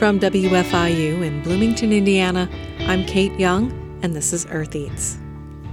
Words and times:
From 0.00 0.18
WFIU 0.18 1.22
in 1.22 1.42
Bloomington, 1.42 1.92
Indiana, 1.92 2.48
I'm 2.86 3.04
Kate 3.04 3.38
Young, 3.38 3.70
and 4.02 4.16
this 4.16 4.32
is 4.32 4.46
Earth 4.48 4.74
Eats. 4.74 5.18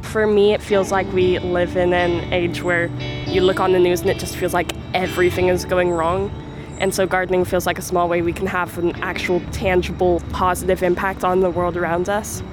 For 0.02 0.28
me, 0.28 0.54
it 0.54 0.61
feels 0.61 0.92
like 0.92 1.10
we 1.14 1.39
live 1.39 1.78
in 1.78 1.93
an 1.93 2.34
age 2.34 2.61
where 2.61 2.88
you 3.25 3.39
look 3.39 3.61
on 3.61 3.71
the 3.71 3.79
news 3.79 4.02
and 4.02 4.10
it 4.10 4.20
just 4.20 4.36
feels 4.36 4.54
like 4.54 4.74
everything 4.93 5.48
is 5.48 5.64
going 5.64 5.92
wrong. 5.92 6.29
And 6.78 6.93
so, 6.93 7.07
gardening 7.07 7.46
feels 7.46 7.66
like 7.66 7.79
a 7.79 7.82
small 7.82 8.10
way 8.10 8.21
we 8.21 8.34
can 8.34 8.48
have 8.48 8.78
an 8.78 8.98
actual, 8.98 9.39
tangible, 9.54 10.21
positive 10.32 10.84
impact 10.84 11.23
on 11.23 11.39
the 11.39 11.50
world 11.50 11.78
around 11.78 12.09
us. 12.09 12.44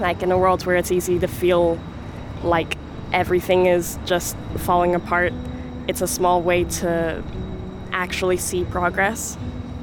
Like 0.00 0.22
in 0.22 0.30
a 0.30 0.36
world 0.36 0.66
where 0.66 0.76
it's 0.76 0.92
easy 0.92 1.18
to 1.20 1.28
feel 1.28 1.80
like 2.42 2.76
everything 3.14 3.64
is 3.64 3.98
just 4.04 4.36
falling 4.58 4.94
apart, 4.94 5.32
it's 5.88 6.02
a 6.02 6.06
small 6.06 6.42
way 6.42 6.64
to 6.64 7.24
actually 7.90 8.36
see 8.36 8.64
progress. 8.64 9.38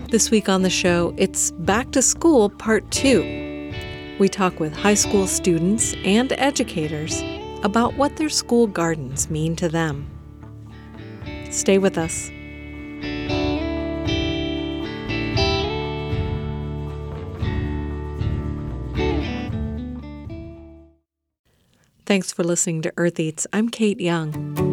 This 0.10 0.32
week 0.32 0.48
on 0.48 0.62
the 0.62 0.70
show, 0.70 1.14
it's 1.18 1.52
Back 1.52 1.92
to 1.92 2.02
School 2.02 2.50
Part 2.50 2.90
2. 2.92 3.74
We 4.20 4.30
talk 4.30 4.58
with 4.58 4.74
high 4.74 4.94
school 4.94 5.28
students 5.28 5.96
and 6.06 6.32
educators 6.32 7.22
about 7.62 7.96
what 7.96 8.16
their 8.16 8.30
school 8.30 8.68
gardens 8.68 9.30
mean 9.30 9.58
to 9.58 9.68
them. 9.68 10.10
Stay 11.50 11.78
with 11.78 11.98
us. 11.98 12.32
Thanks 22.06 22.32
for 22.32 22.46
listening 22.46 22.82
to 22.84 22.94
Earth 22.96 23.20
Eats. 23.20 23.46
I'm 23.52 23.68
Kate 23.68 24.00
Young. 24.00 24.67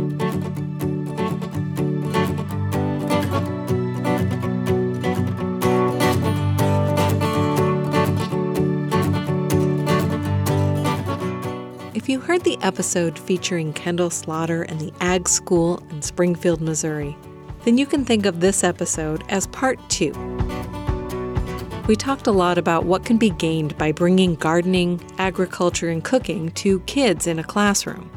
If 12.04 12.10
you 12.10 12.20
heard 12.20 12.44
the 12.44 12.58
episode 12.60 13.18
featuring 13.18 13.72
Kendall 13.72 14.10
Slaughter 14.10 14.64
and 14.64 14.78
the 14.78 14.92
Ag 15.00 15.26
School 15.26 15.82
in 15.88 16.02
Springfield, 16.02 16.60
Missouri, 16.60 17.16
then 17.64 17.78
you 17.78 17.86
can 17.86 18.04
think 18.04 18.26
of 18.26 18.40
this 18.40 18.62
episode 18.62 19.24
as 19.30 19.46
part 19.46 19.78
two. 19.88 20.12
We 21.88 21.96
talked 21.96 22.26
a 22.26 22.30
lot 22.30 22.58
about 22.58 22.84
what 22.84 23.06
can 23.06 23.16
be 23.16 23.30
gained 23.30 23.78
by 23.78 23.92
bringing 23.92 24.34
gardening, 24.34 25.00
agriculture, 25.16 25.88
and 25.88 26.04
cooking 26.04 26.50
to 26.50 26.80
kids 26.80 27.26
in 27.26 27.38
a 27.38 27.42
classroom. 27.42 28.10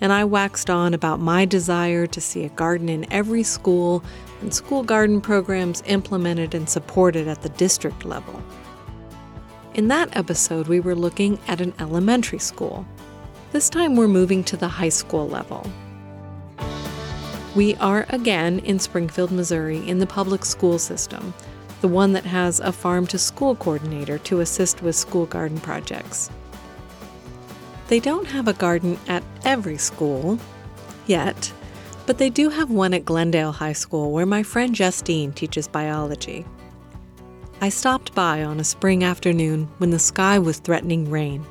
And 0.00 0.12
I 0.12 0.22
waxed 0.22 0.70
on 0.70 0.94
about 0.94 1.18
my 1.18 1.44
desire 1.44 2.06
to 2.06 2.20
see 2.20 2.44
a 2.44 2.50
garden 2.50 2.88
in 2.88 3.12
every 3.12 3.42
school 3.42 4.04
and 4.40 4.54
school 4.54 4.84
garden 4.84 5.20
programs 5.20 5.82
implemented 5.86 6.54
and 6.54 6.68
supported 6.68 7.26
at 7.26 7.42
the 7.42 7.48
district 7.48 8.04
level. 8.04 8.40
In 9.74 9.88
that 9.88 10.14
episode, 10.14 10.68
we 10.68 10.80
were 10.80 10.94
looking 10.94 11.38
at 11.48 11.62
an 11.62 11.72
elementary 11.78 12.38
school. 12.38 12.86
This 13.52 13.70
time, 13.70 13.96
we're 13.96 14.06
moving 14.06 14.44
to 14.44 14.56
the 14.58 14.68
high 14.68 14.90
school 14.90 15.26
level. 15.26 15.66
We 17.56 17.74
are 17.76 18.04
again 18.10 18.58
in 18.58 18.78
Springfield, 18.78 19.30
Missouri, 19.32 19.78
in 19.88 19.98
the 19.98 20.06
public 20.06 20.44
school 20.44 20.78
system, 20.78 21.32
the 21.80 21.88
one 21.88 22.12
that 22.12 22.26
has 22.26 22.60
a 22.60 22.70
farm 22.70 23.06
to 23.08 23.18
school 23.18 23.56
coordinator 23.56 24.18
to 24.18 24.40
assist 24.40 24.82
with 24.82 24.94
school 24.94 25.24
garden 25.24 25.58
projects. 25.58 26.30
They 27.88 27.98
don't 27.98 28.26
have 28.26 28.48
a 28.48 28.52
garden 28.52 28.98
at 29.08 29.22
every 29.42 29.78
school 29.78 30.38
yet, 31.06 31.50
but 32.04 32.18
they 32.18 32.28
do 32.28 32.50
have 32.50 32.70
one 32.70 32.92
at 32.92 33.06
Glendale 33.06 33.52
High 33.52 33.72
School 33.72 34.12
where 34.12 34.26
my 34.26 34.42
friend 34.42 34.74
Justine 34.74 35.32
teaches 35.32 35.66
biology. 35.66 36.44
I 37.62 37.68
stopped 37.68 38.12
by 38.12 38.42
on 38.42 38.58
a 38.58 38.64
spring 38.64 39.04
afternoon 39.04 39.68
when 39.78 39.90
the 39.90 39.98
sky 40.00 40.36
was 40.36 40.58
threatening 40.58 41.08
rain. 41.08 41.46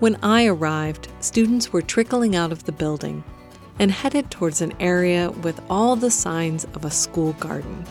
When 0.00 0.18
I 0.22 0.44
arrived, 0.44 1.08
students 1.20 1.72
were 1.72 1.80
trickling 1.80 2.36
out 2.36 2.52
of 2.52 2.64
the 2.64 2.72
building 2.72 3.24
and 3.78 3.90
headed 3.90 4.30
towards 4.30 4.60
an 4.60 4.74
area 4.78 5.30
with 5.30 5.62
all 5.70 5.96
the 5.96 6.10
signs 6.10 6.64
of 6.74 6.84
a 6.84 6.90
school 6.90 7.32
garden. 7.40 7.86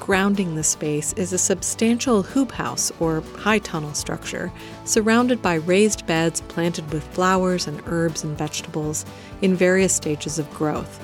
Grounding 0.00 0.54
the 0.54 0.62
space 0.62 1.14
is 1.14 1.32
a 1.32 1.38
substantial 1.38 2.22
hoop 2.22 2.52
house 2.52 2.92
or 3.00 3.22
high 3.38 3.60
tunnel 3.60 3.94
structure 3.94 4.52
surrounded 4.84 5.40
by 5.40 5.54
raised 5.54 6.06
beds 6.06 6.42
planted 6.42 6.92
with 6.92 7.04
flowers 7.14 7.66
and 7.66 7.80
herbs 7.86 8.22
and 8.22 8.36
vegetables 8.36 9.06
in 9.40 9.54
various 9.54 9.94
stages 9.94 10.38
of 10.38 10.52
growth. 10.52 11.00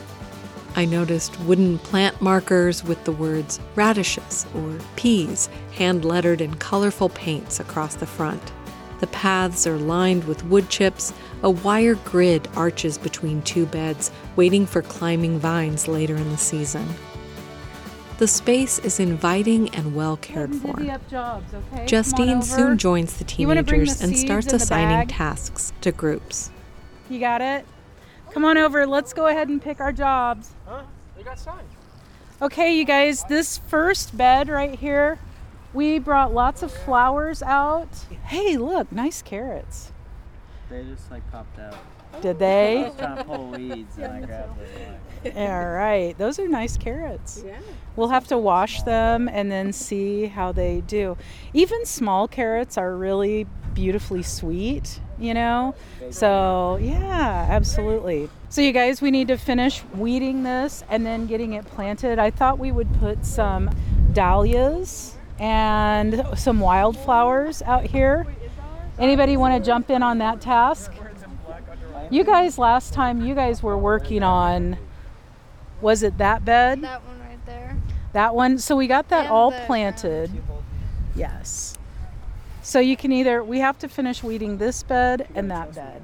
I 0.77 0.85
noticed 0.85 1.39
wooden 1.41 1.79
plant 1.79 2.21
markers 2.21 2.83
with 2.83 3.05
the 3.05 3.13
words 3.13 3.61
radishes 3.77 4.47
or 4.55 4.79
peas 4.97 5.49
hand 5.73 6.05
lettered 6.05 6.41
in 6.41 6.55
colorful 6.55 7.09
paints 7.11 7.61
across 7.61 7.95
the 7.95 8.07
front. 8.07 8.53
The 9.01 9.07
paths 9.09 9.67
are 9.67 9.77
lined 9.77 10.25
with 10.25 10.45
wood 10.45 10.69
chips. 10.71 11.13
A 11.43 11.51
wire 11.51 11.95
grid 11.97 12.49
arches 12.57 12.97
between 12.97 13.43
two 13.43 13.67
beds, 13.67 14.11
waiting 14.35 14.65
for 14.65 14.81
climbing 14.81 15.39
vines 15.39 15.87
later 15.87 16.17
in 16.17 16.31
the 16.31 16.39
season. 16.39 16.89
The 18.17 18.29
space 18.29 18.79
is 18.79 19.01
inviting 19.01 19.75
and 19.75 19.95
well 19.95 20.17
cared 20.17 20.55
for. 20.55 20.79
Jobs, 21.11 21.53
okay? 21.53 21.85
Justine 21.85 22.41
soon 22.43 22.79
joins 22.79 23.15
the 23.15 23.25
You 23.37 23.49
the 23.49 23.63
teenagers 23.63 24.01
and 24.01 24.17
starts 24.17 24.53
assigning 24.53 25.09
tasks 25.09 25.73
to 25.83 25.93
groups. 25.93 26.51
You 27.11 27.21
got 27.21 27.43
it? 27.43 27.67
Come 28.35 28.45
on 28.45 28.59
over. 28.59 28.85
Let's 28.85 29.13
go 29.13 29.29
ahead 29.29 29.49
and 29.49 29.63
pick 29.63 29.81
our 29.81 29.93
jobs. 29.93 30.51
Huh? 30.67 30.83
They 31.17 31.23
got 31.23 31.39
signs. 31.39 31.71
Okay, 32.43 32.77
you 32.77 32.85
guys, 32.85 33.23
this 33.29 33.59
first 33.59 34.17
bed 34.17 34.49
right 34.49 34.77
here, 34.77 35.21
we 35.73 36.01
brought 36.01 36.35
lots 36.35 36.65
of 36.65 36.73
flowers 36.73 37.45
out. 37.45 37.89
Hey, 38.25 38.57
look, 38.57 38.91
nice 38.91 39.23
carrots. 39.23 39.93
They 40.69 40.83
just 40.83 41.09
like 41.13 41.23
popped 41.31 41.61
out. 41.61 41.77
Did 42.21 42.41
they? 42.41 42.93
Trying 42.99 43.19
to 43.19 43.25
pull 43.25 43.51
weeds 43.51 43.97
and 43.99 44.13
I 44.13 44.21
grabbed. 44.27 44.59
All 45.37 45.71
right, 45.71 46.19
those 46.19 46.41
are 46.41 46.49
nice 46.49 46.77
carrots. 46.77 47.43
Yeah. 47.47 47.59
We'll 47.95 48.09
have 48.09 48.27
to 48.29 48.37
wash 48.37 48.83
them 48.83 49.29
and 49.29 49.51
then 49.51 49.73
see 49.73 50.27
how 50.27 50.51
they 50.51 50.81
do. 50.81 51.17
Even 51.53 51.87
small 51.87 52.27
carrots 52.27 52.77
are 52.77 52.97
really 52.97 53.47
beautifully 53.75 54.23
sweet, 54.25 55.01
you 55.19 55.35
know? 55.35 55.75
So, 56.11 56.79
yeah, 56.81 57.47
absolutely. 57.49 58.29
So, 58.49 58.61
you 58.61 58.73
guys, 58.73 59.01
we 59.01 59.11
need 59.11 59.29
to 59.29 59.37
finish 59.37 59.83
weeding 59.95 60.43
this 60.43 60.85
and 60.89 61.05
then 61.05 61.27
getting 61.27 61.55
it 61.55 61.65
planted. 61.67 62.19
I 62.19 62.31
thought 62.31 62.59
we 62.59 62.73
would 62.73 62.93
put 63.01 63.25
some 63.25 63.71
dahlias 64.13 65.15
and 65.39 66.25
some 66.37 66.61
wildflowers 66.61 67.63
out 67.63 67.85
here. 67.85 68.27
Anybody 68.99 69.37
want 69.37 69.55
to 69.55 69.67
jump 69.67 69.91
in 69.91 70.03
on 70.03 70.19
that 70.19 70.41
task? 70.41 70.93
You 72.11 72.23
guys, 72.23 72.59
last 72.59 72.93
time 72.93 73.23
you 73.23 73.35
guys 73.35 73.63
were 73.63 73.77
working 73.77 74.23
on, 74.23 74.79
was 75.81 76.03
it 76.03 76.19
that 76.19 76.45
bed? 76.45 76.83
That 76.83 77.05
one 77.05 77.19
right 77.21 77.47
there. 77.47 77.77
That 78.13 78.35
one. 78.35 78.59
So 78.59 78.77
we 78.77 78.87
got 78.87 79.09
that 79.09 79.25
And 79.25 79.33
all 79.33 79.53
planted. 79.67 80.31
Yes. 81.17 81.74
So 82.65 82.81
you 82.81 82.97
can 82.97 83.13
either, 83.13 83.45
we 83.45 83.59
have 83.59 83.79
to 83.81 83.89
finish 83.89 84.23
weeding 84.23 84.57
this 84.57 84.83
bed 84.83 85.29
and 85.35 85.51
that 85.51 85.75
bed. 85.75 86.01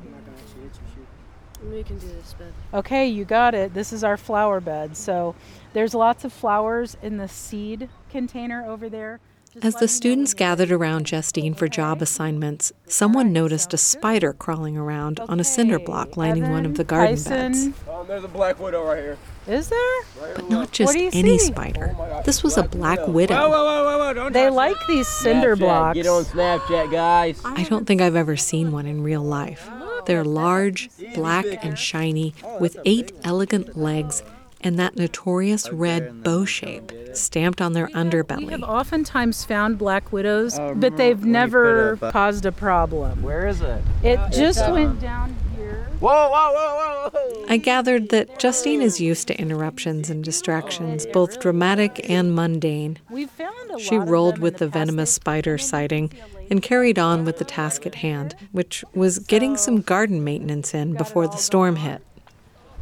We 1.72 1.82
can 1.82 1.96
do 1.96 2.06
this 2.06 2.34
bed. 2.34 2.52
Okay, 2.74 3.06
you 3.06 3.24
got 3.24 3.54
it. 3.54 3.72
This 3.72 3.94
is 3.94 4.04
our 4.04 4.18
flower 4.18 4.60
bed. 4.60 4.94
So 4.94 5.34
there's 5.72 5.94
lots 5.94 6.22
of 6.26 6.34
flowers 6.34 6.98
in 7.02 7.16
the 7.16 7.28
seed 7.28 7.88
container 8.10 8.66
over 8.66 8.90
there. 8.90 9.20
Just 9.54 9.64
As 9.64 9.74
the 9.74 9.88
students 9.88 10.32
gathered 10.32 10.70
around 10.70 11.06
Justine 11.06 11.54
for 11.54 11.66
job 11.66 12.02
assignments, 12.02 12.72
someone 12.86 13.32
noticed 13.32 13.74
a 13.74 13.76
spider 13.76 14.32
crawling 14.32 14.76
around 14.76 15.18
on 15.18 15.40
a 15.40 15.44
cinder 15.44 15.80
block 15.80 16.16
lining 16.16 16.50
one 16.50 16.64
of 16.64 16.76
the 16.76 16.84
garden 16.84 17.20
beds. 17.20 17.66
Um, 17.66 17.74
there's 18.06 18.22
a 18.22 18.28
black 18.28 18.60
widow 18.60 18.84
right 18.84 19.02
here. 19.02 19.18
Is 19.48 19.68
there? 19.68 20.02
But 20.36 20.48
not 20.48 20.70
just 20.70 20.94
any 20.94 21.36
see? 21.36 21.38
spider. 21.38 21.96
Oh 21.98 22.22
This 22.24 22.44
was 22.44 22.58
a 22.58 22.62
black 22.62 23.04
widow. 23.08 23.34
Whoa, 23.34 23.48
whoa, 23.48 23.64
whoa, 23.64 23.84
whoa, 23.84 23.98
whoa! 23.98 24.14
Don't 24.14 24.32
They 24.32 24.44
touch 24.44 24.52
like 24.52 24.76
these 24.86 25.08
cinder 25.08 25.56
Snapchat. 25.56 25.58
blocks. 25.58 25.94
Get 25.96 26.06
on 26.06 26.24
Snapchat, 26.26 26.92
guys. 26.92 27.40
I 27.44 27.64
don't 27.64 27.88
think 27.88 28.00
I've 28.00 28.14
ever 28.14 28.36
seen 28.36 28.70
one 28.70 28.86
in 28.86 29.02
real 29.02 29.22
life. 29.22 29.68
They're 30.06 30.24
large, 30.24 30.90
black, 31.16 31.46
and 31.64 31.76
shiny, 31.76 32.34
with 32.60 32.76
eight 32.84 33.10
elegant 33.24 33.76
legs 33.76 34.22
and 34.60 34.78
that 34.78 34.96
notorious 34.96 35.72
red 35.72 36.22
bow 36.22 36.44
shape 36.44 36.92
stamped 37.16 37.60
on 37.60 37.72
their 37.72 37.88
underbelly. 37.88 38.46
We 38.46 38.52
have 38.52 38.62
oftentimes 38.62 39.44
found 39.44 39.78
black 39.78 40.12
widows, 40.12 40.58
Oh, 40.58 40.74
but 40.74 40.96
they've 40.96 41.24
never 41.24 41.96
put 41.96 42.06
uh, 42.06 42.12
caused 42.12 42.46
a 42.46 42.52
problem. 42.52 43.22
Where 43.22 43.46
is 43.46 43.60
it? 43.60 43.82
It 44.02 44.18
just 44.32 44.60
um, 44.60 44.72
went 44.74 45.00
down 45.00 45.36
here. 45.56 45.88
Whoa, 46.00 46.30
whoa, 46.30 46.52
whoa, 46.52 47.10
whoa, 47.10 47.10
whoa! 47.10 47.46
I 47.48 47.56
gathered 47.56 48.08
that 48.10 48.38
Justine 48.38 48.80
is 48.80 49.00
used 49.00 49.28
to 49.28 49.38
interruptions 49.38 50.08
and 50.10 50.24
distractions, 50.24 51.06
both 51.06 51.40
dramatic 51.40 52.08
and 52.08 52.34
mundane. 52.34 52.98
We 53.10 53.26
found 53.26 53.70
a 53.70 53.78
She 53.78 53.96
rolled 53.98 54.38
with 54.38 54.58
the 54.58 54.66
past 54.66 54.74
venomous 54.74 55.12
spider 55.12 55.58
sighting 55.58 56.12
and 56.50 56.62
carried 56.62 56.98
on 56.98 57.24
with 57.24 57.38
the 57.38 57.44
task 57.44 57.86
at 57.86 57.96
hand, 57.96 58.34
which 58.52 58.84
was 58.94 59.18
getting 59.20 59.56
some 59.56 59.80
garden 59.82 60.24
maintenance 60.24 60.74
in 60.74 60.94
before 60.94 61.28
the 61.28 61.36
storm 61.36 61.76
hit. 61.76 62.02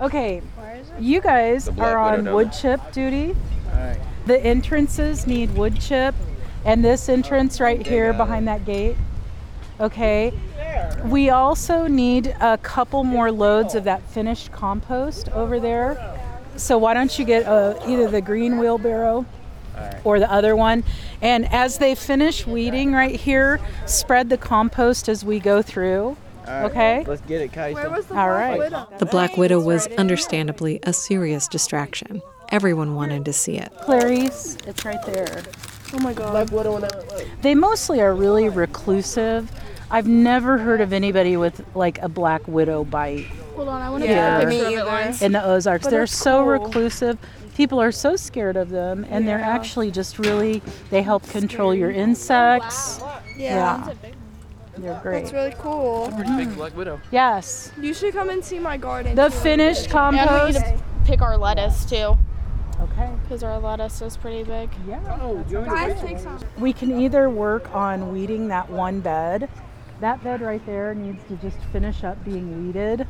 Okay, 0.00 0.42
you 1.00 1.20
guys 1.20 1.68
black 1.68 1.78
are 1.78 2.04
widow 2.04 2.18
on 2.18 2.24
down 2.24 2.34
wood 2.34 2.52
chip 2.52 2.80
duty. 2.92 3.34
Alright. 3.72 3.98
The 4.26 4.38
entrances 4.44 5.26
need 5.26 5.54
wood 5.56 5.80
chip, 5.80 6.14
and 6.64 6.84
this 6.84 7.08
entrance 7.08 7.60
right 7.60 7.84
here 7.84 8.12
behind 8.12 8.46
that 8.46 8.64
gate. 8.64 8.96
Okay. 9.80 10.32
We 11.04 11.30
also 11.30 11.86
need 11.86 12.28
a 12.40 12.58
couple 12.58 13.04
more 13.04 13.32
loads 13.32 13.74
of 13.74 13.84
that 13.84 14.02
finished 14.02 14.52
compost 14.52 15.28
over 15.30 15.58
there. 15.58 16.16
So 16.56 16.78
why 16.78 16.94
don't 16.94 17.18
you 17.18 17.24
get 17.24 17.46
uh, 17.46 17.78
either 17.86 18.08
the 18.08 18.20
green 18.20 18.58
wheelbarrow 18.58 19.24
or 20.04 20.18
the 20.18 20.30
other 20.30 20.54
one? 20.56 20.84
And 21.22 21.52
as 21.52 21.78
they 21.78 21.94
finish 21.94 22.46
weeding 22.46 22.92
right 22.92 23.18
here, 23.18 23.60
spread 23.86 24.28
the 24.28 24.38
compost 24.38 25.08
as 25.08 25.24
we 25.24 25.40
go 25.40 25.62
through. 25.62 26.16
Okay. 26.48 27.04
Let's 27.06 27.20
get 27.22 27.40
it, 27.40 27.52
Kaisa. 27.52 27.74
Where 27.74 27.90
was 27.90 28.06
the 28.06 28.14
All 28.18 28.26
Black 28.26 28.38
right. 28.38 28.58
Widow? 28.58 28.88
The 28.98 29.06
Black 29.06 29.36
Widow 29.36 29.60
was 29.60 29.86
understandably 29.98 30.80
a 30.84 30.92
serious 30.92 31.48
distraction. 31.48 32.22
Everyone 32.50 32.94
wanted 32.94 33.24
to 33.26 33.32
see 33.32 33.56
it. 33.58 33.70
Clarice, 33.82 34.56
it's 34.66 34.84
right 34.84 35.04
there. 35.06 35.42
Oh 35.94 35.98
my 36.00 36.12
god. 36.14 36.30
Black 36.30 36.50
Widow 36.50 36.76
in 36.76 36.82
that 36.82 37.08
way. 37.12 37.30
They 37.42 37.54
mostly 37.54 38.00
are 38.00 38.14
really 38.14 38.48
reclusive. 38.48 39.50
I've 39.90 40.06
never 40.06 40.58
heard 40.58 40.80
of 40.80 40.92
anybody 40.92 41.36
with 41.36 41.64
like 41.74 41.98
a 42.02 42.08
black 42.10 42.46
widow 42.46 42.84
bite 42.84 43.24
Hold 43.56 43.68
on, 43.70 43.80
I 43.82 43.90
want 43.90 44.04
to 44.04 44.08
Yeah. 44.10 44.38
get 44.40 44.44
a 44.44 44.48
Me 44.48 44.60
picture 44.60 44.80
of 44.82 45.14
it. 45.16 45.22
in 45.22 45.32
the 45.32 45.44
Ozarks. 45.44 45.84
But 45.84 45.90
They're 45.90 46.06
so 46.06 46.42
cool. 46.42 46.46
reclusive. 46.66 47.18
People 47.56 47.80
are 47.82 47.90
so 47.90 48.14
scared 48.14 48.56
of 48.56 48.68
them, 48.70 49.04
and 49.10 49.26
they're 49.26 49.40
actually 49.40 49.90
just 49.90 50.18
really 50.20 50.62
they 50.90 51.02
help 51.02 51.26
control 51.28 51.74
your 51.74 51.90
insects. 51.90 53.00
Yeah. 53.36 53.92
They're 54.80 55.00
great. 55.02 55.20
That's 55.22 55.32
really 55.32 55.54
cool. 55.58 56.10
Pretty 56.14 56.36
big 56.36 56.54
Black 56.56 56.76
Widow. 56.76 57.00
Yes, 57.10 57.72
You 57.80 57.92
should 57.94 58.12
come 58.14 58.30
and 58.30 58.44
see 58.44 58.58
my 58.58 58.76
garden. 58.76 59.14
the 59.14 59.28
too. 59.28 59.34
finished 59.36 59.92
And 59.94 60.16
we 60.16 60.20
need 60.22 60.26
compost. 60.28 60.58
to 60.60 60.82
pick 61.04 61.22
our 61.22 61.36
lettuce 61.36 61.84
too, 61.84 62.16
Okay. 62.80 63.10
because 63.22 63.42
our 63.42 63.58
lettuce 63.58 64.00
is 64.02 64.16
pretty 64.16 64.44
big. 64.44 64.70
Yeah. 64.86 65.00
Oh, 65.20 65.42
join 65.50 65.64
Guys, 65.64 66.00
take 66.00 66.18
some. 66.18 66.38
We 66.58 66.72
can 66.72 67.00
either 67.00 67.28
work 67.30 67.74
on 67.74 68.12
weeding 68.12 68.48
that 68.48 68.70
one 68.70 69.00
bed. 69.00 69.48
That 70.00 70.22
bed 70.22 70.40
right 70.42 70.64
there 70.64 70.94
needs 70.94 71.22
to 71.28 71.34
just 71.36 71.58
finish 71.72 72.04
up 72.04 72.24
being 72.24 72.66
weeded. 72.66 73.06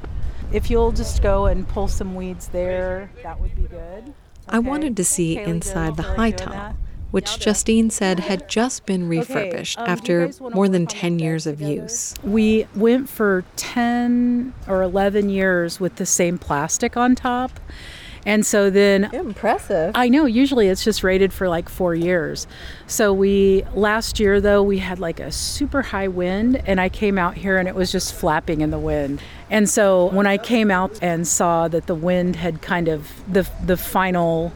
If 0.53 0.71
you'll 0.71 0.93
just 0.93 1.23
go 1.23 1.45
and 1.47 1.69
pull 1.69 1.87
some 1.89 2.15
weeds 2.15 2.49
there, 2.49 3.11
that 3.23 3.39
would 3.39 3.55
be 3.55 3.63
good. 3.65 4.15
I 4.49 4.57
Okay. 4.59 4.67
wanted 4.67 4.97
to 4.97 5.05
see 5.05 5.37
Kaylee, 5.37 5.47
inside 5.47 5.97
the 5.99 6.03
feel 6.05 6.15
high 6.15 6.31
doing 6.31 6.37
tunnel, 6.39 6.55
that? 6.59 6.77
Which 7.11 7.39
Justine 7.39 7.91
said 7.91 8.21
had 8.21 8.49
just 8.49 8.87
been 8.87 9.09
refurbished 9.09 9.79
um, 9.79 9.89
after 9.89 10.31
more 10.41 10.69
than 10.69 10.87
10 10.87 11.19
years 11.19 11.47
of 11.47 11.59
together? 11.59 11.83
use. 11.83 12.15
We 12.23 12.67
went 12.75 13.09
for 13.09 13.45
10 13.57 14.53
or 14.67 14.83
11 14.83 15.31
years 15.31 15.81
with 15.81 15.97
the 15.97 16.07
same 16.07 16.39
plastic 16.39 16.97
on 16.97 17.15
top. 17.15 17.59
And 18.27 18.45
so 18.45 18.69
then 18.69 19.05
Impressive. 19.15 19.93
I 19.95 20.11
know 20.11 20.27
usually 20.27 20.69
it's 20.69 20.85
just 20.85 21.03
rated 21.03 21.33
for 21.33 21.49
like 21.49 21.69
4 21.69 21.95
years. 21.95 22.47
So 22.87 23.13
we 23.13 23.65
last 23.75 24.21
year 24.21 24.41
though 24.41 24.63
we 24.63 24.79
had 24.79 24.99
like 24.99 25.19
a 25.19 25.33
super 25.33 25.81
high 25.81 26.09
wind 26.09 26.63
and 26.67 26.81
I 26.81 26.91
came 26.91 27.17
out 27.17 27.37
here 27.37 27.57
and 27.57 27.67
it 27.69 27.75
was 27.75 27.91
just 27.91 28.15
flapping 28.15 28.61
in 28.61 28.71
the 28.71 28.79
wind. 28.79 29.23
And 29.51 29.71
so 29.71 30.07
when 30.11 30.27
I 30.27 30.37
came 30.37 30.71
out 30.71 30.99
and 31.01 31.27
saw 31.27 31.69
that 31.69 31.87
the 31.87 31.95
wind 31.95 32.37
had 32.37 32.61
kind 32.61 32.89
of 32.89 33.11
the 33.33 33.49
the 33.65 33.79
final 33.79 34.53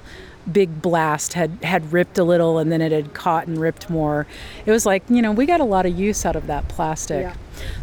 big 0.51 0.83
blast 0.83 1.35
had 1.35 1.51
had 1.63 1.93
ripped 1.93 2.19
a 2.19 2.25
little 2.25 2.59
and 2.59 2.73
then 2.73 2.81
it 2.81 2.93
had 2.93 3.15
caught 3.15 3.47
and 3.47 3.59
ripped 3.59 3.89
more. 3.89 4.27
It 4.67 4.71
was 4.71 4.85
like, 4.85 5.03
you 5.09 5.23
know, 5.23 5.33
we 5.33 5.47
got 5.47 5.61
a 5.61 5.65
lot 5.65 5.87
of 5.87 5.99
use 5.99 6.25
out 6.25 6.37
of 6.37 6.47
that 6.49 6.69
plastic. 6.69 7.33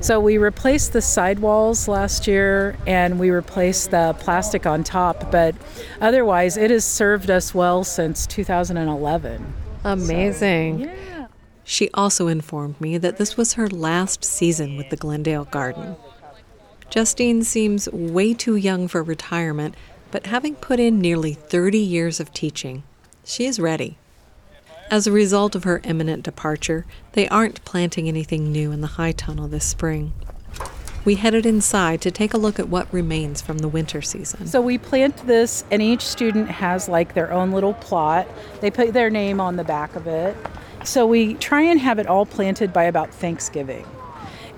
So 0.02 0.20
we 0.20 0.38
replaced 0.38 0.94
the 0.94 1.02
sidewalls 1.02 1.88
last 1.88 2.28
year 2.28 2.76
and 2.86 3.20
we 3.20 3.30
replaced 3.30 3.92
the 3.92 4.16
plastic 4.20 4.66
on 4.66 4.84
top, 4.84 5.32
but 5.32 5.56
otherwise 6.02 6.58
it 6.58 6.72
has 6.72 6.86
served 6.86 7.30
us 7.30 7.54
well 7.54 7.84
since 7.84 8.28
2011. 8.28 9.54
Amazing. 9.84 10.80
Yeah. 10.82 11.28
She 11.64 11.90
also 11.94 12.28
informed 12.28 12.82
me 12.82 12.98
that 12.98 13.18
this 13.18 13.38
was 13.38 13.54
her 13.54 13.70
last 13.70 14.26
season 14.26 14.76
with 14.76 14.90
the 14.90 14.98
Glendale 14.98 15.46
Garden. 15.46 15.96
Justine 16.90 17.44
seems 17.44 17.88
way 17.92 18.34
too 18.34 18.56
young 18.56 18.88
for 18.88 19.04
retirement, 19.04 19.76
but 20.12 20.28
having 20.28 20.56
put 20.56 20.80
in 20.80 21.00
nearly 21.00 21.34
30 21.34 21.78
years 21.78 22.20
of 22.20 22.34
teaching, 22.34 22.84
she 23.24 23.46
is 23.46 23.60
ready. 23.60 23.98
As 24.92 25.06
a 25.06 25.12
result 25.12 25.54
of 25.56 25.66
her 25.66 25.82
imminent 25.84 26.24
departure, 26.24 26.86
they 27.12 27.28
aren't 27.30 27.64
planting 27.64 28.08
anything 28.08 28.52
new 28.52 28.72
in 28.72 28.82
the 28.82 28.88
high 28.88 29.12
tunnel 29.12 29.48
this 29.48 29.66
spring. 29.66 30.14
We 31.06 31.16
headed 31.16 31.46
inside 31.46 32.02
to 32.02 32.12
take 32.12 32.34
a 32.34 32.38
look 32.38 32.60
at 32.60 32.70
what 32.70 32.92
remains 32.92 33.42
from 33.42 33.60
the 33.60 33.68
winter 33.68 34.02
season. 34.02 34.48
So 34.48 34.62
we 34.62 34.78
plant 34.78 35.16
this, 35.28 35.64
and 35.72 35.82
each 35.82 36.02
student 36.02 36.50
has 36.50 36.90
like 36.90 37.14
their 37.14 37.32
own 37.32 37.52
little 37.52 37.76
plot. 37.76 38.28
They 38.62 38.70
put 38.70 38.94
their 38.94 39.10
name 39.10 39.40
on 39.40 39.56
the 39.56 39.64
back 39.64 39.96
of 39.96 40.08
it. 40.08 40.36
So 40.84 41.06
we 41.06 41.36
try 41.36 41.62
and 41.62 41.80
have 41.80 42.00
it 42.00 42.08
all 42.08 42.26
planted 42.26 42.74
by 42.74 42.84
about 42.84 43.14
Thanksgiving. 43.14 43.86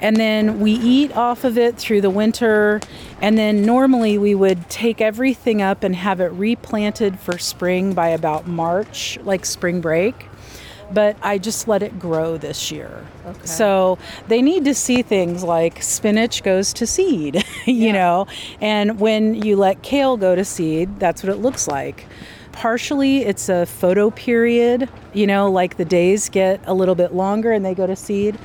And 0.02 0.18
then 0.18 0.60
we 0.60 0.72
eat 0.72 1.16
off 1.16 1.44
of 1.44 1.58
it 1.58 1.78
through 1.78 2.02
the 2.02 2.10
winter. 2.10 2.82
And 3.22 3.38
then 3.38 3.64
normally 3.64 4.18
we 4.18 4.34
would 4.34 4.70
take 4.70 5.00
everything 5.00 5.62
up 5.62 5.84
and 5.84 5.96
have 5.96 6.20
it 6.20 6.32
replanted 6.32 7.20
for 7.20 7.38
spring 7.38 7.94
by 7.94 8.10
about 8.10 8.48
March, 8.48 9.20
like 9.24 9.46
spring 9.46 9.80
break. 9.80 10.28
But 10.92 11.16
I 11.22 11.38
just 11.38 11.70
let 11.70 11.84
it 11.84 12.00
grow 12.00 12.38
this 12.38 12.70
year. 12.70 13.06
Okay. 13.26 13.46
So 13.46 13.98
they 14.28 14.42
need 14.42 14.66
to 14.66 14.74
see 14.74 15.04
things 15.04 15.42
like 15.42 15.82
spinach 15.82 16.44
goes 16.44 16.74
to 16.74 16.88
seed, 16.88 17.46
you 17.66 17.94
know, 17.94 18.28
and 18.60 19.00
when 19.00 19.36
you 19.36 19.56
let 19.56 19.84
kale 19.84 20.18
go 20.18 20.36
to 20.36 20.44
seed, 20.44 21.00
that's 21.00 21.24
what 21.24 21.32
it 21.32 21.38
looks 21.38 21.66
like. 21.66 22.08
Partially, 22.52 23.20
it's 23.20 23.48
a 23.48 23.66
photo 23.66 24.10
period, 24.10 24.90
you 25.14 25.26
know, 25.26 25.50
like 25.50 25.78
the 25.78 25.86
days 25.86 26.28
get 26.28 26.60
a 26.66 26.74
little 26.74 26.96
bit 26.96 27.14
longer 27.14 27.54
and 27.54 27.64
they 27.64 27.74
go 27.74 27.88
to 27.88 27.96
seed 27.96 28.38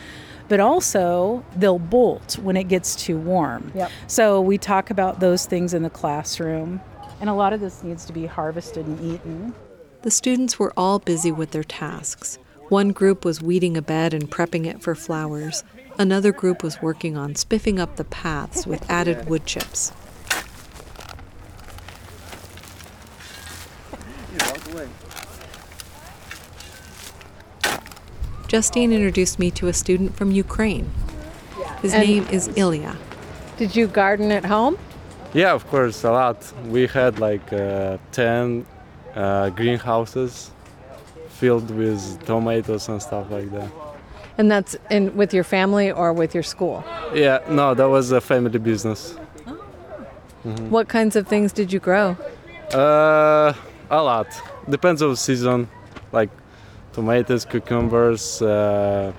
but 0.48 0.60
also 0.60 1.44
they'll 1.56 1.78
bolt 1.78 2.38
when 2.38 2.56
it 2.56 2.64
gets 2.64 2.96
too 2.96 3.18
warm. 3.18 3.72
Yep. 3.74 3.90
So 4.06 4.40
we 4.40 4.58
talk 4.58 4.90
about 4.90 5.20
those 5.20 5.46
things 5.46 5.74
in 5.74 5.82
the 5.82 5.90
classroom, 5.90 6.80
and 7.20 7.30
a 7.30 7.34
lot 7.34 7.52
of 7.52 7.60
this 7.60 7.82
needs 7.82 8.04
to 8.06 8.12
be 8.12 8.26
harvested 8.26 8.86
and 8.86 9.00
eaten. 9.00 9.54
The 10.02 10.10
students 10.10 10.58
were 10.58 10.72
all 10.76 10.98
busy 10.98 11.32
with 11.32 11.50
their 11.50 11.64
tasks. 11.64 12.38
One 12.68 12.92
group 12.92 13.24
was 13.24 13.40
weeding 13.40 13.76
a 13.76 13.82
bed 13.82 14.12
and 14.12 14.30
prepping 14.30 14.66
it 14.66 14.82
for 14.82 14.94
flowers. 14.94 15.62
Another 15.98 16.32
group 16.32 16.62
was 16.62 16.82
working 16.82 17.16
on 17.16 17.34
spiffing 17.34 17.78
up 17.78 17.96
the 17.96 18.04
paths 18.04 18.66
with 18.66 18.88
added 18.90 19.28
wood 19.28 19.46
chips. 19.46 19.92
Justine 28.56 28.90
introduced 28.94 29.38
me 29.38 29.50
to 29.50 29.68
a 29.68 29.72
student 29.74 30.16
from 30.16 30.30
Ukraine. 30.30 30.86
His 31.82 31.92
And- 31.92 32.08
name 32.08 32.26
is 32.36 32.44
Ilya. 32.56 32.96
Did 33.58 33.76
you 33.76 33.86
garden 33.86 34.32
at 34.32 34.46
home? 34.46 34.74
Yeah, 35.34 35.52
of 35.52 35.62
course, 35.72 35.96
a 36.04 36.10
lot. 36.10 36.38
We 36.74 36.86
had 36.86 37.18
like 37.18 37.46
uh, 37.52 37.98
10 38.12 38.64
uh, 39.14 39.50
greenhouses 39.50 40.32
filled 41.38 41.70
with 41.70 42.00
tomatoes 42.24 42.88
and 42.88 42.98
stuff 43.02 43.26
like 43.30 43.50
that. 43.52 43.68
And 44.38 44.50
that's 44.50 44.74
in 44.90 45.14
with 45.20 45.34
your 45.34 45.44
family 45.44 45.88
or 45.92 46.14
with 46.14 46.32
your 46.36 46.46
school? 46.54 46.82
Yeah, 47.14 47.40
no, 47.50 47.74
that 47.74 47.90
was 47.96 48.10
a 48.10 48.22
family 48.22 48.58
business. 48.58 49.00
What 50.74 50.88
kinds 50.88 51.14
of 51.14 51.28
things 51.28 51.52
did 51.52 51.68
you 51.74 51.80
grow? 51.88 52.16
Uh, 52.72 53.52
a 53.90 54.00
lot. 54.10 54.28
Depends 54.76 55.02
on 55.02 55.14
season, 55.16 55.68
like 56.18 56.30
tomatoes, 56.96 57.44
cucumbers, 57.44 58.40
uh, 58.40 59.12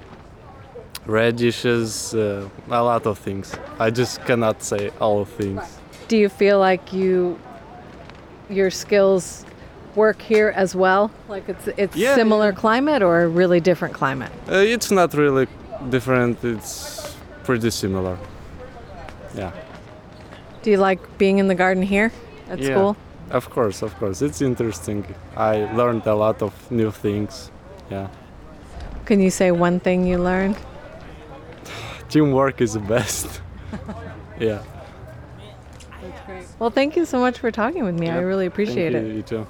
radishes, 1.05 2.13
uh, 2.15 2.49
a 2.69 2.83
lot 2.83 3.05
of 3.05 3.17
things. 3.19 3.55
I 3.79 3.91
just 3.91 4.25
cannot 4.25 4.63
say 4.63 4.89
all 4.99 5.21
of 5.21 5.29
things. 5.29 5.61
Do 6.07 6.17
you 6.17 6.29
feel 6.29 6.57
like 6.59 6.91
you 6.91 7.37
your 8.49 8.71
skills 8.71 9.45
work 9.95 10.19
here 10.21 10.49
as 10.63 10.75
well? 10.75 11.11
Like 11.29 11.47
it's 11.53 11.67
it's 11.77 11.95
Yeah, 11.95 12.15
similar 12.15 12.51
climate 12.51 13.01
or 13.03 13.21
a 13.21 13.27
really 13.27 13.59
different 13.59 13.93
climate? 13.93 14.31
Uh, 14.49 14.73
it's 14.75 14.89
not 14.91 15.13
really 15.13 15.47
different. 15.89 16.43
It's 16.43 17.15
pretty 17.43 17.69
similar. 17.69 18.17
Yeah. 19.35 19.51
Do 20.63 20.71
you 20.71 20.77
like 20.89 20.99
being 21.17 21.37
in 21.37 21.47
the 21.47 21.55
garden 21.63 21.83
here 21.83 22.09
at 22.49 22.59
Yeah. 22.59 22.69
school? 22.71 22.95
Of 23.29 23.49
course, 23.49 23.85
of 23.85 23.91
course. 23.99 24.25
It's 24.25 24.41
interesting. 24.41 25.03
I 25.35 25.53
learned 25.75 26.07
a 26.07 26.15
lot 26.15 26.41
of 26.41 26.53
new 26.71 26.91
things. 26.91 27.51
Yeah. 27.89 28.09
Can 29.05 29.21
you 29.21 29.29
say 29.29 29.51
one 29.51 29.79
thing 29.79 30.05
you 30.05 30.17
learned? 30.17 30.57
Teamwork 32.09 32.61
is 32.61 32.73
the 32.73 32.79
best. 32.79 33.41
yeah. 34.39 34.63
Well, 36.59 36.71
thank 36.71 36.95
you 36.95 37.05
so 37.05 37.19
much 37.19 37.39
for 37.39 37.51
talking 37.51 37.83
with 37.83 37.99
me. 37.99 38.09
I 38.09 38.17
really 38.19 38.45
appreciate 38.45 38.93
Thank 38.93 39.05
it. 39.05 39.09
you, 39.09 39.13
you 39.15 39.21
too. 39.21 39.47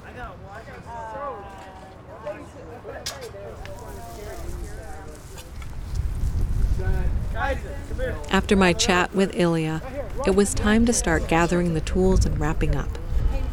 After 8.30 8.56
my 8.56 8.74
chat 8.74 9.14
with 9.16 9.36
Ilya, 9.36 9.82
it 10.26 10.36
was 10.36 10.54
time 10.54 10.86
to 10.86 10.94
start 10.94 11.28
gathering 11.28 11.74
the 11.74 11.82
tools 11.82 12.26
and 12.26 12.38
wrapping 12.40 12.76
up. 12.76 12.90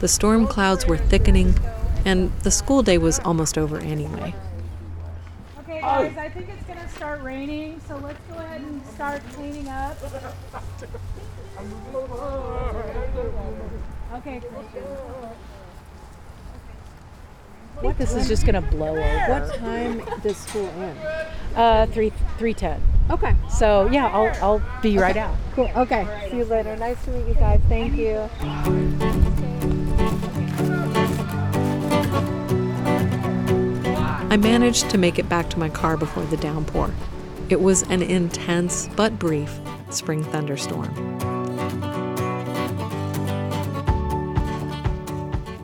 The 0.00 0.08
storm 0.08 0.46
clouds 0.46 0.86
were 0.86 0.96
thickening, 0.96 1.54
and 2.04 2.32
the 2.42 2.50
school 2.50 2.82
day 2.82 2.98
was 2.98 3.18
almost 3.20 3.56
over 3.56 3.78
anyway. 3.78 4.34
Okay, 5.84 6.14
guys, 6.14 6.18
I 6.18 6.28
think 6.30 6.48
it's 6.48 6.66
gonna 6.66 6.88
start 6.88 7.22
raining, 7.22 7.78
so 7.86 7.96
let's 7.98 8.18
go 8.30 8.38
ahead 8.38 8.62
and 8.62 8.80
start 8.94 9.22
cleaning 9.34 9.68
up. 9.68 9.98
Okay, 14.14 14.40
What 17.80 17.98
This 17.98 18.14
is 18.14 18.28
just 18.28 18.46
gonna 18.46 18.62
blow 18.62 18.96
over. 18.96 19.26
What 19.28 19.54
time 19.56 20.02
does 20.22 20.38
school 20.38 20.68
end? 20.68 20.98
Uh, 21.54 21.86
three 21.86 22.12
three 22.38 22.54
ten. 22.54 22.80
Okay. 23.10 23.34
So 23.50 23.86
yeah, 23.92 24.06
I'll 24.06 24.32
I'll 24.42 24.62
be 24.80 24.96
right 24.96 25.18
out. 25.18 25.36
Cool. 25.54 25.70
Okay. 25.76 26.28
See 26.30 26.38
you 26.38 26.44
later. 26.44 26.76
Nice 26.76 27.04
to 27.04 27.10
meet 27.10 27.28
you 27.28 27.34
guys. 27.34 27.60
Thank 27.68 27.94
you. 27.96 29.30
I 34.34 34.36
managed 34.36 34.90
to 34.90 34.98
make 34.98 35.20
it 35.20 35.28
back 35.28 35.48
to 35.50 35.60
my 35.60 35.68
car 35.68 35.96
before 35.96 36.24
the 36.24 36.36
downpour. 36.36 36.92
It 37.50 37.60
was 37.60 37.82
an 37.82 38.02
intense 38.02 38.88
but 38.96 39.16
brief 39.16 39.60
spring 39.90 40.24
thunderstorm. 40.24 40.92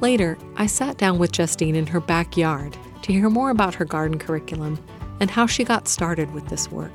Later, 0.00 0.38
I 0.54 0.66
sat 0.66 0.98
down 0.98 1.18
with 1.18 1.32
Justine 1.32 1.74
in 1.74 1.88
her 1.88 1.98
backyard 1.98 2.76
to 3.02 3.12
hear 3.12 3.28
more 3.28 3.50
about 3.50 3.74
her 3.74 3.84
garden 3.84 4.20
curriculum 4.20 4.78
and 5.18 5.32
how 5.32 5.46
she 5.46 5.64
got 5.64 5.88
started 5.88 6.32
with 6.32 6.46
this 6.46 6.70
work. 6.70 6.94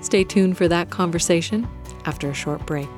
Stay 0.00 0.24
tuned 0.24 0.56
for 0.56 0.66
that 0.66 0.88
conversation 0.88 1.68
after 2.06 2.30
a 2.30 2.34
short 2.34 2.64
break. 2.64 2.88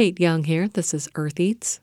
Kate 0.00 0.18
Young 0.18 0.44
here. 0.44 0.66
This 0.66 0.94
is 0.94 1.10
Earth 1.14 1.38
Eats. 1.38 1.78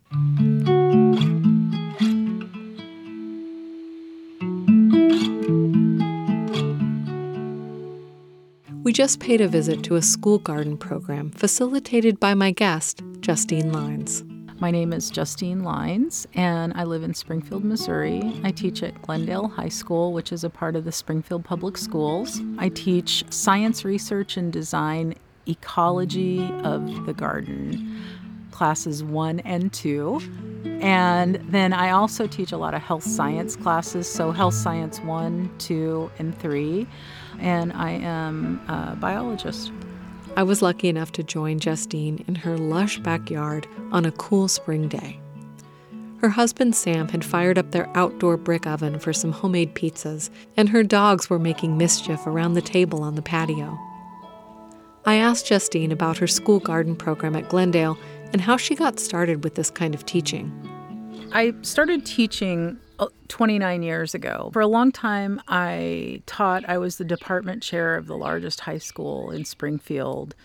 We 8.81 8.91
just 8.91 9.19
paid 9.19 9.39
a 9.39 9.47
visit 9.47 9.83
to 9.83 9.97
a 9.97 10.01
school 10.01 10.39
garden 10.39 10.77
program 10.79 11.29
facilitated 11.29 12.19
by 12.19 12.33
my 12.33 12.49
guest, 12.49 13.03
Justine 13.19 13.71
Lines. 13.71 14.23
My 14.59 14.71
name 14.71 14.93
is 14.93 15.11
Justine 15.11 15.63
Lines, 15.63 16.25
and 16.33 16.73
I 16.75 16.85
live 16.85 17.03
in 17.03 17.13
Springfield, 17.13 17.63
Missouri. 17.63 18.41
I 18.43 18.49
teach 18.49 18.81
at 18.81 18.99
Glendale 19.03 19.47
High 19.47 19.69
School, 19.69 20.11
which 20.11 20.31
is 20.31 20.43
a 20.43 20.49
part 20.49 20.75
of 20.75 20.85
the 20.85 20.91
Springfield 20.91 21.45
Public 21.45 21.77
Schools. 21.77 22.41
I 22.57 22.69
teach 22.69 23.23
science 23.29 23.85
research 23.85 24.37
and 24.37 24.51
design 24.51 25.13
ecology 25.47 26.43
of 26.63 27.05
the 27.05 27.13
garden, 27.13 28.01
classes 28.51 29.03
one 29.03 29.39
and 29.41 29.71
two. 29.71 30.21
And 30.81 31.35
then 31.49 31.73
I 31.73 31.91
also 31.91 32.27
teach 32.27 32.51
a 32.51 32.57
lot 32.57 32.73
of 32.73 32.81
health 32.81 33.03
science 33.03 33.55
classes, 33.55 34.07
so 34.07 34.31
health 34.31 34.53
science 34.53 34.99
one, 34.99 35.49
two, 35.57 36.11
and 36.19 36.37
three. 36.37 36.87
And 37.39 37.73
I 37.73 37.91
am 37.91 38.61
a 38.67 38.95
biologist. 38.95 39.71
I 40.35 40.43
was 40.43 40.61
lucky 40.61 40.87
enough 40.87 41.11
to 41.13 41.23
join 41.23 41.59
Justine 41.59 42.23
in 42.27 42.35
her 42.35 42.57
lush 42.57 42.99
backyard 42.99 43.67
on 43.91 44.05
a 44.05 44.11
cool 44.11 44.47
spring 44.47 44.87
day. 44.87 45.19
Her 46.19 46.29
husband 46.29 46.75
Sam 46.75 47.07
had 47.09 47.23
fired 47.23 47.57
up 47.59 47.71
their 47.71 47.89
outdoor 47.95 48.37
brick 48.37 48.65
oven 48.65 48.99
for 48.99 49.13
some 49.13 49.31
homemade 49.31 49.75
pizzas, 49.75 50.29
and 50.55 50.69
her 50.69 50.83
dogs 50.83 51.29
were 51.29 51.39
making 51.39 51.77
mischief 51.77 52.25
around 52.25 52.53
the 52.53 52.61
table 52.61 53.03
on 53.03 53.15
the 53.15 53.21
patio. 53.21 53.77
I 55.07 55.15
asked 55.15 55.45
Justine 55.45 55.93
about 55.93 56.17
her 56.17 56.27
school 56.27 56.59
garden 56.59 56.93
program 56.93 57.33
at 57.37 57.47
Glendale 57.47 57.97
and 58.33 58.41
how 58.41 58.57
she 58.57 58.75
got 58.75 58.99
started 58.99 59.41
with 59.41 59.55
this 59.55 59.69
kind 59.69 59.95
of 59.95 60.05
teaching. 60.05 60.51
I 61.31 61.53
started 61.61 62.05
teaching 62.05 62.77
uh, 62.99 63.07
29 63.29 63.83
years 63.83 64.13
ago. 64.13 64.49
For 64.51 64.61
a 64.61 64.67
long 64.67 64.91
time, 64.91 65.41
I 65.47 66.23
taught, 66.25 66.67
I 66.67 66.77
was 66.77 66.97
the 66.97 67.05
department 67.05 67.63
chair 67.63 67.95
of 67.95 68.07
the 68.07 68.17
largest 68.17 68.59
high 68.59 68.79
school 68.79 69.31
in 69.31 69.45
Springfield. 69.45 70.35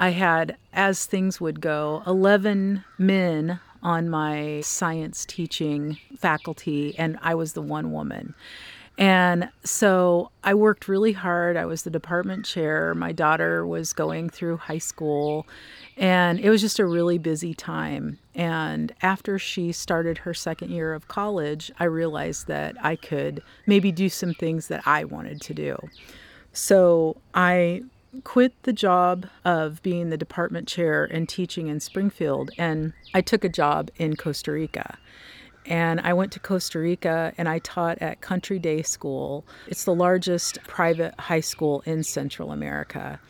I 0.00 0.10
had, 0.10 0.56
as 0.72 1.04
things 1.04 1.38
would 1.38 1.60
go, 1.60 2.02
11 2.06 2.84
men 2.96 3.60
on 3.82 4.08
my 4.08 4.62
science 4.62 5.26
teaching 5.26 5.98
faculty, 6.16 6.98
and 6.98 7.18
I 7.20 7.34
was 7.34 7.52
the 7.52 7.60
one 7.60 7.92
woman. 7.92 8.34
And 8.98 9.48
so 9.62 10.32
I 10.42 10.54
worked 10.54 10.88
really 10.88 11.12
hard. 11.12 11.56
I 11.56 11.66
was 11.66 11.84
the 11.84 11.90
department 11.90 12.44
chair. 12.44 12.96
My 12.96 13.12
daughter 13.12 13.64
was 13.64 13.92
going 13.92 14.28
through 14.28 14.56
high 14.56 14.78
school, 14.78 15.46
and 15.96 16.40
it 16.40 16.50
was 16.50 16.60
just 16.60 16.80
a 16.80 16.84
really 16.84 17.16
busy 17.16 17.54
time. 17.54 18.18
And 18.34 18.92
after 19.00 19.38
she 19.38 19.70
started 19.70 20.18
her 20.18 20.34
second 20.34 20.72
year 20.72 20.94
of 20.94 21.06
college, 21.06 21.70
I 21.78 21.84
realized 21.84 22.48
that 22.48 22.76
I 22.84 22.96
could 22.96 23.40
maybe 23.66 23.92
do 23.92 24.08
some 24.08 24.34
things 24.34 24.66
that 24.66 24.82
I 24.84 25.04
wanted 25.04 25.40
to 25.42 25.54
do. 25.54 25.78
So 26.52 27.18
I 27.34 27.82
quit 28.24 28.60
the 28.64 28.72
job 28.72 29.26
of 29.44 29.80
being 29.84 30.10
the 30.10 30.16
department 30.16 30.66
chair 30.66 31.04
and 31.04 31.28
teaching 31.28 31.68
in 31.68 31.78
Springfield, 31.78 32.50
and 32.58 32.94
I 33.14 33.20
took 33.20 33.44
a 33.44 33.48
job 33.48 33.92
in 33.96 34.16
Costa 34.16 34.50
Rica. 34.50 34.98
And 35.68 36.00
I 36.00 36.14
went 36.14 36.32
to 36.32 36.40
Costa 36.40 36.78
Rica 36.78 37.32
and 37.36 37.46
I 37.46 37.58
taught 37.58 37.98
at 38.00 38.22
Country 38.22 38.58
Day 38.58 38.80
School. 38.82 39.44
It's 39.68 39.84
the 39.84 39.94
largest 39.94 40.58
private 40.62 41.14
high 41.20 41.40
school 41.40 41.82
in 41.84 42.02
Central 42.02 42.52
America. 42.52 43.20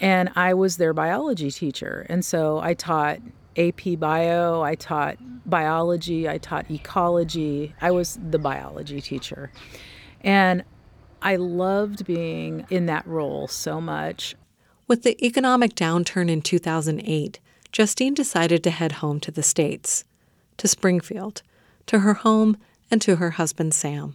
And 0.00 0.30
I 0.36 0.54
was 0.54 0.76
their 0.76 0.94
biology 0.94 1.50
teacher. 1.50 2.06
And 2.08 2.24
so 2.24 2.60
I 2.60 2.74
taught 2.74 3.18
AP 3.56 3.98
Bio, 3.98 4.62
I 4.62 4.76
taught 4.76 5.18
biology, 5.44 6.28
I 6.28 6.38
taught 6.38 6.70
ecology. 6.70 7.74
I 7.80 7.90
was 7.90 8.18
the 8.30 8.38
biology 8.38 9.00
teacher. 9.00 9.50
And 10.22 10.62
I 11.20 11.36
loved 11.36 12.06
being 12.06 12.64
in 12.70 12.86
that 12.86 13.06
role 13.06 13.48
so 13.48 13.80
much. 13.80 14.36
With 14.86 15.02
the 15.02 15.24
economic 15.24 15.74
downturn 15.74 16.30
in 16.30 16.42
2008, 16.42 17.40
Justine 17.72 18.14
decided 18.14 18.62
to 18.64 18.70
head 18.70 18.92
home 18.92 19.18
to 19.20 19.30
the 19.30 19.42
States, 19.42 20.04
to 20.58 20.68
Springfield, 20.68 21.42
to 21.86 22.00
her 22.00 22.14
home, 22.14 22.56
and 22.90 23.00
to 23.02 23.16
her 23.16 23.32
husband 23.32 23.74
Sam. 23.74 24.14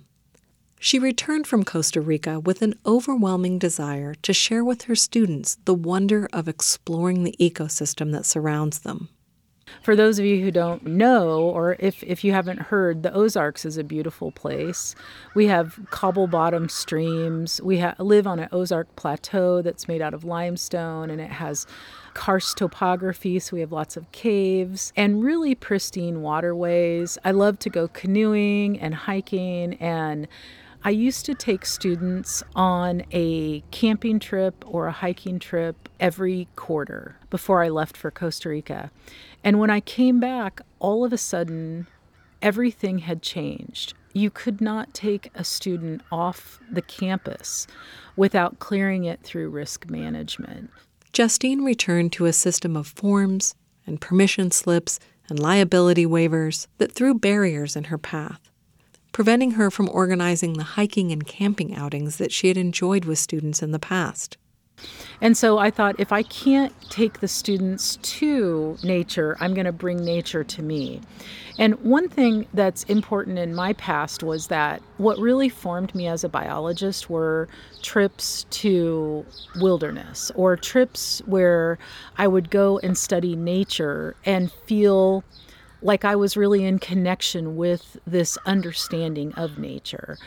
She 0.79 0.99
returned 0.99 1.47
from 1.47 1.63
Costa 1.63 1.99
Rica 1.99 2.39
with 2.39 2.61
an 2.61 2.75
overwhelming 2.85 3.57
desire 3.57 4.13
to 4.15 4.33
share 4.33 4.63
with 4.63 4.83
her 4.83 4.95
students 4.95 5.57
the 5.65 5.73
wonder 5.73 6.29
of 6.31 6.47
exploring 6.47 7.23
the 7.23 7.35
ecosystem 7.39 8.11
that 8.11 8.25
surrounds 8.25 8.79
them. 8.79 9.09
For 9.81 9.95
those 9.95 10.19
of 10.19 10.25
you 10.25 10.41
who 10.41 10.51
don't 10.51 10.85
know, 10.85 11.41
or 11.41 11.75
if, 11.79 12.03
if 12.03 12.23
you 12.23 12.31
haven't 12.31 12.59
heard, 12.59 13.03
the 13.03 13.13
Ozarks 13.13 13.65
is 13.65 13.77
a 13.77 13.83
beautiful 13.83 14.31
place. 14.31 14.95
We 15.35 15.47
have 15.47 15.79
cobble 15.89 16.27
bottom 16.27 16.69
streams. 16.69 17.61
We 17.61 17.79
ha- 17.79 17.95
live 17.99 18.27
on 18.27 18.39
an 18.39 18.49
Ozark 18.51 18.95
plateau 18.95 19.61
that's 19.61 19.87
made 19.87 20.01
out 20.01 20.13
of 20.13 20.23
limestone 20.23 21.09
and 21.09 21.19
it 21.19 21.31
has 21.31 21.65
karst 22.17 22.57
topography, 22.57 23.37
so 23.37 23.55
we 23.55 23.59
have 23.59 23.71
lots 23.71 23.95
of 23.95 24.11
caves 24.11 24.91
and 24.95 25.23
really 25.23 25.53
pristine 25.53 26.23
waterways. 26.23 27.19
I 27.23 27.29
love 27.29 27.59
to 27.59 27.69
go 27.69 27.87
canoeing 27.87 28.79
and 28.79 28.95
hiking 28.95 29.75
and 29.75 30.27
I 30.83 30.89
used 30.89 31.25
to 31.27 31.35
take 31.35 31.63
students 31.63 32.43
on 32.55 33.03
a 33.11 33.61
camping 33.69 34.19
trip 34.19 34.63
or 34.65 34.87
a 34.87 34.91
hiking 34.91 35.37
trip 35.37 35.89
every 35.99 36.47
quarter 36.55 37.17
before 37.29 37.63
I 37.63 37.69
left 37.69 37.95
for 37.95 38.09
Costa 38.09 38.49
Rica. 38.49 38.89
And 39.43 39.59
when 39.59 39.69
I 39.69 39.79
came 39.79 40.19
back, 40.19 40.61
all 40.79 41.05
of 41.05 41.13
a 41.13 41.17
sudden, 41.19 41.85
everything 42.41 42.99
had 42.99 43.21
changed. 43.21 43.93
You 44.13 44.31
could 44.31 44.59
not 44.59 44.95
take 44.95 45.29
a 45.35 45.43
student 45.43 46.01
off 46.11 46.59
the 46.71 46.81
campus 46.81 47.67
without 48.15 48.57
clearing 48.57 49.03
it 49.03 49.21
through 49.21 49.49
risk 49.49 49.89
management. 49.89 50.71
Justine 51.17 51.63
returned 51.63 52.13
to 52.13 52.25
a 52.25 52.31
system 52.31 52.77
of 52.77 52.85
forms 52.85 53.55
and 53.87 53.99
permission 53.99 54.51
slips 54.51 54.99
and 55.27 55.39
liability 55.39 56.05
waivers 56.05 56.67
that 56.77 56.91
threw 56.91 57.15
barriers 57.15 57.75
in 57.75 57.85
her 57.85 57.97
path 57.97 58.47
preventing 59.17 59.53
her 59.53 59.71
from 59.71 59.89
organizing 59.89 60.53
the 60.53 60.63
hiking 60.63 61.11
and 61.11 61.25
camping 61.25 61.73
outings 61.73 62.17
that 62.17 62.31
she 62.31 62.49
had 62.49 62.55
enjoyed 62.55 63.03
with 63.03 63.17
students 63.17 63.63
in 63.63 63.71
the 63.71 63.79
past. 63.79 64.37
And 65.21 65.35
so 65.35 65.57
I 65.57 65.71
thought 65.71 65.99
if 65.99 66.11
I 66.11 66.23
can't 66.23 66.73
take 66.89 67.19
the 67.19 67.27
students 67.27 67.97
to 67.97 68.77
nature, 68.83 69.35
I'm 69.39 69.53
going 69.53 69.65
to 69.65 69.71
bring 69.71 70.03
nature 70.03 70.43
to 70.43 70.61
me. 70.61 71.01
And 71.57 71.75
one 71.81 72.07
thing 72.07 72.47
that's 72.53 72.83
important 72.83 73.39
in 73.39 73.55
my 73.55 73.73
past 73.73 74.21
was 74.21 74.47
that 74.47 74.81
what 74.97 75.17
really 75.17 75.49
formed 75.49 75.95
me 75.95 76.07
as 76.07 76.23
a 76.23 76.29
biologist 76.29 77.09
were 77.09 77.49
trips 77.81 78.45
to 78.51 79.25
wilderness 79.59 80.31
or 80.35 80.55
trips 80.55 81.21
where 81.25 81.79
I 82.17 82.27
would 82.27 82.51
go 82.51 82.77
and 82.79 82.95
study 82.95 83.35
nature 83.35 84.15
and 84.23 84.51
feel 84.51 85.23
like 85.81 86.05
I 86.05 86.15
was 86.15 86.37
really 86.37 86.63
in 86.63 86.79
connection 86.79 87.55
with 87.55 87.97
this 88.05 88.37
understanding 88.45 89.33
of 89.33 89.57
nature. 89.57 90.17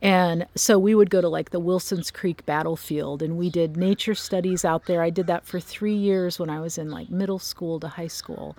And 0.00 0.46
so 0.54 0.78
we 0.78 0.94
would 0.94 1.10
go 1.10 1.20
to 1.20 1.28
like 1.28 1.50
the 1.50 1.58
Wilson's 1.58 2.10
Creek 2.10 2.46
battlefield 2.46 3.20
and 3.20 3.36
we 3.36 3.50
did 3.50 3.76
nature 3.76 4.14
studies 4.14 4.64
out 4.64 4.86
there. 4.86 5.02
I 5.02 5.10
did 5.10 5.26
that 5.26 5.44
for 5.44 5.58
three 5.58 5.94
years 5.94 6.38
when 6.38 6.48
I 6.48 6.60
was 6.60 6.78
in 6.78 6.90
like 6.90 7.10
middle 7.10 7.40
school 7.40 7.80
to 7.80 7.88
high 7.88 8.06
school. 8.06 8.56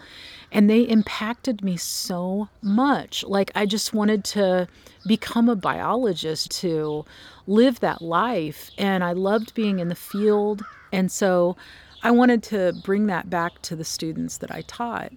And 0.51 0.69
they 0.69 0.81
impacted 0.81 1.63
me 1.63 1.77
so 1.77 2.49
much. 2.61 3.23
Like 3.23 3.51
I 3.55 3.65
just 3.65 3.93
wanted 3.93 4.25
to 4.25 4.67
become 5.07 5.47
a 5.47 5.55
biologist 5.55 6.51
to 6.59 7.05
live 7.47 7.79
that 7.79 8.01
life. 8.01 8.69
And 8.77 9.01
I 9.01 9.13
loved 9.13 9.53
being 9.53 9.79
in 9.79 9.87
the 9.87 9.95
field. 9.95 10.61
And 10.91 11.09
so 11.09 11.55
I 12.03 12.11
wanted 12.11 12.43
to 12.43 12.73
bring 12.83 13.07
that 13.07 13.29
back 13.29 13.61
to 13.63 13.77
the 13.77 13.85
students 13.85 14.39
that 14.39 14.51
I 14.51 14.61
taught. 14.63 15.13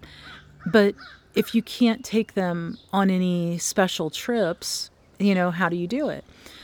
But 0.65 0.95
if 1.35 1.53
you 1.53 1.61
can't 1.61 2.05
take 2.05 2.33
them 2.33 2.77
on 2.93 3.09
any 3.09 3.57
special 3.57 4.09
trips, 4.09 4.89
you 5.23 5.35
know, 5.35 5.51
how 5.51 5.69
do 5.69 5.75
you 5.75 5.87
do 5.87 6.09
it? 6.09 6.23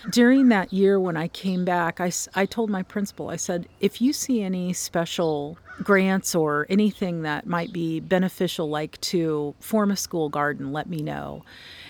During 0.10 0.50
that 0.50 0.72
year 0.72 1.00
when 1.00 1.18
I 1.18 1.28
came 1.28 1.66
back, 1.66 2.00
I, 2.00 2.12
I 2.34 2.46
told 2.46 2.70
my 2.70 2.84
principal, 2.84 3.30
I 3.30 3.36
said, 3.36 3.68
if 3.80 4.02
you 4.02 4.14
see 4.14 4.42
any 4.42 4.74
special 4.74 5.58
grants 5.84 6.36
or 6.36 6.66
anything 6.70 7.22
that 7.24 7.46
might 7.46 7.72
be 7.74 8.00
beneficial, 8.00 8.70
like 8.70 9.00
to 9.02 9.56
form 9.60 9.92
a 9.92 9.96
school 9.96 10.30
garden, 10.30 10.72
let 10.72 10.90
me 10.90 11.02
know. 11.02 11.44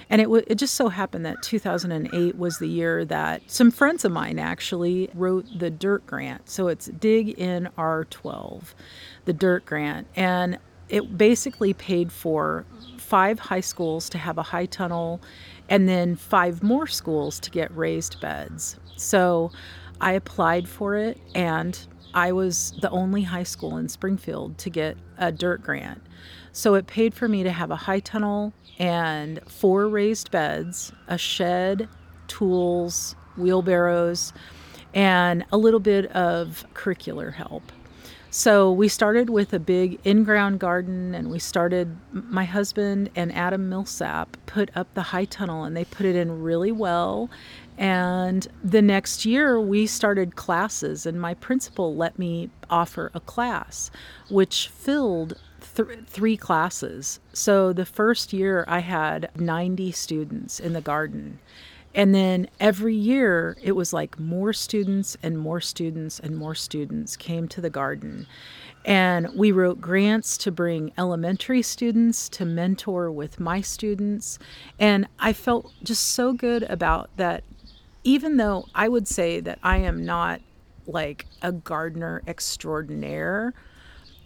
And 0.09 0.21
it, 0.21 0.25
w- 0.25 0.43
it 0.47 0.55
just 0.55 0.73
so 0.73 0.89
happened 0.89 1.25
that 1.25 1.43
2008 1.43 2.37
was 2.37 2.57
the 2.57 2.67
year 2.67 3.05
that 3.05 3.49
some 3.49 3.69
friends 3.69 4.03
of 4.05 4.11
mine 4.11 4.39
actually 4.39 5.09
wrote 5.13 5.45
the 5.57 5.69
DIRT 5.69 6.05
grant. 6.07 6.49
So 6.49 6.67
it's 6.67 6.87
Dig 6.87 7.29
in 7.29 7.69
R12, 7.77 8.73
the 9.25 9.33
DIRT 9.33 9.65
grant. 9.65 10.07
And 10.15 10.57
it 10.89 11.17
basically 11.17 11.73
paid 11.73 12.11
for 12.11 12.65
five 12.97 13.39
high 13.39 13.59
schools 13.59 14.09
to 14.09 14.17
have 14.17 14.37
a 14.37 14.43
high 14.43 14.65
tunnel 14.65 15.21
and 15.69 15.87
then 15.87 16.15
five 16.15 16.61
more 16.63 16.87
schools 16.87 17.39
to 17.39 17.51
get 17.51 17.75
raised 17.75 18.19
beds. 18.19 18.77
So 18.95 19.51
I 20.01 20.13
applied 20.13 20.67
for 20.67 20.95
it 20.95 21.19
and 21.33 21.79
I 22.13 22.31
was 22.31 22.73
the 22.81 22.89
only 22.89 23.23
high 23.23 23.43
school 23.43 23.77
in 23.77 23.87
Springfield 23.87 24.57
to 24.59 24.69
get 24.69 24.97
a 25.17 25.31
dirt 25.31 25.61
grant. 25.61 26.01
So 26.51 26.73
it 26.73 26.87
paid 26.87 27.13
for 27.13 27.27
me 27.27 27.43
to 27.43 27.51
have 27.51 27.71
a 27.71 27.75
high 27.75 27.99
tunnel 27.99 28.53
and 28.79 29.39
four 29.47 29.87
raised 29.87 30.31
beds, 30.31 30.91
a 31.07 31.17
shed, 31.17 31.87
tools, 32.27 33.15
wheelbarrows, 33.37 34.33
and 34.93 35.45
a 35.51 35.57
little 35.57 35.79
bit 35.79 36.05
of 36.11 36.65
curricular 36.73 37.33
help. 37.33 37.71
So 38.31 38.71
we 38.71 38.89
started 38.89 39.31
with 39.31 39.53
a 39.53 39.59
big 39.59 39.99
in 40.03 40.23
ground 40.23 40.59
garden, 40.59 41.15
and 41.15 41.31
we 41.31 41.39
started, 41.39 41.97
my 42.11 42.45
husband 42.45 43.09
and 43.15 43.33
Adam 43.33 43.69
Millsap 43.69 44.37
put 44.45 44.69
up 44.75 44.93
the 44.93 45.01
high 45.01 45.25
tunnel 45.25 45.63
and 45.63 45.75
they 45.75 45.83
put 45.83 46.05
it 46.05 46.15
in 46.15 46.43
really 46.43 46.71
well. 46.71 47.29
And 47.75 48.47
the 48.63 48.83
next 48.83 49.25
year, 49.25 49.59
we 49.59 49.87
started 49.87 50.35
classes, 50.35 51.07
and 51.07 51.19
my 51.19 51.33
principal 51.33 51.95
let 51.95 52.19
me 52.19 52.51
offer 52.69 53.09
a 53.15 53.19
class, 53.19 53.89
which 54.29 54.67
filled 54.67 55.35
th- 55.75 55.99
three 56.05 56.37
classes. 56.37 57.19
So 57.33 57.73
the 57.73 57.85
first 57.85 58.31
year, 58.31 58.63
I 58.67 58.79
had 58.79 59.31
90 59.37 59.91
students 59.93 60.59
in 60.59 60.73
the 60.73 60.81
garden. 60.81 61.39
And 61.95 62.13
then 62.13 62.49
every 62.59 62.95
year, 62.95 63.57
it 63.61 63.71
was 63.71 63.93
like 63.93 64.19
more 64.19 64.53
students 64.53 65.17
and 65.23 65.39
more 65.39 65.59
students 65.59 66.19
and 66.19 66.37
more 66.37 66.55
students 66.55 67.17
came 67.17 67.47
to 67.49 67.61
the 67.61 67.69
garden. 67.69 68.27
And 68.85 69.29
we 69.35 69.51
wrote 69.51 69.81
grants 69.81 70.37
to 70.39 70.51
bring 70.51 70.91
elementary 70.97 71.61
students 71.61 72.29
to 72.29 72.45
mentor 72.45 73.11
with 73.11 73.39
my 73.39 73.61
students. 73.61 74.39
And 74.79 75.07
I 75.19 75.33
felt 75.33 75.71
just 75.83 76.03
so 76.03 76.31
good 76.33 76.63
about 76.63 77.09
that, 77.17 77.43
even 78.03 78.37
though 78.37 78.65
I 78.73 78.87
would 78.87 79.07
say 79.07 79.39
that 79.41 79.59
I 79.63 79.77
am 79.77 80.05
not 80.05 80.41
like 80.87 81.25
a 81.41 81.51
gardener 81.51 82.21
extraordinaire 82.27 83.53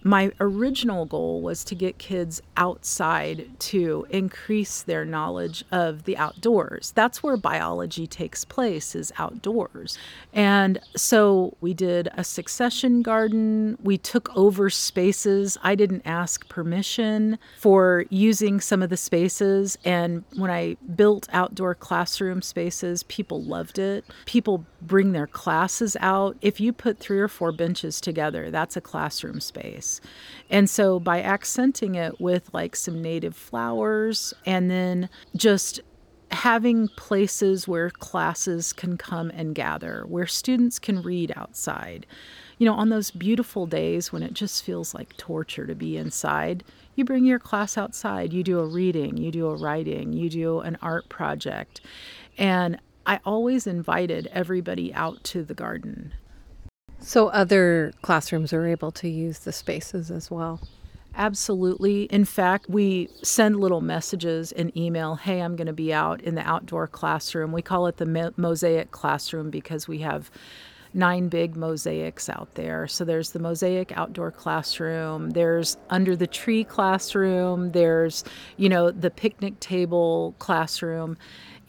my 0.04 0.30
original 0.38 1.06
goal 1.06 1.40
was 1.40 1.64
to 1.64 1.74
get 1.74 1.96
kids 1.96 2.42
outside 2.58 3.48
to 3.58 4.06
increase 4.10 4.82
their 4.82 5.04
knowledge 5.04 5.64
of 5.72 6.04
the 6.04 6.16
outdoors. 6.18 6.92
That's 6.94 7.22
where 7.22 7.38
biology 7.38 8.06
takes 8.06 8.44
place 8.44 8.94
is 8.94 9.12
outdoors. 9.16 9.96
And 10.34 10.78
so 10.94 11.56
we 11.62 11.72
did 11.72 12.10
a 12.16 12.22
succession 12.22 13.00
garden. 13.00 13.78
We 13.82 13.96
took 13.96 14.34
over 14.36 14.68
spaces. 14.68 15.56
I 15.62 15.74
didn't 15.74 16.02
ask 16.04 16.46
permission 16.50 17.38
for 17.58 18.04
using 18.10 18.60
some 18.60 18.82
of 18.82 18.90
the 18.90 18.98
spaces 18.98 19.78
and 19.86 20.22
when 20.36 20.50
I 20.50 20.76
built 20.94 21.28
outdoor 21.32 21.74
classroom 21.74 22.42
spaces, 22.42 23.04
people 23.04 23.42
loved 23.42 23.78
it. 23.78 24.04
People 24.26 24.66
bring 24.82 25.12
their 25.12 25.26
classes 25.26 25.96
out. 26.00 26.36
If 26.42 26.60
you 26.60 26.74
put 26.74 26.98
3 26.98 27.18
or 27.18 27.28
4 27.28 27.52
benches 27.52 28.00
together, 28.02 28.50
that's 28.50 28.76
a 28.76 28.82
classroom 28.82 29.40
space. 29.40 29.93
And 30.50 30.68
so 30.68 30.98
by 31.00 31.22
accenting 31.22 31.94
it 31.94 32.20
with 32.20 32.52
like 32.52 32.76
some 32.76 33.00
native 33.02 33.36
flowers 33.36 34.34
and 34.46 34.70
then 34.70 35.08
just 35.36 35.80
having 36.30 36.88
places 36.88 37.68
where 37.68 37.90
classes 37.90 38.72
can 38.72 38.96
come 38.96 39.30
and 39.30 39.54
gather, 39.54 40.04
where 40.08 40.26
students 40.26 40.78
can 40.78 41.02
read 41.02 41.32
outside. 41.36 42.06
You 42.58 42.66
know, 42.66 42.74
on 42.74 42.88
those 42.88 43.10
beautiful 43.10 43.66
days 43.66 44.12
when 44.12 44.22
it 44.22 44.34
just 44.34 44.64
feels 44.64 44.94
like 44.94 45.16
torture 45.16 45.66
to 45.66 45.74
be 45.74 45.96
inside, 45.96 46.64
you 46.94 47.04
bring 47.04 47.24
your 47.24 47.38
class 47.38 47.76
outside, 47.76 48.32
you 48.32 48.42
do 48.42 48.58
a 48.58 48.66
reading, 48.66 49.16
you 49.16 49.30
do 49.30 49.46
a 49.46 49.56
writing, 49.56 50.12
you 50.12 50.28
do 50.28 50.60
an 50.60 50.76
art 50.80 51.08
project. 51.08 51.80
And 52.38 52.80
I 53.06 53.20
always 53.24 53.66
invited 53.66 54.28
everybody 54.32 54.94
out 54.94 55.22
to 55.24 55.44
the 55.44 55.54
garden 55.54 56.14
so 57.04 57.28
other 57.28 57.92
classrooms 58.02 58.52
are 58.52 58.66
able 58.66 58.90
to 58.92 59.08
use 59.08 59.40
the 59.40 59.52
spaces 59.52 60.10
as 60.10 60.30
well. 60.30 60.60
Absolutely. 61.16 62.04
In 62.04 62.24
fact, 62.24 62.68
we 62.68 63.08
send 63.22 63.60
little 63.60 63.80
messages 63.80 64.50
in 64.50 64.76
email 64.76 65.14
Hey, 65.14 65.40
I'm 65.40 65.54
going 65.54 65.68
to 65.68 65.72
be 65.72 65.92
out 65.92 66.20
in 66.22 66.34
the 66.34 66.42
outdoor 66.42 66.88
classroom. 66.88 67.52
We 67.52 67.62
call 67.62 67.86
it 67.86 67.98
the 67.98 68.32
mosaic 68.36 68.90
classroom 68.90 69.50
because 69.50 69.86
we 69.86 69.98
have 69.98 70.30
nine 70.94 71.28
big 71.28 71.56
mosaics 71.56 72.28
out 72.28 72.54
there. 72.54 72.86
So 72.86 73.04
there's 73.04 73.32
the 73.32 73.38
mosaic 73.38 73.92
outdoor 73.96 74.30
classroom, 74.30 75.30
there's 75.30 75.76
under 75.90 76.14
the 76.16 76.26
tree 76.26 76.64
classroom, 76.64 77.72
there's, 77.72 78.24
you 78.56 78.68
know, 78.68 78.90
the 78.90 79.10
picnic 79.10 79.58
table 79.60 80.34
classroom. 80.38 81.16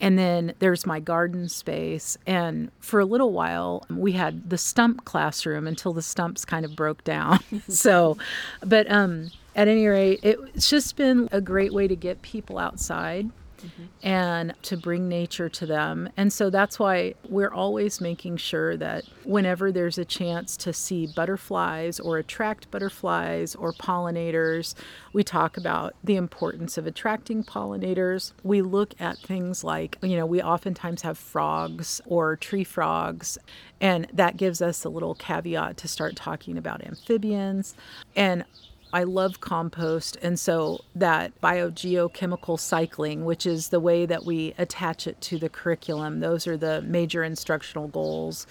And 0.00 0.18
then 0.18 0.54
there's 0.58 0.86
my 0.86 1.00
garden 1.00 1.48
space. 1.48 2.18
And 2.26 2.70
for 2.80 3.00
a 3.00 3.04
little 3.04 3.32
while, 3.32 3.84
we 3.88 4.12
had 4.12 4.50
the 4.50 4.58
stump 4.58 5.04
classroom 5.04 5.66
until 5.66 5.92
the 5.92 6.02
stumps 6.02 6.44
kind 6.44 6.64
of 6.64 6.76
broke 6.76 7.02
down. 7.04 7.40
so, 7.68 8.18
but 8.64 8.90
um, 8.90 9.30
at 9.54 9.68
any 9.68 9.86
rate, 9.86 10.20
it's 10.22 10.68
just 10.68 10.96
been 10.96 11.28
a 11.32 11.40
great 11.40 11.72
way 11.72 11.88
to 11.88 11.96
get 11.96 12.22
people 12.22 12.58
outside 12.58 13.30
mm-hmm. 13.58 14.06
and 14.06 14.54
to 14.62 14.76
bring 14.76 15.08
nature 15.08 15.48
to 15.48 15.66
them. 15.66 16.08
And 16.16 16.32
so 16.32 16.50
that's 16.50 16.78
why 16.78 17.14
we're 17.28 17.52
always 17.52 18.00
making 18.00 18.36
sure 18.38 18.76
that 18.76 19.04
whenever 19.24 19.72
there's 19.72 19.98
a 19.98 20.04
chance 20.04 20.56
to 20.58 20.72
see 20.72 21.06
butterflies 21.06 21.98
or 22.00 22.18
attract 22.18 22.70
butterflies 22.70 23.54
or 23.54 23.72
pollinators, 23.72 24.74
we 25.12 25.22
talk 25.24 25.56
about 25.56 25.94
the 26.04 26.16
importance 26.16 26.78
of 26.78 26.86
attracting 26.86 27.44
pollinators. 27.44 28.32
We 28.42 28.62
look 28.62 28.94
at 29.00 29.18
things 29.18 29.64
like, 29.64 29.98
you 30.02 30.16
know, 30.16 30.26
we 30.26 30.42
oftentimes 30.42 31.02
have 31.02 31.18
frogs 31.18 32.00
or 32.06 32.36
tree 32.36 32.64
frogs, 32.64 33.38
and 33.80 34.06
that 34.12 34.36
gives 34.36 34.62
us 34.62 34.84
a 34.84 34.88
little 34.88 35.14
caveat 35.14 35.76
to 35.78 35.88
start 35.88 36.16
talking 36.16 36.56
about 36.58 36.84
amphibians. 36.84 37.74
And 38.14 38.44
I 38.92 39.02
love 39.02 39.40
compost, 39.40 40.16
and 40.22 40.38
so 40.38 40.84
that 40.94 41.38
biogeochemical 41.40 42.58
cycling, 42.58 43.24
which 43.24 43.44
is 43.44 43.68
the 43.68 43.80
way 43.80 44.06
that 44.06 44.24
we 44.24 44.54
attach 44.58 45.06
it 45.06 45.20
to 45.22 45.38
the 45.38 45.48
curriculum, 45.48 46.20
those 46.20 46.46
are 46.46 46.56
the 46.56 46.82
major 46.82 47.24
instructional 47.24 47.88
goals 47.88 48.46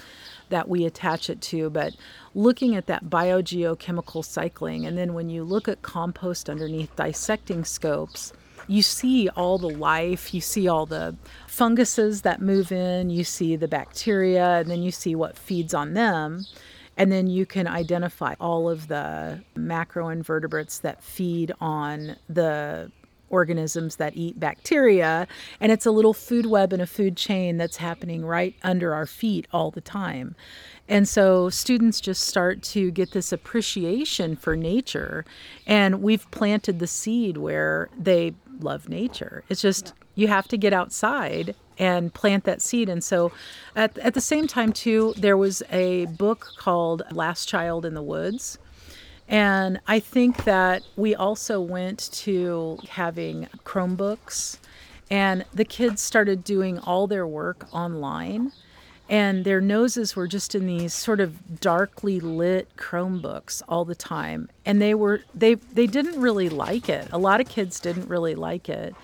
that 0.50 0.68
we 0.68 0.86
attach 0.86 1.30
it 1.30 1.42
to. 1.42 1.70
But 1.70 1.96
looking 2.34 2.76
at 2.76 2.88
that 2.88 3.06
biogeochemical 3.06 4.24
cycling, 4.26 4.86
and 4.86 4.98
then 4.98 5.14
when 5.14 5.30
you 5.30 5.44
look 5.44 5.68
at 5.68 5.82
compost 5.82 6.50
underneath 6.50 6.96
dissecting 6.96 7.64
scopes, 7.64 8.34
you 8.68 8.82
see 8.82 9.30
all 9.30 9.58
the 9.58 9.70
life, 9.70 10.34
you 10.34 10.42
see 10.42 10.68
all 10.68 10.86
the 10.86 11.16
funguses 11.48 12.24
that 12.24 12.42
move 12.42 12.72
in, 12.72 13.10
you 13.10 13.24
see 13.24 13.56
the 13.56 13.68
bacteria, 13.68 14.58
and 14.58 14.70
then 14.70 14.82
you 14.82 14.92
see 14.92 15.16
what 15.16 15.38
feeds 15.38 15.74
on 15.74 15.94
them. 15.94 16.46
And 16.98 17.12
then 17.12 17.28
you 17.28 17.46
can 17.46 17.68
identify 17.68 18.36
all 18.40 18.70
of 18.70 18.88
the 18.88 19.42
macroinvertebrates 19.56 20.82
that 20.82 21.04
feed 21.04 21.52
on 21.60 22.16
the 22.30 22.92
organisms 23.30 23.98
that 23.98 24.16
eat 24.16 24.40
bacteria. 24.40 25.28
And 25.60 25.72
it's 25.72 25.86
a 25.86 25.92
little 25.92 26.14
food 26.14 26.46
web 26.46 26.72
and 26.72 26.82
a 26.82 26.88
food 26.88 27.18
chain 27.18 27.58
that's 27.58 27.78
happening 27.78 28.26
right 28.26 28.56
under 28.64 28.94
our 28.94 29.06
feet 29.06 29.48
all 29.52 29.72
the 29.72 29.82
time. 29.82 30.36
And 30.88 31.08
so 31.08 31.50
students 31.50 32.00
just 32.00 32.24
start 32.24 32.62
to 32.64 32.92
get 32.92 33.12
this 33.12 33.32
appreciation 33.32 34.36
for 34.36 34.56
nature. 34.56 35.26
And 35.66 36.02
we've 36.02 36.30
planted 36.32 36.80
the 36.80 36.88
seed 36.88 37.38
where 37.38 37.90
they 37.98 38.36
love 38.60 38.88
nature. 38.88 39.44
It's 39.50 39.62
just 39.62 39.94
you 40.16 40.28
have 40.28 40.48
to 40.48 40.58
get 40.58 40.74
outside 40.74 41.56
and 41.78 42.14
plant 42.14 42.46
that 42.46 42.62
seed. 42.62 42.90
And 42.90 43.04
so 43.04 43.32
at, 43.76 43.98
at 44.00 44.14
the 44.14 44.22
same 44.22 44.48
time, 44.48 44.72
too, 44.74 45.14
there 45.18 45.38
was 45.38 45.62
a 45.72 46.06
book 46.06 46.54
called 46.58 47.04
Last 47.12 47.48
Child 47.48 47.86
in 47.86 47.94
the 47.94 48.02
Woods. 48.02 48.58
And 49.28 49.80
I 49.88 50.00
think 50.00 50.44
that 50.46 50.84
we 50.96 51.16
also 51.16 51.60
went 51.60 52.10
to 52.14 52.78
having 52.90 53.48
Chromebooks, 53.64 54.60
and 55.10 55.46
the 55.54 55.66
kids 55.66 56.02
started 56.02 56.44
doing 56.44 56.80
all 56.80 57.08
their 57.08 57.28
work 57.28 57.68
online 57.74 58.52
and 59.08 59.46
their 59.46 59.62
noses 59.62 60.16
were 60.16 60.28
just 60.28 60.56
in 60.56 60.66
these 60.66 60.94
sort 60.94 61.20
of 61.20 61.60
darkly 61.60 62.20
lit 62.20 62.68
chromebooks 62.76 63.62
all 63.68 63.86
the 63.86 63.96
time 63.96 64.50
and 64.66 64.82
they 64.82 64.94
were 64.94 65.22
they 65.34 65.56
they 65.56 65.86
didn't 65.86 66.20
really 66.20 66.50
like 66.50 66.90
it 66.90 67.08
a 67.12 67.18
lot 67.18 67.40
of 67.40 67.48
kids 67.48 67.80
didn't 67.80 68.08
really 68.10 68.36
like 68.36 68.68
it 68.68 68.96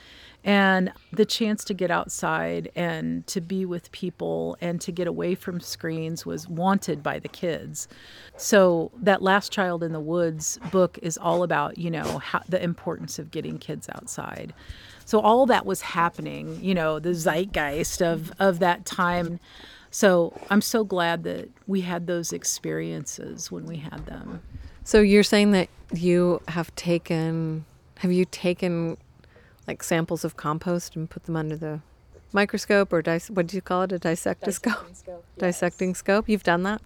and 0.44 0.92
the 1.12 1.26
chance 1.26 1.64
to 1.66 1.74
get 1.74 1.92
outside 1.92 2.72
and 2.76 3.26
to 3.28 3.42
be 3.42 3.66
with 3.66 3.92
people 3.92 4.58
and 4.60 4.82
to 4.82 4.92
get 4.92 5.08
away 5.08 5.36
from 5.36 5.60
screens 5.60 6.26
was 6.26 6.48
wanted 6.48 7.04
by 7.04 7.20
the 7.20 7.28
kids. 7.28 7.88
So 8.38 8.92
that 9.02 9.22
last 9.22 9.52
child 9.52 9.84
in 9.84 9.94
the 9.94 10.00
woods 10.00 10.58
book 10.72 10.98
is 11.02 11.18
all 11.18 11.44
about 11.44 11.78
you 11.78 11.92
know 11.92 12.18
how, 12.20 12.42
the 12.50 12.62
importance 12.62 13.20
of 13.20 13.32
getting 13.32 13.60
kids 13.60 13.88
outside. 13.94 14.54
So 15.06 15.20
all 15.20 15.46
that 15.48 15.66
was 15.66 15.82
happening 15.82 16.60
you 16.62 16.74
know 16.74 17.00
the 17.00 17.14
zeitgeist 17.14 18.02
of 18.02 18.32
of 18.40 18.60
that 18.60 18.86
time. 18.86 19.40
So 19.92 20.34
I'm 20.50 20.62
so 20.62 20.84
glad 20.86 21.24
that 21.24 21.50
we 21.68 21.82
had 21.82 22.08
those 22.08 22.32
experiences 22.32 23.52
when 23.52 23.66
we 23.66 23.78
had 23.78 24.06
them. 24.06 24.42
So 24.84 25.02
you're 25.02 25.24
saying 25.24 25.52
that 25.52 25.70
you 25.94 26.42
have 26.48 26.74
taken, 26.76 27.66
have 28.00 28.12
you 28.12 28.26
taken 28.26 28.98
like 29.68 29.84
samples 29.84 30.24
of 30.24 30.38
compost 30.38 30.96
and 30.96 31.10
put 31.10 31.24
them 31.26 31.36
under 31.36 31.56
the 31.56 31.80
microscope 32.34 32.92
or 32.94 33.02
dis- 33.02 33.30
what 33.30 33.48
do 33.48 33.56
you 33.56 33.62
call 33.62 33.84
it? 33.84 33.92
A 33.92 34.00
dissectoscope? 34.00 34.96
scope, 34.96 35.26
Dissecting 35.38 35.96
scope. 35.96 36.28
You've 36.30 36.44
done 36.44 36.64
that? 36.64 36.82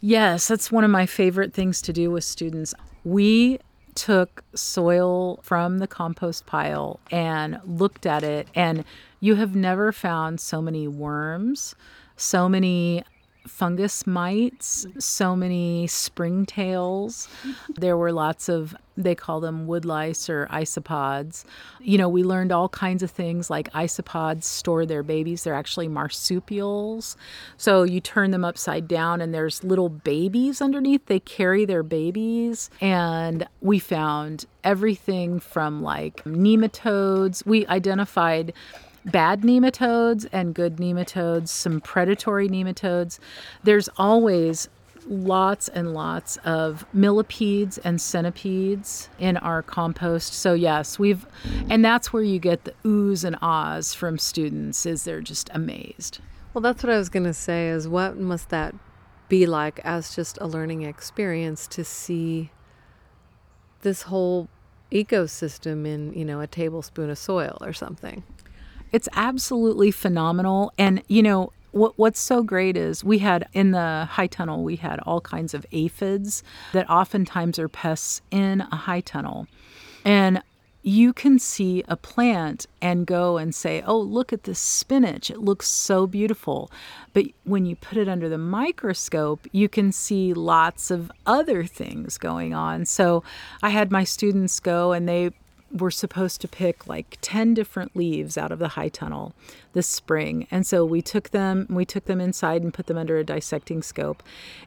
Yes, 0.00 0.46
that's 0.46 0.70
one 0.70 0.84
of 0.84 0.90
my 0.90 1.06
favorite 1.06 1.52
things 1.52 1.82
to 1.82 1.92
do 1.92 2.10
with 2.10 2.24
students. 2.24 2.72
We 3.04 3.58
took 3.94 4.44
soil 4.54 5.40
from 5.42 5.78
the 5.78 5.88
compost 5.88 6.46
pile 6.46 7.00
and 7.10 7.60
looked 7.64 8.06
at 8.06 8.22
it, 8.22 8.46
and 8.54 8.84
you 9.18 9.34
have 9.34 9.56
never 9.56 9.90
found 9.90 10.40
so 10.40 10.62
many 10.62 10.86
worms, 10.86 11.74
so 12.16 12.48
many 12.48 13.02
fungus 13.48 14.06
mites, 14.06 14.86
so 14.98 15.34
many 15.34 15.86
springtails. 15.86 17.28
There 17.76 17.96
were 17.96 18.12
lots 18.12 18.48
of, 18.48 18.76
they 18.96 19.14
call 19.14 19.40
them 19.40 19.66
woodlice 19.66 20.28
or 20.28 20.46
isopods. 20.50 21.44
You 21.80 21.98
know, 21.98 22.08
we 22.08 22.22
learned 22.22 22.52
all 22.52 22.68
kinds 22.68 23.02
of 23.02 23.10
things 23.10 23.48
like 23.50 23.72
isopods 23.72 24.44
store 24.44 24.86
their 24.86 25.02
babies. 25.02 25.44
They're 25.44 25.54
actually 25.54 25.88
marsupials. 25.88 27.16
So 27.56 27.82
you 27.82 28.00
turn 28.00 28.30
them 28.30 28.44
upside 28.44 28.88
down 28.88 29.20
and 29.20 29.34
there's 29.34 29.64
little 29.64 29.88
babies 29.88 30.60
underneath. 30.60 31.06
They 31.06 31.20
carry 31.20 31.64
their 31.64 31.82
babies. 31.82 32.70
And 32.80 33.46
we 33.60 33.78
found 33.78 34.46
everything 34.64 35.40
from 35.40 35.82
like 35.82 36.24
nematodes. 36.24 37.46
We 37.46 37.66
identified 37.66 38.52
bad 39.10 39.42
nematodes 39.42 40.26
and 40.32 40.54
good 40.54 40.76
nematodes, 40.76 41.48
some 41.48 41.80
predatory 41.80 42.48
nematodes. 42.48 43.18
There's 43.62 43.88
always 43.96 44.68
lots 45.06 45.68
and 45.68 45.94
lots 45.94 46.36
of 46.38 46.84
millipedes 46.92 47.78
and 47.78 48.00
centipedes 48.00 49.08
in 49.18 49.36
our 49.38 49.62
compost. 49.62 50.34
So 50.34 50.52
yes, 50.52 50.98
we've 50.98 51.26
and 51.70 51.84
that's 51.84 52.12
where 52.12 52.22
you 52.22 52.38
get 52.38 52.64
the 52.64 52.74
oohs 52.84 53.24
and 53.24 53.36
ahs 53.40 53.94
from 53.94 54.18
students 54.18 54.84
is 54.84 55.04
they're 55.04 55.20
just 55.20 55.50
amazed. 55.52 56.20
Well, 56.52 56.62
that's 56.62 56.82
what 56.82 56.92
I 56.92 56.98
was 56.98 57.08
going 57.08 57.24
to 57.24 57.34
say 57.34 57.68
is 57.68 57.88
what 57.88 58.16
must 58.16 58.50
that 58.50 58.74
be 59.28 59.46
like 59.46 59.80
as 59.84 60.14
just 60.14 60.38
a 60.40 60.46
learning 60.46 60.82
experience 60.82 61.66
to 61.68 61.84
see 61.84 62.50
this 63.82 64.02
whole 64.02 64.48
ecosystem 64.90 65.86
in, 65.86 66.12
you 66.14 66.24
know, 66.24 66.40
a 66.40 66.46
tablespoon 66.46 67.10
of 67.10 67.18
soil 67.18 67.58
or 67.60 67.72
something. 67.72 68.24
It's 68.92 69.08
absolutely 69.14 69.90
phenomenal. 69.90 70.72
And, 70.78 71.02
you 71.08 71.22
know, 71.22 71.52
what, 71.72 71.98
what's 71.98 72.20
so 72.20 72.42
great 72.42 72.76
is 72.76 73.04
we 73.04 73.18
had 73.18 73.48
in 73.52 73.72
the 73.72 74.08
high 74.10 74.26
tunnel, 74.26 74.64
we 74.64 74.76
had 74.76 75.00
all 75.00 75.20
kinds 75.20 75.54
of 75.54 75.66
aphids 75.72 76.42
that 76.72 76.88
oftentimes 76.88 77.58
are 77.58 77.68
pests 77.68 78.22
in 78.30 78.62
a 78.72 78.76
high 78.76 79.00
tunnel. 79.00 79.46
And 80.04 80.42
you 80.82 81.12
can 81.12 81.38
see 81.38 81.84
a 81.88 81.96
plant 81.96 82.66
and 82.80 83.06
go 83.06 83.36
and 83.36 83.54
say, 83.54 83.82
Oh, 83.86 83.98
look 83.98 84.32
at 84.32 84.44
this 84.44 84.58
spinach. 84.58 85.30
It 85.30 85.38
looks 85.38 85.68
so 85.68 86.06
beautiful. 86.06 86.70
But 87.12 87.26
when 87.44 87.66
you 87.66 87.76
put 87.76 87.98
it 87.98 88.08
under 88.08 88.28
the 88.28 88.38
microscope, 88.38 89.46
you 89.52 89.68
can 89.68 89.92
see 89.92 90.32
lots 90.32 90.90
of 90.90 91.10
other 91.26 91.64
things 91.64 92.16
going 92.16 92.54
on. 92.54 92.86
So 92.86 93.22
I 93.62 93.70
had 93.70 93.90
my 93.90 94.04
students 94.04 94.60
go 94.60 94.92
and 94.92 95.08
they 95.08 95.32
were 95.72 95.90
supposed 95.90 96.40
to 96.40 96.48
pick 96.48 96.86
like 96.86 97.18
10 97.20 97.54
different 97.54 97.94
leaves 97.94 98.38
out 98.38 98.50
of 98.50 98.58
the 98.58 98.68
high 98.68 98.88
tunnel 98.88 99.34
this 99.74 99.86
spring. 99.86 100.46
And 100.50 100.66
so 100.66 100.84
we 100.84 101.02
took 101.02 101.30
them 101.30 101.66
we 101.68 101.84
took 101.84 102.06
them 102.06 102.20
inside 102.20 102.62
and 102.62 102.72
put 102.72 102.86
them 102.86 102.96
under 102.96 103.18
a 103.18 103.24
dissecting 103.24 103.82
scope. 103.82 104.22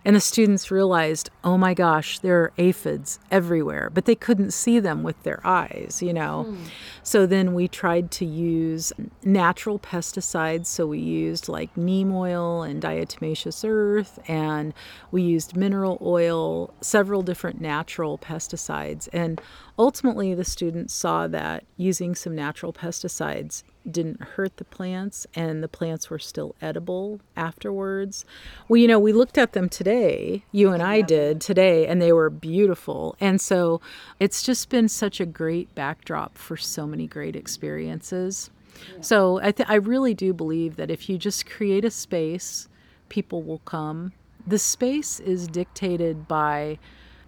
And 0.05 0.15
the 0.15 0.21
students 0.21 0.69
realized 0.69 1.29
oh 1.43 1.57
my 1.57 1.73
gosh 1.73 2.19
there 2.19 2.39
are 2.41 2.53
aphids 2.57 3.19
everywhere. 3.31 3.89
But 3.91 4.05
they 4.05 4.15
couldn't 4.15 4.51
see 4.51 4.79
them 4.79 5.01
with 5.03 5.21
their 5.23 5.45
eyes 5.45 6.01
you 6.01 6.13
know? 6.13 6.45
Mm. 6.47 6.57
so 7.03 7.25
then 7.25 7.53
we 7.53 7.67
tried 7.67 8.11
to 8.11 8.25
use 8.25 8.93
natural 9.23 9.79
pesticides. 9.79 10.67
So 10.67 10.85
we 10.85 10.99
used 10.99 11.49
like 11.49 11.75
neem 11.75 12.13
oil 12.13 12.61
and 12.61 12.81
diatomaceous 12.81 13.67
earth 13.67 14.19
and 14.27 14.73
we 15.11 15.23
used 15.23 15.55
mineral 15.55 15.97
oil 16.01 16.73
several 16.81 17.23
different 17.23 17.59
natural 17.59 18.17
pesticides. 18.17 19.09
And 19.11 19.41
ultimately 19.79 20.35
the 20.35 20.45
students 20.45 20.90
saw 20.91 21.27
that 21.27 21.63
using 21.77 22.15
some 22.15 22.35
natural 22.35 22.73
pesticides 22.73 23.63
didn't 23.89 24.21
hurt 24.21 24.57
the 24.57 24.65
plants 24.65 25.25
and 25.33 25.63
the 25.63 25.67
plants 25.67 26.09
were 26.09 26.19
still 26.19 26.55
edible 26.61 27.19
afterwards. 27.35 28.25
Well, 28.67 28.77
you 28.77 28.87
know, 28.87 28.99
we 28.99 29.13
looked 29.13 29.37
at 29.37 29.53
them 29.53 29.69
today, 29.69 30.43
you 30.51 30.71
and 30.71 30.83
I 30.83 31.01
did 31.01 31.41
today, 31.41 31.87
and 31.87 32.01
they 32.01 32.11
were 32.11 32.29
beautiful. 32.29 33.15
And 33.19 33.41
so 33.41 33.81
it's 34.19 34.43
just 34.43 34.69
been 34.69 34.87
such 34.87 35.19
a 35.19 35.25
great 35.25 35.73
backdrop 35.73 36.37
for 36.37 36.57
so 36.57 36.85
many 36.85 37.07
great 37.07 37.35
experiences. 37.35 38.51
So 38.99 39.39
I, 39.41 39.51
th- 39.51 39.69
I 39.69 39.75
really 39.75 40.13
do 40.13 40.33
believe 40.33 40.75
that 40.75 40.91
if 40.91 41.09
you 41.09 41.17
just 41.17 41.45
create 41.45 41.85
a 41.85 41.91
space, 41.91 42.67
people 43.09 43.41
will 43.41 43.59
come. 43.59 44.13
The 44.45 44.59
space 44.59 45.19
is 45.19 45.47
dictated 45.47 46.27
by 46.27 46.79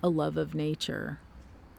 a 0.01 0.09
love 0.09 0.37
of 0.37 0.53
nature 0.53 1.19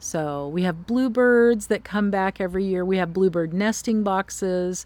so 0.04 0.48
we 0.48 0.64
have 0.64 0.86
bluebirds 0.86 1.68
that 1.68 1.82
come 1.82 2.10
back 2.10 2.38
every 2.38 2.62
year. 2.62 2.84
We 2.84 2.98
have 2.98 3.14
bluebird 3.14 3.54
nesting 3.54 4.02
boxes, 4.02 4.84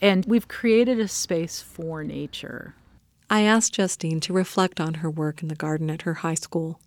and 0.00 0.24
we've 0.26 0.46
created 0.46 1.00
a 1.00 1.08
space 1.08 1.60
for 1.60 2.04
nature. 2.04 2.76
I 3.28 3.42
asked 3.42 3.74
Justine 3.74 4.20
to 4.20 4.32
reflect 4.32 4.80
on 4.80 4.94
her 4.94 5.10
work 5.10 5.42
in 5.42 5.48
the 5.48 5.56
garden 5.56 5.90
at 5.90 6.02
her 6.02 6.14
high 6.14 6.34
school, 6.34 6.80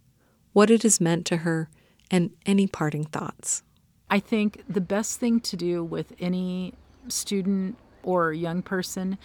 what 0.53 0.71
it 0.71 0.83
has 0.83 1.01
meant 1.01 1.25
to 1.25 1.37
her, 1.37 1.69
and 2.09 2.31
any 2.45 2.67
parting 2.67 3.03
thoughts. 3.03 3.63
I 4.09 4.19
think 4.19 4.63
the 4.69 4.81
best 4.81 5.19
thing 5.19 5.41
to 5.41 5.57
do 5.57 5.83
with 5.83 6.13
any 6.21 6.75
student 7.09 7.75
or 8.01 8.31
young 8.31 8.61
person 8.61 9.17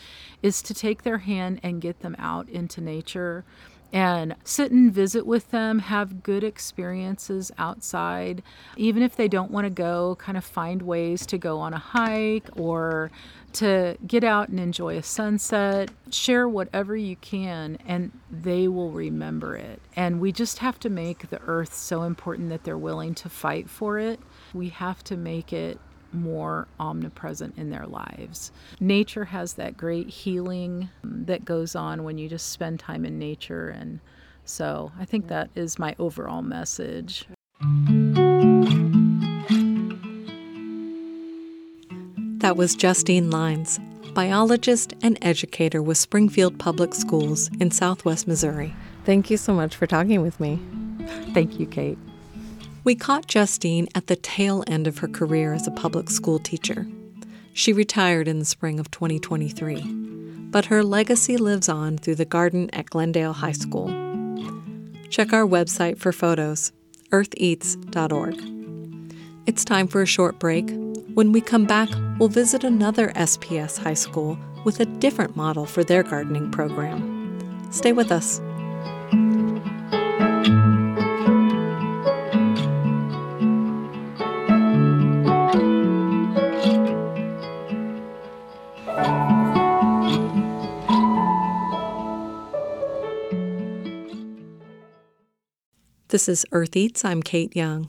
is 0.42 0.62
to 0.62 0.74
take 0.74 1.04
their 1.04 1.18
hand 1.18 1.60
and 1.62 1.80
get 1.80 2.00
them 2.00 2.16
out 2.18 2.48
into 2.48 2.80
nature 2.80 3.44
and 3.92 4.34
sit 4.44 4.70
and 4.70 4.92
visit 4.92 5.26
with 5.26 5.50
them, 5.50 5.78
have 5.78 6.22
good 6.22 6.44
experiences 6.44 7.50
outside. 7.58 8.42
Even 8.76 9.02
if 9.02 9.16
they 9.16 9.28
don't 9.28 9.50
want 9.50 9.64
to 9.64 9.70
go, 9.70 10.16
kind 10.16 10.36
of 10.36 10.44
find 10.44 10.82
ways 10.82 11.24
to 11.26 11.38
go 11.38 11.58
on 11.58 11.72
a 11.72 11.78
hike 11.78 12.48
or 12.56 13.10
to 13.54 13.96
get 14.06 14.24
out 14.24 14.48
and 14.48 14.60
enjoy 14.60 14.96
a 14.98 15.02
sunset. 15.02 15.90
Share 16.10 16.48
whatever 16.48 16.96
you 16.96 17.16
can, 17.16 17.78
and 17.86 18.12
they 18.30 18.68
will 18.68 18.90
remember 18.90 19.56
it. 19.56 19.80
And 19.96 20.20
we 20.20 20.32
just 20.32 20.58
have 20.58 20.78
to 20.80 20.90
make 20.90 21.30
the 21.30 21.40
earth 21.42 21.72
so 21.72 22.02
important 22.02 22.50
that 22.50 22.64
they're 22.64 22.76
willing 22.76 23.14
to 23.16 23.28
fight 23.28 23.70
for 23.70 23.98
it. 23.98 24.20
We 24.52 24.68
have 24.68 25.02
to 25.04 25.16
make 25.16 25.52
it 25.52 25.78
more 26.12 26.68
omnipresent 26.80 27.56
in 27.56 27.70
their 27.70 27.86
lives. 27.86 28.52
Nature 28.80 29.26
has 29.26 29.54
that 29.54 29.76
great 29.76 30.08
healing 30.08 30.90
um, 31.04 31.24
that 31.26 31.44
goes 31.44 31.74
on 31.74 32.04
when 32.04 32.18
you 32.18 32.28
just 32.28 32.50
spend 32.50 32.80
time 32.80 33.04
in 33.04 33.18
nature. 33.18 33.68
And 33.68 34.00
so 34.44 34.92
I 34.98 35.04
think 35.04 35.28
that 35.28 35.50
is 35.54 35.78
my 35.78 35.94
overall 35.98 36.42
message. 36.42 37.26
That 42.38 42.56
was 42.56 42.74
Justine 42.74 43.30
Lines, 43.30 43.78
biologist 44.14 44.94
and 45.02 45.18
educator 45.20 45.82
with 45.82 45.98
Springfield 45.98 46.58
Public 46.58 46.94
Schools 46.94 47.50
in 47.60 47.70
southwest 47.70 48.26
Missouri. 48.26 48.74
Thank 49.04 49.30
you 49.30 49.36
so 49.36 49.52
much 49.52 49.76
for 49.76 49.86
talking 49.86 50.22
with 50.22 50.38
me. 50.40 50.58
Thank 51.34 51.58
you, 51.58 51.66
Kate. 51.66 51.98
We 52.84 52.94
caught 52.94 53.26
Justine 53.26 53.88
at 53.94 54.06
the 54.06 54.16
tail 54.16 54.64
end 54.66 54.86
of 54.86 54.98
her 54.98 55.08
career 55.08 55.52
as 55.52 55.66
a 55.66 55.72
public 55.72 56.08
school 56.10 56.38
teacher. 56.38 56.86
She 57.52 57.72
retired 57.72 58.28
in 58.28 58.38
the 58.38 58.44
spring 58.44 58.78
of 58.78 58.90
2023, 58.90 59.82
but 60.50 60.66
her 60.66 60.84
legacy 60.84 61.36
lives 61.36 61.68
on 61.68 61.98
through 61.98 62.14
the 62.14 62.24
garden 62.24 62.70
at 62.72 62.86
Glendale 62.86 63.32
High 63.32 63.52
School. 63.52 63.88
Check 65.10 65.32
our 65.32 65.46
website 65.46 65.98
for 65.98 66.12
photos, 66.12 66.72
eartheats.org. 67.10 68.36
It's 69.46 69.64
time 69.64 69.88
for 69.88 70.02
a 70.02 70.06
short 70.06 70.38
break. 70.38 70.70
When 71.14 71.32
we 71.32 71.40
come 71.40 71.64
back, 71.64 71.88
we'll 72.18 72.28
visit 72.28 72.62
another 72.62 73.08
SPS 73.10 73.78
high 73.78 73.94
school 73.94 74.38
with 74.64 74.78
a 74.78 74.86
different 74.86 75.34
model 75.34 75.66
for 75.66 75.82
their 75.82 76.02
gardening 76.02 76.50
program. 76.50 77.68
Stay 77.72 77.92
with 77.92 78.12
us. 78.12 78.40
This 96.10 96.26
is 96.26 96.46
Earth 96.52 96.74
Eats. 96.74 97.04
I'm 97.04 97.22
Kate 97.22 97.54
Young. 97.54 97.84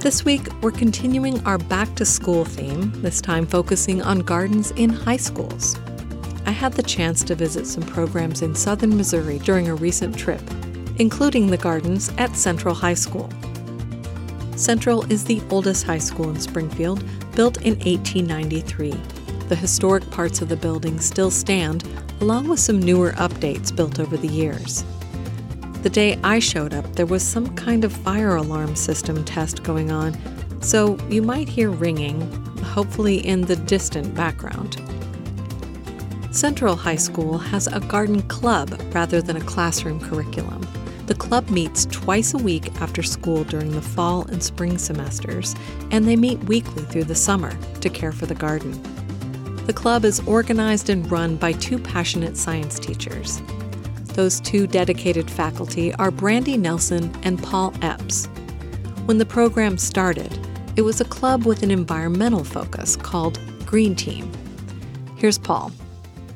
This 0.00 0.26
week, 0.26 0.42
we're 0.60 0.70
continuing 0.72 1.42
our 1.46 1.56
back 1.56 1.94
to 1.94 2.04
school 2.04 2.44
theme, 2.44 2.92
this 3.00 3.22
time 3.22 3.46
focusing 3.46 4.02
on 4.02 4.18
gardens 4.18 4.72
in 4.72 4.90
high 4.90 5.16
schools. 5.16 5.78
I 6.44 6.50
had 6.50 6.74
the 6.74 6.82
chance 6.82 7.24
to 7.24 7.34
visit 7.34 7.66
some 7.66 7.84
programs 7.84 8.42
in 8.42 8.54
southern 8.54 8.94
Missouri 8.94 9.38
during 9.38 9.68
a 9.68 9.74
recent 9.74 10.18
trip, 10.18 10.42
including 10.98 11.46
the 11.46 11.56
gardens 11.56 12.12
at 12.18 12.36
Central 12.36 12.74
High 12.74 12.92
School. 12.92 13.30
Central 14.60 15.10
is 15.10 15.24
the 15.24 15.40
oldest 15.48 15.86
high 15.86 15.96
school 15.96 16.28
in 16.28 16.38
Springfield, 16.38 17.02
built 17.34 17.56
in 17.62 17.78
1893. 17.78 18.90
The 19.48 19.56
historic 19.56 20.08
parts 20.10 20.42
of 20.42 20.50
the 20.50 20.56
building 20.56 21.00
still 21.00 21.30
stand, 21.30 21.88
along 22.20 22.46
with 22.46 22.60
some 22.60 22.78
newer 22.78 23.12
updates 23.12 23.74
built 23.74 23.98
over 23.98 24.18
the 24.18 24.28
years. 24.28 24.84
The 25.82 25.88
day 25.88 26.20
I 26.22 26.40
showed 26.40 26.74
up, 26.74 26.84
there 26.94 27.06
was 27.06 27.22
some 27.22 27.54
kind 27.56 27.84
of 27.84 27.92
fire 27.92 28.36
alarm 28.36 28.76
system 28.76 29.24
test 29.24 29.62
going 29.62 29.90
on, 29.90 30.14
so 30.62 30.98
you 31.08 31.22
might 31.22 31.48
hear 31.48 31.70
ringing, 31.70 32.20
hopefully 32.62 33.26
in 33.26 33.40
the 33.40 33.56
distant 33.56 34.14
background. 34.14 34.76
Central 36.32 36.76
High 36.76 36.96
School 36.96 37.38
has 37.38 37.66
a 37.66 37.80
garden 37.80 38.20
club 38.28 38.78
rather 38.92 39.22
than 39.22 39.38
a 39.38 39.44
classroom 39.44 40.00
curriculum. 40.00 40.60
The 41.10 41.16
club 41.16 41.50
meets 41.50 41.86
twice 41.86 42.34
a 42.34 42.38
week 42.38 42.72
after 42.80 43.02
school 43.02 43.42
during 43.42 43.72
the 43.72 43.82
fall 43.82 44.28
and 44.28 44.40
spring 44.40 44.78
semesters, 44.78 45.56
and 45.90 46.06
they 46.06 46.14
meet 46.14 46.38
weekly 46.44 46.84
through 46.84 47.02
the 47.02 47.16
summer 47.16 47.52
to 47.80 47.90
care 47.90 48.12
for 48.12 48.26
the 48.26 48.34
garden. 48.36 48.80
The 49.66 49.72
club 49.72 50.04
is 50.04 50.20
organized 50.20 50.88
and 50.88 51.10
run 51.10 51.34
by 51.34 51.50
two 51.50 51.80
passionate 51.80 52.36
science 52.36 52.78
teachers. 52.78 53.42
Those 54.14 54.40
two 54.40 54.68
dedicated 54.68 55.28
faculty 55.28 55.92
are 55.94 56.12
Brandy 56.12 56.56
Nelson 56.56 57.12
and 57.24 57.42
Paul 57.42 57.74
Epps. 57.82 58.26
When 59.06 59.18
the 59.18 59.26
program 59.26 59.78
started, 59.78 60.38
it 60.76 60.82
was 60.82 61.00
a 61.00 61.04
club 61.04 61.44
with 61.44 61.64
an 61.64 61.72
environmental 61.72 62.44
focus 62.44 62.94
called 62.94 63.40
Green 63.66 63.96
Team. 63.96 64.30
Here's 65.16 65.38
Paul. 65.38 65.72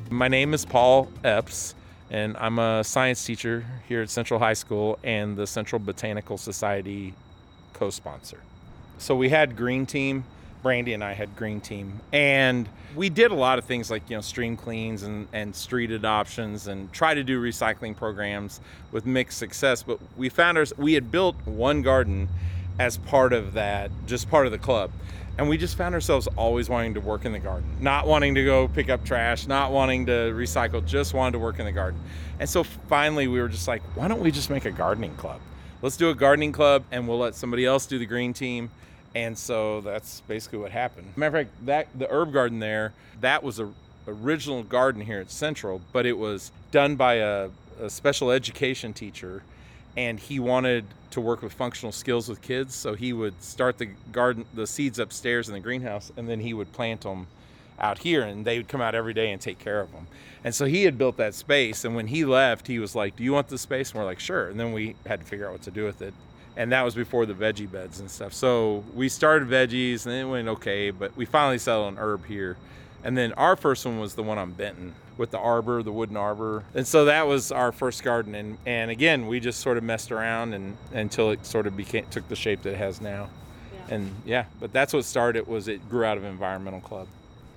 My 0.09 0.27
name 0.27 0.53
is 0.53 0.65
Paul 0.65 1.09
Epps, 1.23 1.75
and 2.09 2.37
I'm 2.37 2.59
a 2.59 2.83
science 2.83 3.23
teacher 3.25 3.65
here 3.87 4.01
at 4.01 4.09
Central 4.09 4.39
High 4.39 4.53
School 4.53 4.99
and 5.03 5.35
the 5.35 5.47
Central 5.47 5.79
Botanical 5.79 6.37
Society 6.37 7.13
co 7.73 7.89
sponsor. 7.89 8.39
So 8.97 9.15
we 9.15 9.29
had 9.29 9.55
Green 9.55 9.85
Team. 9.85 10.25
Brandy 10.63 10.93
and 10.93 11.03
I 11.03 11.13
had 11.13 11.35
Green 11.35 11.61
Team, 11.61 11.99
and 12.11 12.67
we 12.95 13.07
did 13.07 13.29
a 13.29 13.35
lot 13.35 13.59
of 13.59 13.65
things 13.65 13.91
like 13.91 14.09
you 14.09 14.15
know 14.15 14.21
stream 14.21 14.57
cleans 14.57 15.03
and, 15.03 15.27
and 15.31 15.55
street 15.55 15.91
adoptions 15.91 16.65
and 16.65 16.91
try 16.91 17.13
to 17.13 17.23
do 17.23 17.39
recycling 17.39 17.95
programs 17.95 18.61
with 18.91 19.05
mixed 19.05 19.37
success. 19.37 19.83
But 19.83 19.99
we 20.17 20.27
found 20.27 20.57
us 20.57 20.73
we 20.75 20.93
had 20.93 21.11
built 21.11 21.35
one 21.45 21.83
garden 21.83 22.29
as 22.79 22.97
part 22.97 23.33
of 23.33 23.53
that, 23.53 23.91
just 24.05 24.29
part 24.29 24.45
of 24.45 24.51
the 24.51 24.57
club. 24.57 24.91
And 25.37 25.49
we 25.49 25.57
just 25.57 25.77
found 25.77 25.93
ourselves 25.93 26.27
always 26.37 26.69
wanting 26.69 26.93
to 26.93 27.01
work 27.01 27.25
in 27.25 27.33
the 27.33 27.39
garden, 27.39 27.69
not 27.81 28.07
wanting 28.07 28.35
to 28.35 28.45
go 28.45 28.69
pick 28.69 28.89
up 28.89 29.03
trash, 29.03 29.47
not 29.47 29.71
wanting 29.71 30.05
to 30.05 30.31
recycle, 30.33 30.85
just 30.85 31.13
wanted 31.13 31.33
to 31.33 31.39
work 31.39 31.59
in 31.59 31.65
the 31.65 31.73
garden. 31.73 31.99
And 32.39 32.49
so 32.49 32.63
finally, 32.63 33.27
we 33.27 33.41
were 33.41 33.49
just 33.49 33.67
like, 33.67 33.81
why 33.95 34.07
don't 34.07 34.21
we 34.21 34.31
just 34.31 34.49
make 34.49 34.65
a 34.65 34.71
gardening 34.71 35.15
club? 35.15 35.41
Let's 35.81 35.97
do 35.97 36.09
a 36.09 36.15
gardening 36.15 36.53
club 36.53 36.85
and 36.91 37.07
we'll 37.07 37.19
let 37.19 37.35
somebody 37.35 37.65
else 37.65 37.85
do 37.85 37.99
the 37.99 38.05
green 38.05 38.33
team. 38.33 38.71
And 39.13 39.37
so 39.37 39.81
that's 39.81 40.21
basically 40.21 40.59
what 40.59 40.71
happened. 40.71 41.07
Matter 41.15 41.37
of 41.37 41.47
fact, 41.47 41.65
that 41.65 41.87
the 41.99 42.07
herb 42.09 42.31
garden 42.31 42.59
there, 42.59 42.93
that 43.21 43.43
was 43.43 43.59
a 43.59 43.69
original 44.07 44.63
garden 44.63 45.01
here 45.01 45.19
at 45.19 45.31
Central, 45.31 45.81
but 45.91 46.05
it 46.05 46.17
was 46.17 46.51
done 46.71 46.95
by 46.95 47.15
a, 47.15 47.49
a 47.81 47.89
special 47.89 48.31
education 48.31 48.93
teacher 48.93 49.43
and 49.97 50.19
he 50.19 50.39
wanted 50.39 50.85
to 51.11 51.21
work 51.21 51.41
with 51.41 51.53
functional 51.53 51.91
skills 51.91 52.27
with 52.27 52.41
kids 52.41 52.75
so 52.75 52.93
he 52.93 53.13
would 53.13 53.41
start 53.41 53.77
the 53.77 53.87
garden 54.11 54.45
the 54.53 54.67
seeds 54.67 54.99
upstairs 54.99 55.47
in 55.47 55.53
the 55.53 55.59
greenhouse 55.59 56.11
and 56.17 56.27
then 56.27 56.39
he 56.39 56.53
would 56.53 56.71
plant 56.73 57.01
them 57.01 57.27
out 57.79 57.99
here 57.99 58.21
and 58.21 58.45
they 58.45 58.57
would 58.57 58.67
come 58.67 58.81
out 58.81 58.95
every 58.95 59.13
day 59.13 59.31
and 59.31 59.41
take 59.41 59.59
care 59.59 59.81
of 59.81 59.91
them. 59.91 60.07
And 60.43 60.53
so 60.53 60.65
he 60.65 60.83
had 60.83 60.97
built 60.97 61.17
that 61.17 61.33
space 61.33 61.85
and 61.85 61.95
when 61.95 62.07
he 62.07 62.25
left 62.25 62.67
he 62.67 62.79
was 62.79 62.95
like 62.95 63.15
do 63.15 63.23
you 63.23 63.33
want 63.33 63.47
this 63.47 63.61
space? 63.61 63.91
And 63.91 63.99
we're 63.99 64.05
like 64.05 64.19
sure. 64.19 64.47
And 64.47 64.59
then 64.59 64.73
we 64.73 64.95
had 65.05 65.19
to 65.19 65.25
figure 65.25 65.47
out 65.47 65.53
what 65.53 65.61
to 65.63 65.71
do 65.71 65.85
with 65.85 66.01
it. 66.01 66.13
And 66.57 66.71
that 66.71 66.83
was 66.83 66.95
before 66.95 67.25
the 67.25 67.33
veggie 67.33 67.69
beds 67.69 67.99
and 67.99 68.09
stuff. 68.09 68.33
So 68.33 68.83
we 68.93 69.09
started 69.09 69.49
veggies 69.49 70.05
and 70.05 70.15
it 70.15 70.25
went 70.25 70.47
okay 70.47 70.91
but 70.91 71.15
we 71.15 71.25
finally 71.25 71.57
settled 71.57 71.87
on 71.87 71.97
herb 71.97 72.25
here. 72.25 72.57
And 73.03 73.17
then 73.17 73.33
our 73.33 73.55
first 73.55 73.85
one 73.85 73.99
was 73.99 74.15
the 74.15 74.23
one 74.23 74.37
on 74.37 74.51
Benton 74.51 74.95
with 75.17 75.31
the 75.31 75.37
arbor, 75.37 75.81
the 75.83 75.91
wooden 75.91 76.17
arbor. 76.17 76.63
And 76.73 76.85
so 76.85 77.05
that 77.05 77.27
was 77.27 77.51
our 77.51 77.71
first 77.71 78.03
garden. 78.03 78.35
And, 78.35 78.57
and 78.65 78.91
again, 78.91 79.27
we 79.27 79.39
just 79.39 79.59
sort 79.59 79.77
of 79.77 79.83
messed 79.83 80.11
around 80.11 80.53
and 80.53 80.77
until 80.93 81.31
it 81.31 81.45
sort 81.45 81.67
of 81.67 81.77
became 81.77 82.05
took 82.11 82.27
the 82.27 82.35
shape 82.35 82.61
that 82.63 82.73
it 82.73 82.77
has 82.77 83.01
now. 83.01 83.29
Yeah. 83.73 83.95
And 83.95 84.15
yeah, 84.25 84.45
but 84.59 84.73
that's 84.73 84.93
what 84.93 85.05
started 85.05 85.47
was 85.47 85.67
it 85.67 85.87
grew 85.89 86.05
out 86.05 86.17
of 86.17 86.23
environmental 86.23 86.81
club. 86.81 87.07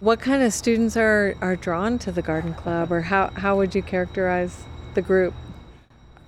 What 0.00 0.20
kind 0.20 0.42
of 0.42 0.52
students 0.52 0.96
are, 0.96 1.34
are 1.40 1.56
drawn 1.56 1.98
to 2.00 2.12
the 2.12 2.22
garden 2.22 2.54
club 2.54 2.92
or 2.92 3.00
how, 3.00 3.28
how 3.28 3.56
would 3.56 3.74
you 3.74 3.82
characterize 3.82 4.62
the 4.94 5.02
group? 5.02 5.34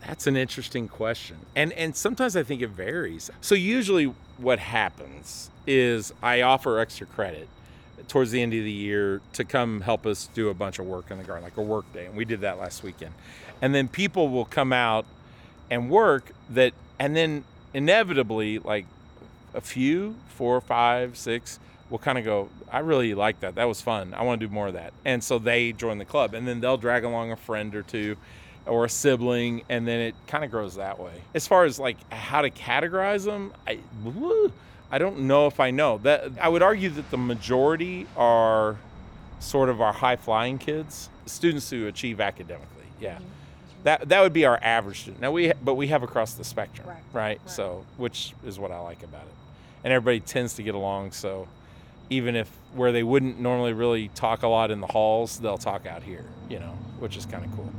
That's 0.07 0.27
an 0.27 0.37
interesting 0.37 0.89
question. 0.89 1.37
And 1.55 1.73
and 1.75 1.95
sometimes 1.95 2.35
I 2.35 2.43
think 2.43 2.63
it 2.63 2.71
varies. 2.71 3.31
So 3.41 3.55
usually 3.55 4.13
what 4.39 4.59
happens 4.59 5.51
is 5.67 6.13
I 6.23 6.41
offer 6.43 6.79
extra 6.79 7.07
credit 7.07 7.49
towards 8.09 8.31
the 8.31 8.43
end 8.43 8.55
of 8.55 8.65
the 8.65 8.73
year 8.73 9.21
to 9.35 9.45
come 9.45 9.81
help 9.81 10.07
us 10.07 10.29
do 10.35 10.49
a 10.49 10.55
bunch 10.55 10.79
of 10.79 10.87
work 10.87 11.11
in 11.11 11.19
the 11.19 11.25
garden, 11.25 11.45
like 11.45 11.57
a 11.57 11.63
work 11.63 11.91
day. 11.93 12.07
And 12.07 12.17
we 12.17 12.25
did 12.25 12.41
that 12.43 12.59
last 12.59 12.83
weekend. 12.83 13.13
And 13.63 13.75
then 13.75 13.89
people 13.89 14.29
will 14.29 14.45
come 14.45 14.73
out 14.73 15.07
and 15.71 15.91
work 15.91 16.33
that, 16.51 16.73
and 16.99 17.15
then 17.15 17.45
inevitably, 17.75 18.59
like 18.59 18.87
a 19.55 19.61
few, 19.61 20.17
four, 20.29 20.61
five, 20.61 21.17
six, 21.17 21.59
will 21.91 21.99
kind 21.99 22.19
of 22.19 22.25
go, 22.25 22.49
I 22.71 22.79
really 22.81 23.15
like 23.15 23.41
that. 23.41 23.57
That 23.57 23.69
was 23.69 23.81
fun. 23.81 24.15
I 24.15 24.23
want 24.23 24.41
to 24.41 24.47
do 24.47 24.53
more 24.53 24.69
of 24.69 24.75
that. 24.75 24.93
And 25.05 25.23
so 25.23 25.39
they 25.39 25.73
join 25.73 25.99
the 25.99 26.05
club. 26.05 26.35
And 26.35 26.47
then 26.47 26.61
they'll 26.61 26.77
drag 26.77 27.05
along 27.05 27.33
a 27.33 27.37
friend 27.37 27.75
or 27.75 27.83
two 27.83 28.17
or 28.65 28.85
a 28.85 28.89
sibling. 28.89 29.63
And 29.69 29.87
then 29.87 30.01
it 30.01 30.15
kind 30.27 30.45
of 30.45 30.51
grows 30.51 30.77
that 30.77 31.01
way. 31.01 31.23
As 31.35 31.47
far 31.47 31.65
as 31.65 31.79
like 31.79 31.97
how 32.13 32.43
to 32.43 32.51
categorize 32.51 33.25
them, 33.25 33.53
I. 33.67 33.79
I 34.91 34.99
don't 34.99 35.21
know 35.21 35.47
if 35.47 35.61
I 35.61 35.71
know 35.71 35.99
that. 35.99 36.33
I 36.41 36.49
would 36.49 36.63
argue 36.63 36.91
that 36.91 37.11
the 37.11 37.17
majority 37.17 38.07
are 38.17 38.77
sort 39.39 39.69
of 39.69 39.81
our 39.81 39.93
high 39.93 40.17
flying 40.17 40.59
kids, 40.59 41.09
students 41.27 41.71
who 41.71 41.87
achieve 41.87 42.21
academically. 42.21 42.87
Yeah, 43.01 43.15
mm-hmm. 43.15 43.25
that 43.85 44.09
that 44.09 44.21
would 44.21 44.33
be 44.33 44.45
our 44.47 44.59
average 44.63 45.01
student. 45.03 45.23
Now 45.23 45.31
we 45.31 45.53
but 45.63 45.75
we 45.75 45.89
have 45.89 46.03
across 46.03 46.35
the 46.35 46.45
spectrum, 46.45 46.89
right. 46.89 46.97
right? 47.13 47.23
right? 47.41 47.51
So 47.51 47.85
which 47.97 48.35
is 48.45 48.59
what 48.59 48.73
I 48.73 48.81
like 48.81 49.03
about 49.03 49.23
it, 49.23 49.35
and 49.85 49.93
everybody 49.93 50.21
tends 50.21 50.55
to 50.55 50.63
get 50.63 50.75
along. 50.75 51.13
So 51.13 51.49
even 52.11 52.35
if 52.35 52.49
where 52.75 52.93
they 52.93 53.03
wouldn't 53.03 53.41
normally 53.41 53.73
really 53.73 54.09
talk 54.09 54.43
a 54.43 54.49
lot 54.49 54.71
in 54.71 54.81
the 54.81 54.87
halls, 54.89 55.39
they'll 55.39 55.59
talk 55.59 55.87
out 55.87 56.03
here. 56.03 56.25
You 56.49 56.59
know, 56.59 56.77
which 56.99 57.17
is 57.17 57.27
kind 57.27 57.45
of 57.45 57.55
cool. 57.55 57.73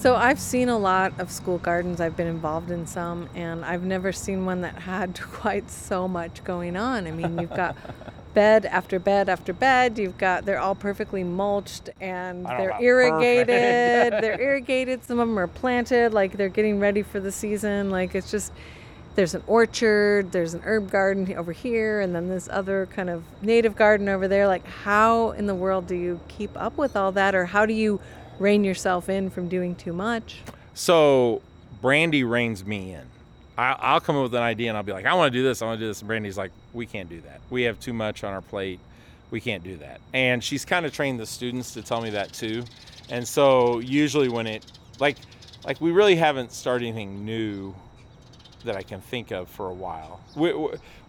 So 0.00 0.16
I've 0.16 0.40
seen 0.40 0.70
a 0.70 0.78
lot 0.78 1.12
of 1.20 1.30
school 1.30 1.58
gardens. 1.58 2.00
I've 2.00 2.16
been 2.16 2.26
involved 2.26 2.70
in 2.70 2.86
some, 2.86 3.28
and 3.34 3.62
I've 3.62 3.82
never 3.82 4.12
seen 4.12 4.46
one 4.46 4.62
that 4.62 4.74
had 4.76 5.20
quite 5.30 5.70
so 5.70 6.08
much 6.08 6.42
going 6.42 6.74
on. 6.74 7.06
I 7.06 7.10
mean, 7.10 7.38
you've 7.38 7.50
got 7.50 7.76
bed 8.34 8.64
after 8.64 8.98
bed 8.98 9.28
after 9.28 9.52
bed. 9.52 9.98
You've 9.98 10.16
got 10.16 10.46
they're 10.46 10.58
all 10.58 10.74
perfectly 10.74 11.22
mulched 11.22 11.90
and 12.00 12.46
they're 12.46 12.80
irrigated. 12.80 14.22
they're 14.22 14.40
irrigated. 14.40 15.04
Some 15.04 15.18
of 15.18 15.28
them 15.28 15.38
are 15.38 15.46
planted 15.46 16.14
like 16.14 16.32
they're 16.38 16.48
getting 16.48 16.80
ready 16.80 17.02
for 17.02 17.20
the 17.20 17.32
season. 17.32 17.90
Like 17.90 18.14
it's 18.14 18.30
just 18.30 18.52
there's 19.16 19.34
an 19.34 19.42
orchard, 19.46 20.32
there's 20.32 20.54
an 20.54 20.62
herb 20.64 20.90
garden 20.90 21.30
over 21.36 21.52
here, 21.52 22.00
and 22.00 22.14
then 22.14 22.30
this 22.30 22.48
other 22.50 22.86
kind 22.86 23.10
of 23.10 23.22
native 23.42 23.76
garden 23.76 24.08
over 24.08 24.28
there. 24.28 24.46
Like 24.46 24.66
how 24.66 25.32
in 25.32 25.46
the 25.46 25.54
world 25.54 25.86
do 25.86 25.94
you 25.94 26.20
keep 26.28 26.52
up 26.56 26.78
with 26.78 26.96
all 26.96 27.12
that, 27.12 27.34
or 27.34 27.44
how 27.44 27.66
do 27.66 27.74
you 27.74 28.00
rein 28.40 28.64
yourself 28.64 29.08
in 29.08 29.30
from 29.30 29.48
doing 29.48 29.76
too 29.76 29.92
much? 29.92 30.38
So 30.74 31.42
Brandy 31.80 32.24
reins 32.24 32.64
me 32.64 32.94
in. 32.94 33.04
I, 33.56 33.76
I'll 33.78 34.00
come 34.00 34.16
up 34.16 34.24
with 34.24 34.34
an 34.34 34.42
idea 34.42 34.70
and 34.70 34.76
I'll 34.76 34.82
be 34.82 34.92
like, 34.92 35.06
I 35.06 35.14
want 35.14 35.32
to 35.32 35.38
do 35.38 35.44
this. 35.44 35.62
I 35.62 35.66
want 35.66 35.78
to 35.78 35.84
do 35.84 35.88
this. 35.88 36.00
And 36.00 36.08
Brandy's 36.08 36.38
like, 36.38 36.50
we 36.72 36.86
can't 36.86 37.08
do 37.08 37.20
that. 37.20 37.40
We 37.50 37.62
have 37.62 37.78
too 37.78 37.92
much 37.92 38.24
on 38.24 38.32
our 38.32 38.40
plate. 38.40 38.80
We 39.30 39.40
can't 39.40 39.62
do 39.62 39.76
that. 39.76 40.00
And 40.12 40.42
she's 40.42 40.64
kind 40.64 40.86
of 40.86 40.92
trained 40.92 41.20
the 41.20 41.26
students 41.26 41.74
to 41.74 41.82
tell 41.82 42.00
me 42.00 42.10
that 42.10 42.32
too. 42.32 42.64
And 43.10 43.26
so 43.26 43.78
usually 43.80 44.28
when 44.28 44.46
it, 44.46 44.64
like, 44.98 45.18
like 45.64 45.80
we 45.80 45.90
really 45.92 46.16
haven't 46.16 46.52
started 46.52 46.86
anything 46.86 47.24
new 47.24 47.74
that 48.64 48.76
I 48.76 48.82
can 48.82 49.00
think 49.00 49.30
of 49.30 49.48
for 49.48 49.66
a 49.68 49.72
while. 49.72 50.20
We, 50.34 50.54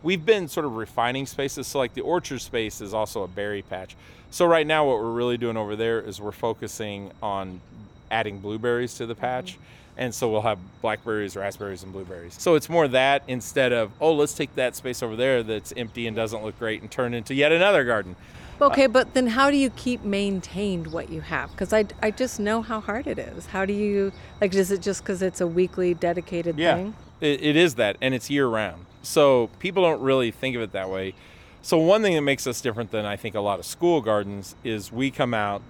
we've 0.04 0.26
been 0.26 0.48
sort 0.48 0.66
of 0.66 0.76
refining 0.76 1.26
spaces. 1.26 1.68
So, 1.68 1.80
like, 1.80 1.94
the 1.94 2.02
orchard 2.02 2.42
space 2.42 2.82
is 2.82 2.94
also 2.94 3.24
a 3.24 3.28
berry 3.28 3.62
patch. 3.62 3.96
So, 4.30 4.46
right 4.46 4.66
now, 4.66 4.88
what 4.88 4.98
we're 4.98 5.12
really 5.12 5.38
doing 5.38 5.58
over 5.58 5.76
there 5.76 6.00
is 6.02 6.22
we're 6.22 6.32
focusing 6.32 7.12
on 7.22 7.62
adding 8.10 8.40
blueberries 8.40 8.96
to 8.96 9.06
the 9.06 9.16
patch. 9.16 9.54
Mm-hmm. 9.54 9.64
And 9.98 10.16
so, 10.16 10.32
we'll 10.32 10.42
have 10.42 10.60
blackberries, 10.82 11.36
raspberries, 11.36 11.84
and 11.84 11.92
blueberries. 11.92 12.36
So, 12.40 12.56
it's 12.56 12.70
more 12.70 12.88
that 12.88 13.24
instead 13.28 13.74
of, 13.74 13.92
oh, 14.00 14.14
let's 14.14 14.34
take 14.34 14.56
that 14.56 14.76
space 14.76 15.04
over 15.04 15.16
there 15.16 15.44
that's 15.44 15.74
empty 15.76 16.08
and 16.08 16.16
doesn't 16.16 16.44
look 16.44 16.58
great 16.60 16.82
and 16.82 16.90
turn 16.90 17.14
into 17.14 17.34
yet 17.34 17.52
another 17.52 17.84
garden. 17.84 18.16
Okay, 18.62 18.86
but 18.86 19.16
then 19.16 19.26
how 19.26 19.50
do 19.50 19.58
you 19.58 19.72
keep 19.72 20.04
maintained 20.04 20.86
what 20.86 21.10
you 21.10 21.22
have? 21.22 21.50
Because 21.50 21.74
I, 21.74 21.86
I 22.00 22.12
just 22.12 22.40
know 22.40 22.62
how 22.62 22.80
hard 22.80 23.08
it 23.08 23.18
is. 23.18 23.48
How 23.48 23.66
do 23.66 23.74
you, 23.74 24.12
like, 24.40 24.54
is 24.54 24.70
it 24.70 24.84
just 24.84 25.02
because 25.02 25.24
it's 25.24 25.42
a 25.42 25.48
weekly 25.48 25.96
dedicated 25.96 26.60
Yeah, 26.60 26.76
thing? 26.76 26.94
It, 27.22 27.42
it 27.42 27.56
is 27.56 27.76
that, 27.76 27.98
and 28.02 28.14
it's 28.14 28.30
year 28.30 28.48
round. 28.48 28.86
So 29.04 29.50
people 29.60 29.84
don't 29.84 30.02
really 30.02 30.32
think 30.32 30.56
of 30.56 30.62
it 30.62 30.74
that 30.74 30.90
way. 30.90 31.14
So 31.62 31.78
one 31.78 32.02
thing 32.02 32.16
that 32.16 32.22
makes 32.22 32.48
us 32.48 32.60
different 32.60 32.92
than 32.92 33.06
I 33.06 33.16
think 33.16 33.36
a 33.36 33.40
lot 33.40 33.60
of 33.60 33.66
school 33.66 34.02
gardens 34.02 34.56
is 34.64 34.92
we 34.92 35.12
come 35.12 35.34
out 35.34 35.62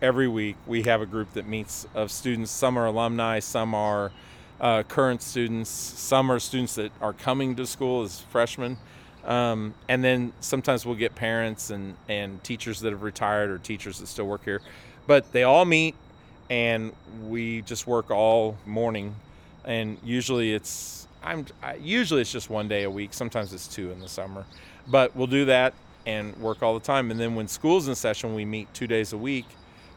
every 0.00 0.28
week. 0.28 0.56
We 0.66 0.84
have 0.84 1.00
a 1.00 1.06
group 1.06 1.32
that 1.34 1.46
meets 1.46 1.86
of 1.94 2.10
students. 2.10 2.50
Some 2.50 2.78
are 2.78 2.86
alumni, 2.86 3.40
some 3.40 3.74
are 3.74 4.12
uh, 4.60 4.84
current 4.84 5.22
students, 5.22 5.70
some 5.70 6.30
are 6.30 6.38
students 6.38 6.76
that 6.76 6.92
are 7.00 7.12
coming 7.12 7.56
to 7.56 7.66
school 7.66 8.02
as 8.02 8.20
freshmen. 8.20 8.76
Um, 9.24 9.74
and 9.88 10.04
then 10.04 10.32
sometimes 10.40 10.84
we'll 10.84 10.96
get 10.96 11.14
parents 11.14 11.70
and, 11.70 11.96
and 12.08 12.42
teachers 12.44 12.80
that 12.80 12.92
have 12.92 13.02
retired 13.02 13.50
or 13.50 13.58
teachers 13.58 13.98
that 13.98 14.06
still 14.06 14.26
work 14.26 14.44
here. 14.44 14.60
But 15.06 15.32
they 15.32 15.42
all 15.42 15.64
meet 15.64 15.94
and 16.50 16.92
we 17.26 17.62
just 17.62 17.86
work 17.86 18.10
all 18.10 18.56
morning. 18.66 19.16
And 19.64 19.98
usually 20.04 20.52
it's 20.54 21.06
I'm 21.22 21.46
I, 21.62 21.74
usually 21.76 22.20
it's 22.20 22.32
just 22.32 22.50
one 22.50 22.68
day 22.68 22.82
a 22.84 22.90
week. 22.90 23.14
Sometimes 23.14 23.52
it's 23.52 23.66
two 23.66 23.90
in 23.90 24.00
the 24.00 24.08
summer, 24.08 24.44
but 24.86 25.14
we'll 25.16 25.26
do 25.26 25.46
that 25.46 25.74
and 26.06 26.36
work 26.36 26.62
all 26.62 26.74
the 26.74 26.84
time. 26.84 27.10
And 27.10 27.18
then 27.18 27.34
when 27.34 27.48
school's 27.48 27.88
in 27.88 27.94
session, 27.94 28.34
we 28.34 28.44
meet 28.44 28.72
two 28.74 28.86
days 28.86 29.12
a 29.12 29.18
week 29.18 29.46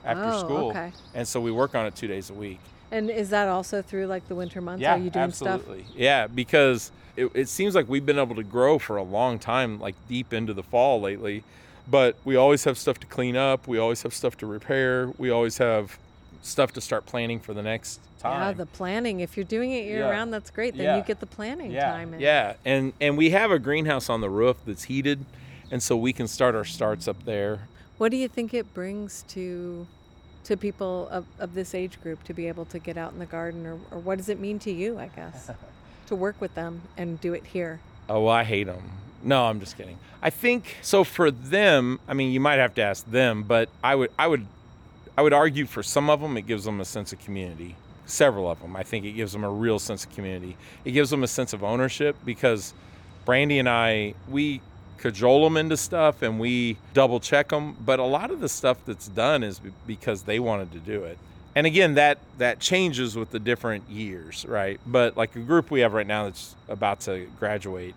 after 0.06 0.24
Oh, 0.26 0.40
school, 0.40 0.70
okay. 0.70 0.94
and 1.14 1.28
so 1.28 1.42
we 1.42 1.52
work 1.52 1.76
on 1.76 1.86
it 1.86 1.96
two 1.96 2.08
days 2.08 2.30
a 2.30 2.34
week. 2.34 2.60
And 2.92 3.10
is 3.10 3.30
that 3.32 3.50
also 3.50 3.82
through 3.82 4.06
like 4.06 4.26
the 4.30 4.36
winter 4.36 4.62
months? 4.62 4.82
Yeah, 4.82 4.96
Are 4.96 4.98
you 4.98 5.10
doing 5.10 5.24
absolutely. 5.26 5.86
Yeah, 5.94 6.28
because 6.28 6.92
it, 7.18 7.30
it 7.34 7.50
seems 7.50 7.76
like 7.76 7.90
we've 7.90 8.06
been 8.06 8.20
able 8.20 8.36
to 8.36 8.44
grow 8.44 8.80
for 8.80 8.96
a 8.96 9.04
long 9.04 9.38
time, 9.38 9.82
like 9.82 9.96
deep 10.08 10.34
into 10.34 10.54
the 10.54 10.64
fall 10.64 11.02
lately. 11.02 11.44
But 11.90 12.16
we 12.24 12.36
always 12.38 12.64
have 12.66 12.78
stuff 12.78 13.00
to 13.00 13.08
clean 13.08 13.36
up. 13.36 13.68
We 13.68 13.78
always 13.78 14.04
have 14.04 14.14
stuff 14.14 14.38
to 14.38 14.46
repair. 14.46 15.12
We 15.18 15.30
always 15.30 15.58
have 15.58 15.98
stuff 16.42 16.74
to 16.74 16.82
start 16.82 17.06
planning 17.06 17.40
for 17.40 17.54
the 17.54 17.62
next 17.64 18.00
time. 18.20 18.42
Yeah, 18.42 18.54
the 18.54 18.66
planning. 18.66 19.20
If 19.20 19.38
you're 19.38 19.44
doing 19.46 19.72
it 19.72 19.86
year 19.86 20.00
Yeah. 20.00 20.10
round, 20.10 20.34
that's 20.34 20.50
great. 20.50 20.76
Then 20.76 20.86
Yeah. 20.86 20.98
you 20.98 21.04
get 21.04 21.20
the 21.20 21.26
planning 21.26 21.72
yeah, 21.72 21.92
time. 21.92 22.14
in. 22.14 22.20
Yeah, 22.20 22.54
and 22.66 22.94
and 23.02 23.18
we 23.18 23.30
have 23.32 23.52
a 23.52 23.60
greenhouse 23.60 24.10
on 24.10 24.22
the 24.22 24.30
roof 24.30 24.58
that's 24.66 24.84
heated, 24.84 25.26
and 25.72 25.82
so 25.84 25.96
we 25.98 26.14
can 26.14 26.28
start 26.28 26.56
our 26.56 26.66
starts 26.66 27.08
up 27.08 27.24
there. 27.26 27.68
What 27.98 28.12
do 28.12 28.18
you 28.18 28.28
think 28.28 28.54
it 28.54 28.74
brings 28.74 29.24
to 29.30 29.88
to 30.44 30.56
people 30.56 31.10
of, 31.12 31.26
of 31.40 31.54
this 31.56 31.76
age 31.76 32.02
group 32.02 32.24
to 32.24 32.34
be 32.34 32.48
able 32.48 32.64
to 32.66 32.80
get 32.80 32.96
out 32.98 33.12
in 33.12 33.20
the 33.20 33.26
garden, 33.26 33.66
or, 33.66 33.80
or 33.92 34.00
what 34.00 34.18
does 34.18 34.30
it 34.30 34.40
mean 34.40 34.60
to 34.60 34.72
you? 34.72 34.98
I 34.98 35.08
guess 35.08 35.52
to 36.08 36.16
work 36.16 36.40
with 36.40 36.56
them 36.56 36.82
and 36.96 37.20
do 37.20 37.34
it 37.34 37.46
here. 37.48 37.80
Oh, 38.08 38.22
well, 38.22 38.34
I 38.34 38.46
hate 38.46 38.68
them. 38.68 38.92
No, 39.24 39.46
I'm 39.48 39.60
just 39.60 39.78
kidding. 39.78 39.98
I 40.22 40.30
think 40.30 40.78
so 40.82 41.04
for 41.04 41.32
them. 41.32 42.00
I 42.08 42.14
mean, 42.14 42.32
you 42.32 42.40
might 42.40 42.60
have 42.60 42.74
to 42.76 42.82
ask 42.82 43.06
them, 43.12 43.44
but 43.44 43.68
I 43.84 43.96
would, 43.96 44.12
I 44.18 44.28
would, 44.28 44.46
I 45.18 45.22
would 45.22 45.34
argue 45.34 45.66
for 45.66 45.82
some 45.82 46.10
of 46.10 46.22
them, 46.22 46.38
it 46.38 46.46
gives 46.46 46.64
them 46.66 46.80
a 46.80 46.86
sense 46.86 47.12
of 47.12 47.20
community. 47.20 47.76
Several 48.06 48.50
of 48.50 48.62
them, 48.62 48.76
I 48.76 48.84
think 48.84 49.04
it 49.04 49.14
gives 49.14 49.34
them 49.34 49.44
a 49.44 49.50
real 49.50 49.80
sense 49.80 50.06
of 50.06 50.14
community. 50.14 50.56
It 50.86 50.92
gives 50.92 51.10
them 51.10 51.24
a 51.24 51.28
sense 51.28 51.54
of 51.54 51.64
ownership 51.64 52.16
because 52.24 52.74
Brandy 53.26 53.60
and 53.60 53.68
I, 53.68 54.14
we 54.30 54.62
cajole 55.00 55.44
them 55.44 55.58
into 55.58 55.76
stuff 55.76 56.22
and 56.22 56.40
we 56.40 56.78
double 56.94 57.20
check 57.20 57.50
them. 57.50 57.76
But 57.84 58.00
a 58.00 58.04
lot 58.04 58.32
of 58.32 58.40
the 58.40 58.48
stuff 58.48 58.78
that's 58.86 59.08
done 59.08 59.44
is 59.44 59.60
because 59.86 60.24
they 60.24 60.40
wanted 60.40 60.72
to 60.74 60.80
do 60.80 61.04
it. 61.04 61.18
And 61.56 61.66
again, 61.66 61.96
that 61.96 62.20
that 62.38 62.60
changes 62.60 63.16
with 63.16 63.32
the 63.32 63.40
different 63.40 63.90
years, 63.90 64.46
right? 64.46 64.80
But 64.86 65.18
like 65.18 65.36
a 65.36 65.40
group 65.40 65.72
we 65.72 65.80
have 65.80 65.94
right 65.94 66.06
now 66.06 66.26
that's 66.26 66.56
about 66.70 67.00
to 67.02 67.28
graduate, 67.40 67.96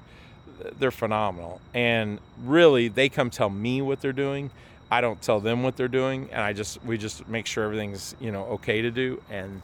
they're 0.78 0.90
phenomenal. 0.90 1.60
And 1.74 2.20
really, 2.42 2.88
they 2.88 3.10
come 3.10 3.28
tell 3.28 3.50
me 3.50 3.82
what 3.82 4.00
they're 4.00 4.14
doing. 4.14 4.50
I 4.90 5.00
don't 5.00 5.20
tell 5.22 5.40
them 5.40 5.62
what 5.62 5.76
they're 5.76 5.88
doing, 5.88 6.28
and 6.32 6.42
I 6.42 6.52
just 6.52 6.82
we 6.84 6.98
just 6.98 7.28
make 7.28 7.46
sure 7.46 7.64
everything's 7.64 8.14
you 8.20 8.32
know 8.32 8.44
okay 8.46 8.82
to 8.82 8.90
do, 8.90 9.22
and 9.30 9.62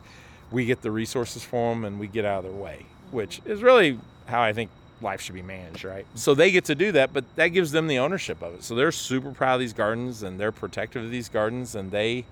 we 0.50 0.64
get 0.64 0.82
the 0.82 0.90
resources 0.90 1.42
for 1.42 1.74
them, 1.74 1.84
and 1.84 1.98
we 1.98 2.06
get 2.06 2.24
out 2.24 2.44
of 2.44 2.52
their 2.52 2.62
way, 2.62 2.86
which 3.10 3.40
is 3.44 3.62
really 3.62 3.98
how 4.26 4.42
I 4.42 4.52
think 4.52 4.70
life 5.00 5.20
should 5.20 5.34
be 5.34 5.42
managed, 5.42 5.84
right? 5.84 6.06
So 6.14 6.34
they 6.34 6.50
get 6.50 6.64
to 6.66 6.74
do 6.74 6.92
that, 6.92 7.12
but 7.12 7.24
that 7.36 7.48
gives 7.48 7.72
them 7.72 7.86
the 7.86 7.98
ownership 7.98 8.42
of 8.42 8.54
it. 8.54 8.64
So 8.64 8.74
they're 8.74 8.92
super 8.92 9.30
proud 9.30 9.54
of 9.54 9.60
these 9.60 9.72
gardens, 9.72 10.22
and 10.22 10.38
they're 10.38 10.52
protective 10.52 11.04
of 11.04 11.10
these 11.10 11.28
gardens, 11.28 11.74
and 11.74 11.90
they 11.90 12.24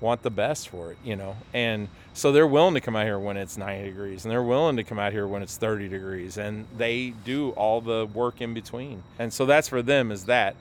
want 0.00 0.22
the 0.22 0.30
best 0.30 0.68
for 0.68 0.90
it, 0.92 0.98
you 1.04 1.16
know. 1.16 1.36
And 1.54 1.88
so 2.12 2.32
they're 2.32 2.46
willing 2.46 2.74
to 2.74 2.80
come 2.80 2.96
out 2.96 3.06
here 3.06 3.18
when 3.18 3.36
it's 3.36 3.56
90 3.56 3.84
degrees, 3.88 4.24
and 4.24 4.32
they're 4.32 4.42
willing 4.42 4.76
to 4.76 4.84
come 4.84 4.98
out 4.98 5.12
here 5.12 5.26
when 5.26 5.42
it's 5.42 5.56
30 5.56 5.88
degrees, 5.88 6.36
and 6.36 6.66
they 6.76 7.14
do 7.24 7.50
all 7.50 7.80
the 7.80 8.06
work 8.12 8.40
in 8.40 8.52
between. 8.52 9.02
And 9.18 9.32
so 9.32 9.46
that's 9.46 9.68
for 9.68 9.82
them 9.82 10.12
is 10.12 10.24
that. 10.24 10.54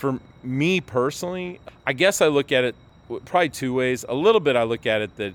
For 0.00 0.18
me 0.42 0.80
personally, 0.80 1.60
I 1.86 1.92
guess 1.92 2.22
I 2.22 2.28
look 2.28 2.52
at 2.52 2.64
it 2.64 2.74
probably 3.26 3.50
two 3.50 3.74
ways. 3.74 4.02
A 4.08 4.14
little 4.14 4.40
bit 4.40 4.56
I 4.56 4.62
look 4.62 4.86
at 4.86 5.02
it 5.02 5.14
that 5.18 5.34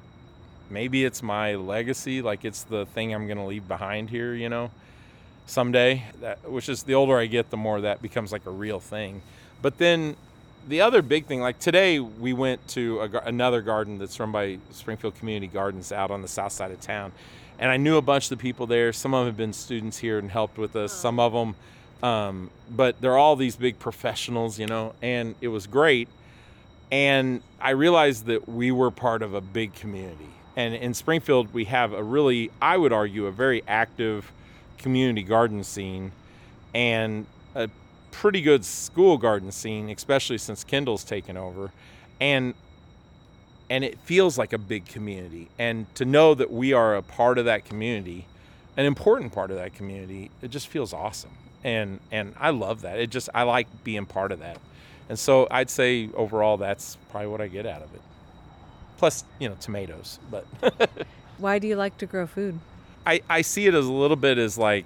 maybe 0.71 1.05
it's 1.05 1.21
my 1.21 1.53
legacy, 1.53 2.23
like 2.23 2.43
it's 2.43 2.63
the 2.63 2.87
thing 2.87 3.13
I'm 3.13 3.27
going 3.27 3.37
to 3.37 3.43
leave 3.43 3.67
behind 3.67 4.09
here, 4.09 4.33
you 4.33 4.49
know, 4.49 4.71
someday. 5.45 6.05
That 6.19 6.49
which 6.49 6.67
is 6.67 6.81
the 6.81 6.95
older 6.95 7.15
I 7.15 7.27
get, 7.27 7.51
the 7.51 7.57
more 7.57 7.79
that 7.81 8.01
becomes 8.01 8.31
like 8.31 8.47
a 8.47 8.49
real 8.49 8.79
thing. 8.79 9.21
But 9.61 9.77
then 9.77 10.15
the 10.67 10.81
other 10.81 11.03
big 11.03 11.27
thing, 11.27 11.41
like 11.41 11.59
today, 11.59 11.99
we 11.99 12.33
went 12.33 12.67
to 12.69 13.01
a, 13.01 13.19
another 13.19 13.61
garden 13.61 13.99
that's 13.99 14.19
run 14.19 14.31
by 14.31 14.57
Springfield 14.71 15.13
Community 15.13 15.45
Gardens 15.45 15.91
out 15.91 16.09
on 16.09 16.23
the 16.23 16.27
south 16.27 16.53
side 16.53 16.71
of 16.71 16.81
town, 16.81 17.11
and 17.59 17.69
I 17.69 17.77
knew 17.77 17.97
a 17.97 18.01
bunch 18.01 18.31
of 18.31 18.39
the 18.39 18.41
people 18.41 18.65
there. 18.65 18.91
Some 18.93 19.13
of 19.13 19.19
them 19.19 19.27
have 19.27 19.37
been 19.37 19.53
students 19.53 19.99
here 19.99 20.17
and 20.17 20.31
helped 20.31 20.57
with 20.57 20.75
us. 20.75 20.91
Some 20.91 21.19
of 21.19 21.33
them, 21.33 21.53
um, 22.05 22.51
but 22.69 23.01
they're 23.01 23.17
all 23.17 23.35
these 23.35 23.55
big 23.55 23.79
professionals, 23.79 24.59
you 24.59 24.67
know, 24.67 24.93
and 25.01 25.33
it 25.41 25.47
was 25.47 25.65
great. 25.65 26.07
And 26.91 27.41
I 27.59 27.71
realized 27.71 28.27
that 28.27 28.47
we 28.47 28.71
were 28.71 28.91
part 28.91 29.23
of 29.23 29.33
a 29.33 29.41
big 29.41 29.73
community. 29.73 30.29
And 30.55 30.75
in 30.75 30.93
Springfield, 30.93 31.51
we 31.51 31.65
have 31.65 31.93
a 31.93 32.03
really, 32.03 32.51
I 32.61 32.77
would 32.77 32.93
argue, 32.93 33.25
a 33.25 33.31
very 33.31 33.63
active 33.67 34.31
community 34.77 35.23
garden 35.23 35.63
scene 35.63 36.11
and 36.75 37.25
a 37.55 37.71
pretty 38.11 38.41
good 38.43 38.63
school 38.63 39.17
garden 39.17 39.51
scene, 39.51 39.89
especially 39.89 40.37
since 40.37 40.63
Kindle's 40.63 41.03
taken 41.03 41.37
over. 41.37 41.71
And 42.21 42.53
and 43.67 43.83
it 43.83 43.97
feels 44.01 44.37
like 44.37 44.53
a 44.53 44.59
big 44.59 44.85
community. 44.85 45.49
And 45.57 45.93
to 45.95 46.05
know 46.05 46.35
that 46.35 46.51
we 46.51 46.71
are 46.71 46.95
a 46.95 47.01
part 47.01 47.39
of 47.39 47.45
that 47.45 47.65
community, 47.65 48.27
an 48.77 48.85
important 48.85 49.33
part 49.33 49.49
of 49.49 49.57
that 49.57 49.73
community, 49.73 50.29
it 50.43 50.51
just 50.51 50.67
feels 50.67 50.93
awesome. 50.93 51.31
And 51.65 51.99
and 52.11 52.35
I 52.39 52.51
love 52.51 52.81
that. 52.81 52.99
It 52.99 53.09
just 53.09 53.27
I 53.33 53.41
like 53.41 53.67
being 53.83 54.05
part 54.05 54.31
of 54.31 54.39
that. 54.39 54.59
And 55.09 55.17
so 55.17 55.47
I'd 55.49 55.71
say 55.71 56.09
overall 56.13 56.57
that's 56.57 56.97
probably 57.09 57.27
what 57.27 57.41
I 57.41 57.47
get 57.47 57.65
out 57.65 57.81
of 57.81 57.93
it. 57.95 58.01
Plus, 58.97 59.23
you 59.39 59.49
know, 59.49 59.55
tomatoes. 59.59 60.19
But 60.29 60.45
Why 61.39 61.57
do 61.57 61.67
you 61.67 61.75
like 61.75 61.97
to 61.97 62.05
grow 62.05 62.27
food? 62.27 62.59
I, 63.05 63.21
I 63.29 63.41
see 63.41 63.65
it 63.65 63.73
as 63.73 63.85
a 63.85 63.91
little 63.91 64.15
bit 64.15 64.37
as 64.37 64.57
like 64.59 64.85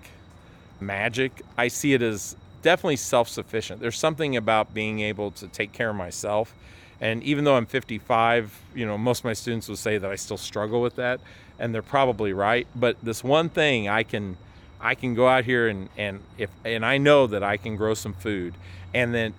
magic. 0.79 1.41
I 1.57 1.67
see 1.67 1.93
it 1.93 2.01
as 2.01 2.37
definitely 2.61 2.95
self 2.95 3.27
sufficient. 3.27 3.81
There's 3.81 3.97
something 3.97 4.37
about 4.37 4.73
being 4.73 5.01
able 5.01 5.31
to 5.31 5.47
take 5.49 5.73
care 5.73 5.89
of 5.89 5.97
myself. 5.97 6.55
And 7.01 7.23
even 7.23 7.43
though 7.43 7.55
I'm 7.55 7.65
55, 7.65 8.57
you 8.73 8.85
know, 8.85 8.97
most 8.97 9.19
of 9.19 9.25
my 9.25 9.33
students 9.33 9.67
will 9.67 9.75
say 9.75 9.97
that 9.97 10.09
I 10.09 10.15
still 10.15 10.37
struggle 10.37 10.81
with 10.81 10.95
that. 10.95 11.19
And 11.59 11.75
they're 11.75 11.81
probably 11.81 12.31
right. 12.33 12.67
But 12.73 12.97
this 13.03 13.21
one 13.21 13.49
thing 13.49 13.89
I 13.89 14.03
can 14.03 14.37
I 14.81 14.95
can 14.95 15.13
go 15.13 15.27
out 15.27 15.45
here 15.45 15.67
and 15.67 15.89
and 15.97 16.21
if 16.37 16.49
and 16.63 16.85
I 16.85 16.97
know 16.97 17.27
that 17.27 17.43
I 17.43 17.57
can 17.57 17.75
grow 17.75 17.93
some 17.93 18.13
food, 18.13 18.53
and 18.93 19.13
then 19.13 19.33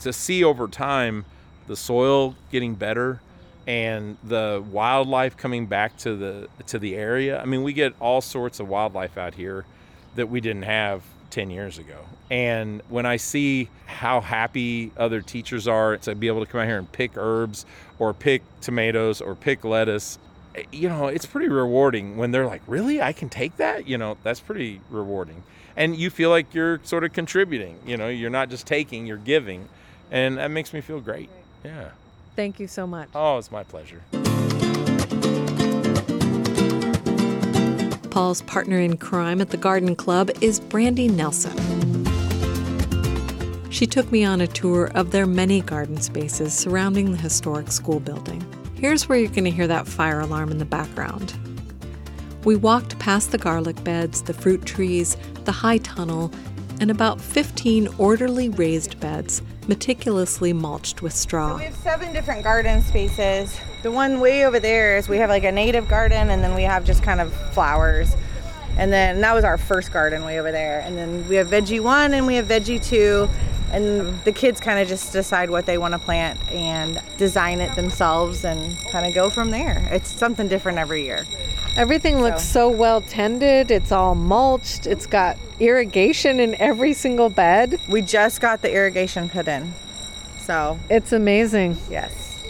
to 0.00 0.12
see 0.12 0.44
over 0.44 0.68
time 0.68 1.24
the 1.66 1.76
soil 1.76 2.34
getting 2.50 2.74
better 2.74 3.20
and 3.66 4.16
the 4.24 4.64
wildlife 4.70 5.36
coming 5.36 5.66
back 5.66 5.96
to 5.98 6.16
the 6.16 6.48
to 6.66 6.78
the 6.78 6.96
area. 6.96 7.40
I 7.40 7.44
mean, 7.44 7.62
we 7.62 7.72
get 7.72 7.94
all 8.00 8.20
sorts 8.20 8.60
of 8.60 8.68
wildlife 8.68 9.18
out 9.18 9.34
here 9.34 9.66
that 10.14 10.28
we 10.28 10.40
didn't 10.40 10.62
have 10.62 11.02
10 11.30 11.50
years 11.50 11.78
ago. 11.78 11.98
And 12.30 12.82
when 12.88 13.06
I 13.06 13.16
see 13.16 13.68
how 13.86 14.20
happy 14.20 14.90
other 14.96 15.20
teachers 15.20 15.68
are 15.68 15.96
to 15.98 16.14
be 16.14 16.28
able 16.28 16.44
to 16.44 16.50
come 16.50 16.60
out 16.60 16.66
here 16.66 16.78
and 16.78 16.90
pick 16.90 17.12
herbs 17.16 17.66
or 17.98 18.14
pick 18.14 18.42
tomatoes 18.60 19.20
or 19.20 19.34
pick 19.34 19.64
lettuce, 19.64 20.18
Eh, 20.54 20.64
you 20.72 20.88
know, 20.88 21.06
it's 21.06 21.26
pretty 21.26 21.48
rewarding 21.48 22.16
when 22.16 22.30
they're 22.30 22.46
like, 22.46 22.62
"Really? 22.66 23.00
I 23.00 23.12
can 23.12 23.28
take 23.28 23.56
that?" 23.56 23.86
You 23.86 23.98
know, 23.98 24.16
that's 24.22 24.40
pretty 24.40 24.80
rewarding. 24.90 25.42
And 25.76 25.96
you 25.96 26.10
feel 26.10 26.30
like 26.30 26.54
you're 26.54 26.80
sort 26.82 27.04
of 27.04 27.12
contributing, 27.12 27.78
you 27.86 27.96
know, 27.96 28.08
you're 28.08 28.30
not 28.30 28.50
just 28.50 28.66
taking, 28.66 29.06
you're 29.06 29.16
giving. 29.16 29.68
And 30.10 30.38
that 30.38 30.50
makes 30.50 30.72
me 30.72 30.80
feel 30.80 31.00
great. 31.00 31.30
Yeah. 31.64 31.90
Thank 32.34 32.58
you 32.58 32.66
so 32.66 32.86
much. 32.86 33.08
Oh, 33.14 33.38
it's 33.38 33.52
my 33.52 33.62
pleasure. 33.62 34.02
Paul's 38.10 38.42
partner 38.42 38.80
in 38.80 38.96
crime 38.96 39.40
at 39.40 39.50
the 39.50 39.56
garden 39.56 39.94
club 39.94 40.30
is 40.40 40.58
Brandy 40.58 41.06
Nelson. 41.06 41.56
She 43.70 43.86
took 43.86 44.10
me 44.10 44.24
on 44.24 44.40
a 44.40 44.46
tour 44.48 44.90
of 44.96 45.12
their 45.12 45.26
many 45.26 45.60
garden 45.60 46.00
spaces 46.00 46.52
surrounding 46.52 47.12
the 47.12 47.18
historic 47.18 47.70
school 47.70 48.00
building. 48.00 48.44
Here's 48.78 49.08
where 49.08 49.18
you're 49.18 49.28
going 49.30 49.42
to 49.42 49.50
hear 49.50 49.66
that 49.66 49.88
fire 49.88 50.20
alarm 50.20 50.52
in 50.52 50.58
the 50.58 50.64
background. 50.64 51.34
We 52.44 52.54
walked 52.54 52.96
past 53.00 53.32
the 53.32 53.38
garlic 53.38 53.82
beds, 53.82 54.22
the 54.22 54.32
fruit 54.32 54.64
trees, 54.64 55.16
the 55.44 55.50
high 55.50 55.78
tunnel, 55.78 56.30
and 56.80 56.88
about 56.88 57.20
15 57.20 57.88
orderly 57.98 58.50
raised 58.50 59.00
beds 59.00 59.42
meticulously 59.66 60.52
mulched 60.52 61.02
with 61.02 61.12
straw. 61.12 61.56
We 61.56 61.64
have 61.64 61.74
seven 61.74 62.12
different 62.12 62.44
garden 62.44 62.80
spaces. 62.82 63.58
The 63.82 63.90
one 63.90 64.20
way 64.20 64.46
over 64.46 64.60
there 64.60 64.96
is 64.96 65.08
we 65.08 65.16
have 65.16 65.28
like 65.28 65.42
a 65.42 65.50
native 65.50 65.88
garden 65.88 66.30
and 66.30 66.40
then 66.40 66.54
we 66.54 66.62
have 66.62 66.84
just 66.84 67.02
kind 67.02 67.20
of 67.20 67.34
flowers. 67.52 68.14
And 68.76 68.92
then 68.92 69.20
that 69.22 69.34
was 69.34 69.42
our 69.42 69.58
first 69.58 69.92
garden 69.92 70.24
way 70.24 70.38
over 70.38 70.52
there. 70.52 70.82
And 70.82 70.96
then 70.96 71.26
we 71.26 71.34
have 71.34 71.48
veggie 71.48 71.82
one 71.82 72.14
and 72.14 72.28
we 72.28 72.36
have 72.36 72.46
veggie 72.46 72.82
two. 72.82 73.28
And 73.70 74.22
the 74.24 74.32
kids 74.32 74.60
kind 74.60 74.78
of 74.78 74.88
just 74.88 75.12
decide 75.12 75.50
what 75.50 75.66
they 75.66 75.76
want 75.76 75.92
to 75.92 75.98
plant 75.98 76.40
and 76.50 77.02
design 77.18 77.60
it 77.60 77.74
themselves 77.76 78.44
and 78.44 78.76
kind 78.90 79.06
of 79.06 79.14
go 79.14 79.28
from 79.28 79.50
there. 79.50 79.86
It's 79.90 80.10
something 80.10 80.48
different 80.48 80.78
every 80.78 81.04
year. 81.04 81.26
Everything 81.76 82.20
looks 82.20 82.42
so 82.42 82.68
well 82.68 83.00
tended. 83.00 83.70
It's 83.70 83.92
all 83.92 84.14
mulched. 84.14 84.86
It's 84.86 85.06
got 85.06 85.36
irrigation 85.60 86.40
in 86.40 86.54
every 86.56 86.92
single 86.92 87.28
bed. 87.28 87.78
We 87.88 88.02
just 88.02 88.40
got 88.40 88.62
the 88.62 88.72
irrigation 88.72 89.28
put 89.28 89.46
in. 89.46 89.74
So 90.40 90.78
It's 90.88 91.12
amazing. 91.12 91.76
Yes. 91.90 92.42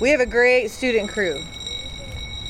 We 0.00 0.10
have 0.10 0.20
a 0.20 0.26
great 0.26 0.70
student 0.70 1.08
crew 1.08 1.44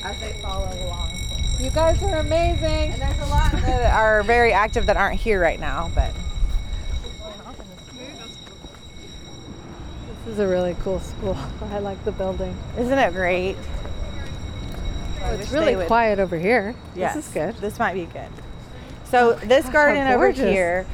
as 0.03 0.19
they 0.19 0.33
follow 0.41 0.71
along. 0.85 1.11
You 1.59 1.69
guys 1.69 2.01
are 2.03 2.15
amazing. 2.15 2.91
And 2.91 3.01
there's 3.01 3.19
a 3.19 3.25
lot 3.27 3.51
that 3.51 3.93
are 3.93 4.23
very 4.23 4.51
active 4.51 4.87
that 4.87 4.97
aren't 4.97 5.19
here 5.19 5.39
right 5.39 5.59
now, 5.59 5.91
but 5.95 6.11
This 10.25 10.33
is 10.33 10.39
a 10.39 10.47
really 10.47 10.75
cool 10.81 10.99
school. 10.99 11.37
I 11.71 11.79
like 11.79 12.03
the 12.03 12.11
building. 12.11 12.57
isn't 12.79 12.97
it 12.97 13.13
great? 13.13 13.55
I 15.23 15.33
It's 15.33 15.51
really 15.51 15.85
quiet 15.85 16.19
over 16.19 16.37
here. 16.37 16.75
Yes, 16.95 17.13
This 17.13 17.27
is 17.27 17.33
good. 17.33 17.55
This 17.57 17.77
might 17.77 17.93
be 17.93 18.05
good. 18.05 18.29
So 19.05 19.33
this 19.33 19.65
gosh, 19.65 19.73
garden 19.73 20.07
over 20.07 20.31
here, 20.31 20.87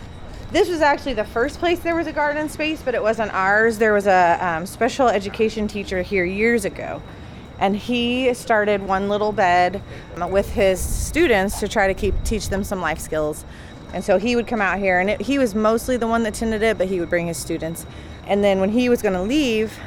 this 0.51 0.67
was 0.67 0.81
actually 0.81 1.13
the 1.13 1.23
first 1.23 1.59
place 1.59 1.79
there 1.79 1.95
was 1.95 2.07
a 2.07 2.11
garden 2.11 2.49
space, 2.49 2.81
but 2.81 2.93
it 2.93 3.01
wasn't 3.01 3.33
ours. 3.33 3.77
There 3.77 3.93
was 3.93 4.05
a 4.05 4.37
um, 4.41 4.65
special 4.65 5.07
education 5.07 5.67
teacher 5.67 6.01
here 6.01 6.25
years 6.25 6.65
ago, 6.65 7.01
and 7.57 7.75
he 7.75 8.33
started 8.33 8.85
one 8.85 9.07
little 9.07 9.31
bed 9.31 9.81
with 10.29 10.51
his 10.51 10.81
students 10.81 11.61
to 11.61 11.69
try 11.69 11.87
to 11.87 11.93
keep 11.93 12.21
teach 12.25 12.49
them 12.49 12.65
some 12.65 12.81
life 12.81 12.99
skills. 12.99 13.45
And 13.93 14.03
so 14.03 14.17
he 14.17 14.35
would 14.35 14.47
come 14.47 14.61
out 14.61 14.79
here, 14.79 14.99
and 14.99 15.09
it, 15.09 15.21
he 15.21 15.37
was 15.37 15.55
mostly 15.55 15.95
the 15.95 16.07
one 16.07 16.23
that 16.23 16.33
tended 16.33 16.63
it, 16.63 16.77
but 16.77 16.87
he 16.87 16.99
would 16.99 17.09
bring 17.09 17.27
his 17.27 17.37
students. 17.37 17.85
And 18.27 18.43
then 18.43 18.59
when 18.59 18.69
he 18.69 18.89
was 18.89 19.01
going 19.01 19.13
to 19.13 19.21
leave, 19.21 19.77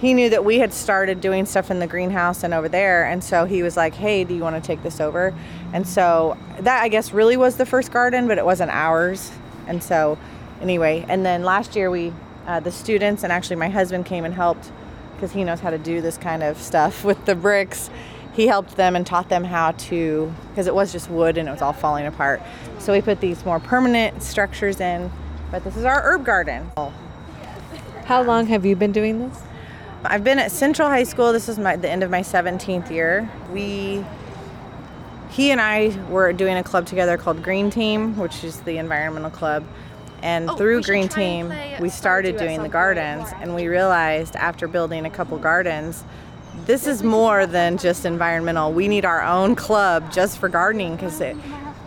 he 0.00 0.14
knew 0.14 0.30
that 0.30 0.44
we 0.44 0.58
had 0.58 0.72
started 0.72 1.20
doing 1.20 1.44
stuff 1.44 1.70
in 1.70 1.78
the 1.78 1.86
greenhouse 1.86 2.42
and 2.42 2.54
over 2.54 2.68
there. 2.68 3.04
And 3.04 3.22
so 3.22 3.44
he 3.44 3.62
was 3.62 3.76
like 3.76 3.94
hey 3.94 4.24
do 4.24 4.34
you 4.34 4.42
want 4.42 4.56
to 4.56 4.66
take 4.66 4.82
this 4.82 5.00
over? 5.00 5.34
And 5.72 5.86
so 5.86 6.36
that 6.60 6.82
i 6.82 6.88
guess 6.88 7.12
really 7.12 7.36
was 7.36 7.56
the 7.56 7.66
first 7.66 7.92
garden 7.92 8.26
but 8.26 8.38
it 8.38 8.44
wasn't 8.44 8.70
ours. 8.70 9.30
And 9.66 9.82
so 9.82 10.18
anyway 10.60 11.04
and 11.08 11.24
then 11.24 11.44
last 11.44 11.76
year 11.76 11.90
we 11.90 12.12
uh, 12.46 12.60
the 12.60 12.72
students 12.72 13.22
and 13.22 13.32
actually 13.32 13.56
my 13.56 13.68
husband 13.68 14.06
came 14.06 14.24
and 14.24 14.34
helped 14.34 14.72
because 15.14 15.32
he 15.32 15.44
knows 15.44 15.60
how 15.60 15.70
to 15.70 15.78
do 15.78 16.00
this 16.00 16.16
kind 16.16 16.42
of 16.42 16.56
stuff 16.56 17.04
with 17.10 17.22
the 17.26 17.34
bricks. 17.34 17.90
He 18.32 18.46
helped 18.46 18.76
them 18.76 18.96
and 18.96 19.06
taught 19.06 19.28
them 19.28 19.44
how 19.44 19.72
to 19.72 20.32
because 20.48 20.66
it 20.66 20.74
was 20.74 20.92
just 20.92 21.10
wood 21.10 21.36
and 21.36 21.46
it 21.46 21.52
was 21.52 21.60
all 21.60 21.74
falling 21.74 22.06
apart. 22.06 22.40
So 22.78 22.94
we 22.94 23.02
put 23.02 23.20
these 23.20 23.44
more 23.44 23.60
permanent 23.60 24.22
structures 24.22 24.80
in 24.80 25.10
but 25.50 25.64
this 25.64 25.76
is 25.76 25.84
our 25.84 26.00
herb 26.02 26.24
garden 26.24 26.70
How 28.04 28.22
long 28.22 28.46
have 28.46 28.64
you 28.66 28.74
been 28.74 28.92
doing 28.92 29.28
this? 29.28 29.40
I've 30.02 30.24
been 30.24 30.38
at 30.38 30.50
Central 30.50 30.88
High 30.88 31.04
School. 31.04 31.32
This 31.32 31.48
is 31.48 31.58
my 31.58 31.76
the 31.76 31.88
end 31.88 32.02
of 32.02 32.10
my 32.10 32.22
17th 32.22 32.90
year. 32.90 33.30
We 33.52 34.04
he 35.28 35.52
and 35.52 35.60
I 35.60 35.96
were 36.08 36.32
doing 36.32 36.56
a 36.56 36.62
club 36.62 36.86
together 36.86 37.16
called 37.16 37.42
Green 37.42 37.70
Team, 37.70 38.16
which 38.16 38.42
is 38.42 38.60
the 38.62 38.78
environmental 38.78 39.30
club. 39.30 39.64
And 40.22 40.50
Oh, 40.50 40.56
through 40.56 40.82
Green 40.82 41.08
Team, 41.08 41.52
we 41.80 41.88
started 41.88 42.36
doing 42.36 42.62
the 42.62 42.68
gardens 42.68 43.28
and 43.40 43.54
we 43.54 43.68
realized 43.68 44.36
after 44.36 44.66
building 44.66 45.06
a 45.06 45.10
couple 45.10 45.38
gardens 45.38 46.04
this 46.66 46.86
is 46.86 47.02
more 47.02 47.46
than 47.46 47.78
just 47.78 48.04
environmental. 48.04 48.72
We 48.72 48.88
need 48.88 49.04
our 49.04 49.22
own 49.22 49.54
club 49.54 50.12
just 50.12 50.38
for 50.38 50.48
gardening 50.48 50.96
because 50.96 51.20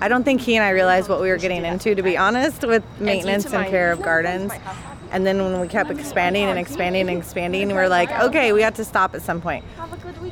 I 0.02 0.08
don't 0.08 0.24
think 0.24 0.42
he 0.42 0.56
and 0.56 0.64
I 0.64 0.72
realized 0.72 1.10
what 1.10 1.22
we 1.22 1.30
were 1.30 1.38
getting 1.38 1.64
into, 1.66 1.96
to 1.96 2.04
be 2.04 2.18
honest, 2.18 2.66
with 2.66 2.84
maintenance 3.00 3.46
and 3.46 3.66
care 3.68 3.92
of 3.92 4.02
gardens. 4.02 4.52
And 5.12 5.28
then 5.28 5.44
when 5.44 5.62
we 5.62 5.68
kept 5.68 5.92
expanding 5.92 6.46
and 6.46 6.58
expanding 6.58 7.08
and 7.08 7.18
expanding, 7.18 7.70
we're 7.70 7.88
like, 7.88 8.10
okay, 8.20 8.52
we 8.52 8.64
have 8.64 8.74
to 8.76 8.84
stop 8.84 9.14
at 9.14 9.22
some 9.22 9.42
point. 9.42 9.64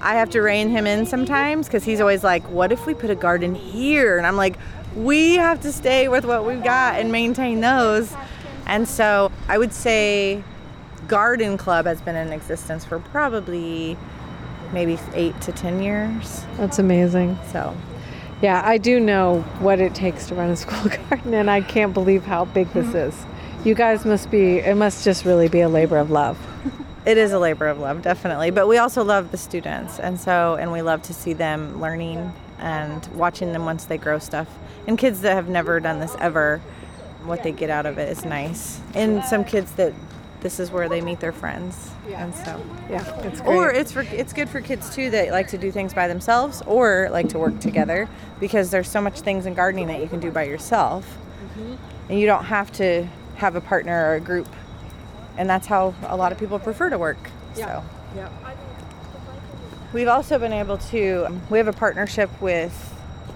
I 0.02 0.16
have 0.16 0.32
to 0.32 0.42
rein 0.42 0.70
him 0.70 0.88
in 0.88 1.06
sometimes 1.06 1.68
because 1.68 1.84
he's 1.84 2.02
always 2.02 2.24
like, 2.24 2.44
what 2.50 2.72
if 2.72 2.88
we 2.88 2.96
put 2.96 3.12
a 3.12 3.16
garden 3.16 3.54
here? 3.54 4.18
And 4.18 4.26
I'm 4.26 4.36
like, 4.36 4.58
we 4.96 5.36
have 5.36 5.62
to 5.62 5.72
stay 5.72 6.08
with 6.08 6.26
what 6.26 6.46
we've 6.46 6.64
got 6.64 7.00
and 7.00 7.12
maintain 7.12 7.62
those. 7.62 8.14
And 8.66 8.88
so 8.88 9.32
I 9.48 9.58
would 9.58 9.72
say 9.72 10.44
Garden 11.08 11.58
Club 11.58 11.86
has 11.86 12.02
been 12.02 12.16
in 12.16 12.34
existence 12.34 12.84
for 12.84 13.00
probably 13.00 13.98
maybe 14.74 14.98
eight 15.14 15.40
to 15.42 15.52
10 15.52 15.84
years. 15.84 16.44
That's 16.58 16.80
amazing. 16.80 17.38
So 17.52 17.76
Yeah, 18.42 18.62
I 18.66 18.80
do 18.80 19.00
know 19.00 19.42
what 19.60 19.80
it 19.80 19.94
takes 19.94 20.28
to 20.28 20.36
run 20.36 20.50
a 20.50 20.56
school 20.58 20.90
garden, 20.90 21.34
and 21.34 21.50
I 21.50 21.62
can't 21.62 21.94
believe 21.94 22.24
how 22.24 22.46
big 22.46 22.72
this 22.74 22.88
mm-hmm. 22.88 22.98
is. 22.98 23.26
You 23.66 23.76
guys 23.76 24.06
must 24.06 24.32
be, 24.32 24.58
it 24.58 24.76
must 24.76 25.04
just 25.04 25.26
really 25.26 25.48
be 25.48 25.62
a 25.62 25.70
labor 25.70 25.98
of 25.98 26.10
love. 26.10 26.40
it 27.06 27.18
is 27.18 27.32
a 27.32 27.40
labor 27.40 27.68
of 27.68 27.78
love, 27.78 28.02
definitely. 28.02 28.50
But 28.50 28.68
we 28.68 28.78
also 28.78 29.04
love 29.04 29.32
the 29.32 29.38
students. 29.38 30.00
And 30.00 30.20
so, 30.20 30.56
and 30.56 30.72
we 30.72 30.82
love 30.82 31.04
to 31.04 31.14
see 31.14 31.34
them 31.34 31.80
learning 31.80 32.34
and 32.58 33.06
watching 33.14 33.54
them 33.54 33.66
once 33.66 33.86
they 33.86 34.00
grow 34.00 34.18
stuff. 34.18 34.48
And 34.88 34.98
kids 34.98 35.22
that 35.22 35.34
have 35.34 35.48
never 35.48 35.80
done 35.80 36.00
this 36.00 36.16
ever, 36.20 36.60
what 37.24 37.44
they 37.44 37.52
get 37.52 37.70
out 37.70 37.86
of 37.86 38.00
it 38.00 38.10
is 38.10 38.26
nice. 38.26 38.80
And 38.96 39.24
some 39.24 39.44
kids 39.44 39.72
that 39.74 39.94
this 40.42 40.60
is 40.60 40.72
where 40.72 40.90
they 40.90 41.02
meet 41.02 41.20
their 41.20 41.32
friends. 41.32 41.92
And 42.14 42.34
so, 42.34 42.62
Yeah, 42.90 43.04
it's 43.22 43.42
great. 43.42 43.56
or 43.56 43.72
it's 43.72 43.92
for 43.92 44.02
it's 44.02 44.34
good 44.34 44.50
for 44.50 44.60
kids 44.60 44.94
too 44.94 45.10
that 45.12 45.32
like 45.32 45.48
to 45.50 45.58
do 45.58 45.72
things 45.72 45.94
by 45.94 46.08
themselves 46.08 46.62
or 46.66 47.10
like 47.12 47.30
to 47.30 47.40
work 47.40 47.60
together 47.60 48.10
because 48.40 48.72
there's 48.72 48.90
so 48.90 49.02
much 49.02 49.22
things 49.22 49.46
in 49.46 49.54
gardening 49.54 49.88
that 49.88 50.02
you 50.02 50.08
can 50.08 50.20
do 50.20 50.32
by 50.32 50.44
yourself, 50.44 51.06
mm-hmm. 51.06 51.76
and 52.10 52.20
you 52.20 52.26
don't 52.26 52.46
have 52.46 52.72
to 52.74 53.08
have 53.36 53.56
a 53.56 53.62
partner 53.62 54.12
or 54.12 54.16
a 54.16 54.20
group, 54.20 54.48
and 55.38 55.50
that's 55.50 55.68
how 55.68 55.94
a 56.08 56.18
lot 56.18 56.32
of 56.32 56.38
people 56.38 56.60
prefer 56.60 56.90
to 56.90 56.98
work. 56.98 57.30
So. 57.54 57.84
Yeah. 58.16 58.30
We've 59.94 60.08
also 60.08 60.40
been 60.40 60.54
able 60.54 60.78
to, 60.78 61.28
we 61.50 61.58
have 61.58 61.68
a 61.68 61.74
partnership 61.74 62.30
with 62.42 62.94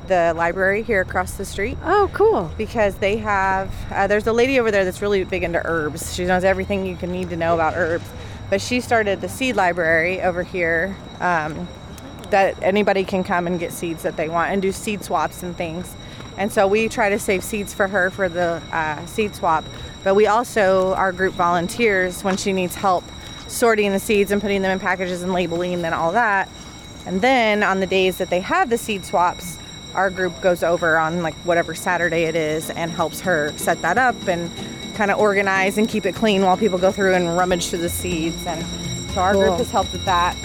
the 0.08 0.34
library 0.36 0.84
here 0.84 1.02
across 1.02 1.34
the 1.34 1.46
street 1.46 1.78
oh, 1.84 2.10
cool. 2.14 2.52
because 2.58 2.96
they 2.96 3.18
have, 3.18 3.72
uh, 3.92 4.08
there's 4.08 4.28
a 4.28 4.34
lady 4.34 4.60
over 4.60 4.72
there 4.72 4.86
that's 4.86 5.02
really 5.02 5.24
big 5.24 5.44
into 5.44 5.62
herbs. 5.66 6.14
She 6.16 6.26
knows 6.26 6.44
everything 6.44 6.86
you 6.86 6.96
can 6.96 7.12
need 7.12 7.30
to 7.30 7.38
know 7.38 7.54
about 7.54 7.74
herbs. 7.76 8.06
But 8.50 8.62
she 8.62 8.80
started 8.80 9.22
the 9.22 9.30
seed 9.30 9.56
library 9.56 10.22
over 10.22 10.44
here 10.44 10.96
um, 11.20 11.68
that 12.30 12.62
anybody 12.62 13.04
can 13.04 13.24
come 13.24 13.48
and 13.48 13.60
get 13.60 13.72
seeds 13.72 14.04
that 14.04 14.18
they 14.18 14.30
want 14.30 14.52
and 14.52 14.62
do 14.62 14.72
seed 14.72 15.04
swaps 15.04 15.42
and 15.44 15.56
things. 15.56 15.96
And 16.38 16.52
so 16.52 16.68
we 16.68 16.90
try 16.90 17.10
to 17.10 17.20
save 17.20 17.44
seeds 17.44 17.74
for 17.74 17.88
her 17.88 18.10
for 18.10 18.30
the 18.30 18.62
uh, 18.72 19.06
seed 19.06 19.36
swap. 19.36 19.64
But 20.04 20.16
we 20.16 20.28
also, 20.28 20.94
our 20.94 21.12
group 21.12 21.34
volunteers 21.34 22.24
when 22.24 22.38
she 22.38 22.54
needs 22.54 22.76
help 22.76 23.04
sorting 23.48 23.92
the 23.92 24.00
seeds 24.00 24.32
and 24.32 24.42
putting 24.42 24.62
them 24.62 24.72
in 24.72 24.80
packages 24.80 25.24
and 25.24 25.34
labeling 25.34 25.84
and 25.86 25.96
all 25.96 26.12
that. 26.12 26.50
And 27.06 27.22
then 27.22 27.64
on 27.64 27.80
the 27.80 27.88
days 27.88 28.18
that 28.18 28.30
they 28.30 28.42
have 28.42 28.70
the 28.70 28.78
seed 28.78 29.06
swaps, 29.06 29.60
our 29.96 30.10
group 30.10 30.40
goes 30.42 30.62
over 30.62 30.98
on 30.98 31.24
like 31.24 31.34
whatever 31.46 31.74
Saturday 31.74 32.24
it 32.24 32.36
is 32.36 32.70
and 32.70 32.92
helps 32.92 33.22
her 33.22 33.52
set 33.58 33.82
that 33.82 33.98
up 33.98 34.16
and 34.28 34.52
kind 34.96 35.10
of 35.10 35.18
organize 35.20 35.78
and 35.78 35.90
keep 35.90 36.06
it 36.06 36.14
clean 36.16 36.42
while 36.44 36.58
people 36.58 36.78
go 36.78 36.92
through 36.92 37.14
and 37.16 37.38
rummage 37.38 37.70
through 37.70 37.80
the 37.80 37.90
seeds. 37.90 38.46
And 38.46 38.64
so 39.12 39.22
our 39.22 39.34
Cool. 39.34 39.44
group 39.44 39.58
has 39.58 39.72
helped 39.72 39.92
with 39.94 40.06
that. 40.06 40.36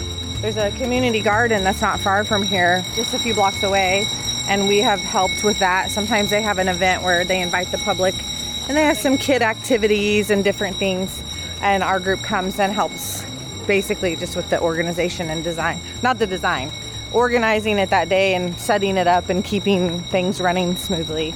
There's 0.40 0.56
a 0.56 0.70
community 0.72 1.20
garden 1.20 1.64
that's 1.64 1.82
not 1.82 2.00
far 2.00 2.24
from 2.24 2.42
here, 2.42 2.82
just 2.94 3.12
a 3.12 3.18
few 3.18 3.34
blocks 3.34 3.62
away, 3.62 4.06
and 4.48 4.68
we 4.68 4.78
have 4.78 5.00
helped 5.00 5.44
with 5.44 5.58
that. 5.58 5.90
Sometimes 5.90 6.30
they 6.30 6.40
have 6.42 6.58
an 6.58 6.68
event 6.68 7.02
where 7.02 7.24
they 7.24 7.42
invite 7.42 7.70
the 7.70 7.78
public 7.78 8.14
and 8.68 8.76
they 8.76 8.84
have 8.84 8.96
some 8.96 9.18
kid 9.18 9.42
activities 9.42 10.30
and 10.30 10.42
different 10.44 10.76
things, 10.76 11.22
and 11.60 11.82
our 11.82 11.98
group 12.00 12.22
comes 12.22 12.58
and 12.60 12.72
helps 12.72 13.24
basically 13.66 14.16
just 14.16 14.36
with 14.36 14.48
the 14.48 14.60
organization 14.60 15.28
and 15.28 15.44
design. 15.44 15.78
Not 16.02 16.18
the 16.18 16.26
design, 16.26 16.70
organizing 17.12 17.78
it 17.78 17.90
that 17.90 18.08
day 18.08 18.34
and 18.34 18.54
setting 18.56 18.96
it 18.96 19.06
up 19.06 19.28
and 19.28 19.44
keeping 19.44 20.00
things 20.04 20.40
running 20.40 20.76
smoothly. 20.76 21.34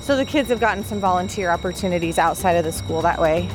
So 0.00 0.16
the 0.16 0.24
kids 0.24 0.48
have 0.48 0.60
gotten 0.60 0.84
some 0.84 1.00
volunteer 1.00 1.50
opportunities 1.50 2.18
outside 2.18 2.54
of 2.54 2.64
the 2.64 2.72
school 2.72 3.02
that 3.02 3.20
way. 3.20 3.48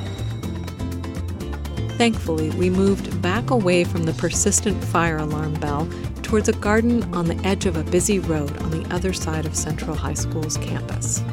Thankfully, 1.97 2.51
we 2.51 2.69
moved 2.69 3.21
back 3.21 3.49
away 3.49 3.83
from 3.83 4.03
the 4.03 4.13
persistent 4.13 4.83
fire 4.83 5.17
alarm 5.17 5.55
bell 5.55 5.89
towards 6.21 6.47
a 6.47 6.53
garden 6.53 7.03
on 7.15 7.25
the 7.25 7.35
edge 7.47 7.65
of 7.65 7.75
a 7.75 7.83
busy 7.83 8.19
road 8.19 8.55
on 8.61 8.69
the 8.69 8.93
other 8.93 9.13
side 9.13 9.45
of 9.45 9.55
Central 9.55 9.95
High 9.95 10.13
School's 10.13 10.57
campus. 10.57 11.23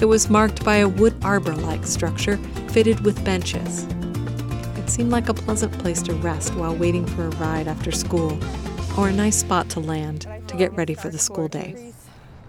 It 0.00 0.06
was 0.06 0.30
marked 0.30 0.64
by 0.64 0.76
a 0.76 0.88
wood 0.88 1.14
arbor 1.22 1.54
like 1.56 1.86
structure 1.86 2.36
fitted 2.68 3.00
with 3.00 3.22
benches. 3.24 3.84
Seemed 4.90 5.12
like 5.12 5.28
a 5.28 5.34
pleasant 5.34 5.72
place 5.78 6.02
to 6.02 6.14
rest 6.14 6.52
while 6.56 6.74
waiting 6.74 7.06
for 7.06 7.26
a 7.26 7.30
ride 7.36 7.68
after 7.68 7.92
school, 7.92 8.36
or 8.98 9.08
a 9.08 9.12
nice 9.12 9.36
spot 9.36 9.68
to 9.70 9.80
land 9.80 10.26
to 10.48 10.56
get 10.56 10.72
ready 10.72 10.94
for 10.94 11.08
the 11.08 11.16
school 11.16 11.46
day. 11.46 11.92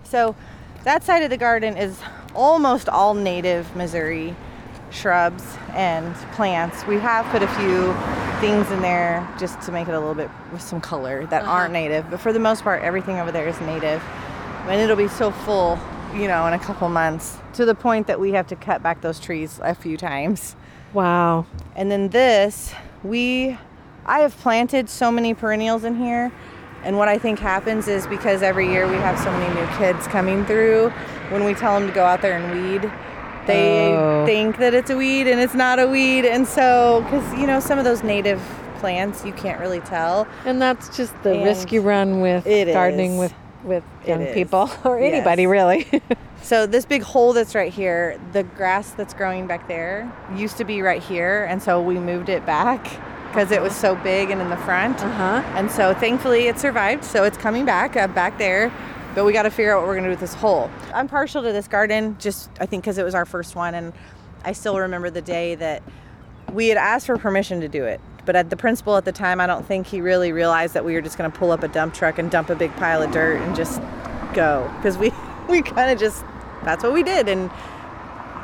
So 0.04 0.36
that 0.84 1.04
side 1.04 1.22
of 1.22 1.30
the 1.30 1.38
garden 1.38 1.78
is 1.78 2.00
almost 2.34 2.90
all 2.90 3.14
native 3.14 3.74
Missouri 3.76 4.36
shrubs 4.90 5.46
and 5.74 6.16
plants. 6.34 6.84
We 6.88 6.98
have 6.98 7.28
put 7.28 7.44
a 7.44 7.48
few 7.48 7.94
things 8.42 8.72
in 8.72 8.82
there 8.82 9.26
just 9.40 9.62
to 9.62 9.72
make 9.72 9.88
it 9.88 9.94
a 9.94 10.00
little 10.00 10.16
bit 10.16 10.32
with 10.52 10.64
some 10.64 10.82
color 10.82 11.28
that 11.28 11.44
uh-huh. 11.44 11.52
aren't 11.52 11.74
native, 11.74 12.10
but 12.10 12.20
for 12.20 12.34
the 12.34 12.40
most 12.40 12.64
part, 12.64 12.82
everything 12.82 13.20
over 13.20 13.32
there 13.32 13.48
is 13.48 13.62
native. 13.62 14.04
And 14.68 14.82
it'll 14.82 14.96
be 14.96 15.08
so 15.08 15.30
full, 15.30 15.78
you 16.16 16.28
know, 16.28 16.48
in 16.48 16.54
a 16.54 16.60
couple 16.60 16.90
months 16.90 17.38
to 17.54 17.66
the 17.66 17.76
point 17.76 18.08
that 18.08 18.20
we 18.20 18.32
have 18.32 18.48
to 18.48 18.56
cut 18.56 18.82
back 18.82 19.02
those 19.02 19.20
trees 19.20 19.60
a 19.62 19.76
few 19.76 19.96
times. 19.96 20.56
Wow. 20.94 21.46
And 21.76 21.90
then 21.92 22.10
this, 22.10 22.74
we, 23.04 23.58
I 24.06 24.20
have 24.20 24.36
planted 24.38 24.90
so 24.90 25.12
many 25.12 25.34
perennials 25.34 25.84
in 25.84 25.96
here. 25.96 26.32
And 26.84 26.98
what 26.98 27.08
I 27.08 27.18
think 27.18 27.40
happens 27.40 27.88
is 27.88 28.08
because 28.08 28.42
every 28.42 28.68
year 28.70 28.88
we 28.88 28.96
have 28.96 29.18
so 29.20 29.32
many 29.32 29.54
new 29.54 29.68
kids 29.78 30.08
coming 30.08 30.46
through, 30.46 30.90
when 31.30 31.44
we 31.44 31.54
tell 31.54 31.80
them 31.80 31.88
to 31.88 31.94
go 31.94 32.04
out 32.04 32.22
there 32.22 32.38
and 32.38 32.52
weed, 32.52 32.92
they 33.48 33.94
Oh. 33.96 34.26
think 34.26 34.58
that 34.58 34.74
it's 34.74 34.90
a 34.90 34.98
weed 34.98 35.28
and 35.28 35.40
it's 35.40 35.54
not 35.54 35.80
a 35.80 35.88
weed. 35.88 36.26
And 36.26 36.48
so, 36.48 37.02
because, 37.04 37.40
you 37.40 37.46
know, 37.48 37.60
some 37.60 37.78
of 37.80 37.86
those 37.86 38.04
native 38.04 38.42
plants, 38.80 39.24
you 39.24 39.32
can't 39.34 39.60
really 39.60 39.80
tell. 39.82 40.28
And 40.46 40.60
that's 40.62 40.96
just 40.98 41.14
the 41.24 41.34
And 41.34 41.44
risk 41.44 41.72
you 41.72 41.82
run 41.82 42.20
with 42.20 42.46
it 42.48 42.74
gardening 42.74 43.14
is. 43.14 43.20
with 43.20 43.34
with 43.64 43.84
It 44.04 44.10
young 44.10 44.22
is. 44.24 44.34
people 44.34 44.70
or 44.84 45.00
Yes. 45.00 45.14
anybody 45.14 45.48
really. 45.48 45.88
So 46.44 46.66
this 46.66 46.86
big 46.86 47.04
hole 47.04 47.34
that's 47.34 47.54
right 47.54 47.72
here, 47.72 48.20
the 48.34 48.42
grass 48.42 48.90
that's 48.92 49.14
growing 49.14 49.46
back 49.46 49.68
there 49.68 50.12
used 50.36 50.58
to 50.58 50.64
be 50.64 50.82
right 50.82 51.02
here, 51.02 51.44
and 51.44 51.62
so 51.62 51.80
we 51.80 52.00
moved 52.00 52.30
it 52.30 52.44
back 52.48 52.84
because 53.28 53.52
it 53.52 53.62
was 53.62 53.76
so 53.76 53.94
big 53.98 54.32
and 54.32 54.42
in 54.42 54.50
the 54.50 54.58
front. 54.58 55.04
Uh-huh. 55.04 55.44
And 55.56 55.70
so 55.70 55.94
thankfully 55.94 56.48
it 56.48 56.58
survived, 56.58 57.04
so 57.06 57.26
it's 57.26 57.38
coming 57.38 57.64
back 57.64 57.96
uh, 57.96 58.08
back 58.08 58.40
there. 58.40 58.74
But 59.14 59.26
we 59.26 59.34
got 59.34 59.44
to 59.44 59.52
figure 59.52 59.72
out 59.76 59.82
what 59.82 59.88
we're 59.88 59.94
gonna 59.96 60.08
do 60.08 60.12
with 60.12 60.20
this 60.20 60.34
hole. 60.34 60.72
I'm 60.96 61.08
partial 61.08 61.44
to 61.44 61.52
this 61.54 61.68
garden, 61.68 62.16
just 62.20 62.50
I 62.60 62.66
think 62.66 62.84
because 62.84 62.98
it 62.98 63.04
was 63.04 63.14
our 63.14 63.26
first 63.26 63.56
one, 63.56 63.76
and 63.76 63.94
I 64.44 64.54
still 64.54 64.80
remember 64.80 65.12
the 65.12 65.22
day 65.22 65.54
that 65.56 65.84
we 66.52 66.70
had 66.70 66.78
asked 66.80 67.06
for 67.06 67.18
permission 67.20 67.62
to 67.62 67.68
do 67.70 67.86
it. 67.86 68.02
But 68.26 68.36
at 68.36 68.50
the 68.50 68.56
principal 68.56 68.98
at 68.98 69.06
the 69.06 69.12
time, 69.12 69.42
I 69.42 69.48
don't 69.48 69.66
think 69.66 69.88
he 69.88 70.02
really 70.02 70.32
realized 70.32 70.74
that 70.74 70.86
we 70.86 70.94
were 70.94 71.02
just 71.02 71.18
going 71.18 71.32
to 71.32 71.38
pull 71.38 71.52
up 71.52 71.64
a 71.64 71.68
dump 71.68 71.94
truck 71.94 72.20
and 72.20 72.30
dump 72.30 72.50
a 72.50 72.56
big 72.56 72.76
pile 72.76 73.02
of 73.02 73.12
dirt 73.12 73.42
and 73.42 73.56
just 73.56 73.82
go 74.34 74.72
because 74.78 74.98
we 74.98 75.12
we 75.50 75.62
kind 75.62 75.92
of 75.92 76.00
just 76.00 76.24
that's 76.64 76.84
what 76.84 76.94
we 76.94 77.04
did 77.04 77.28
and 77.28 77.50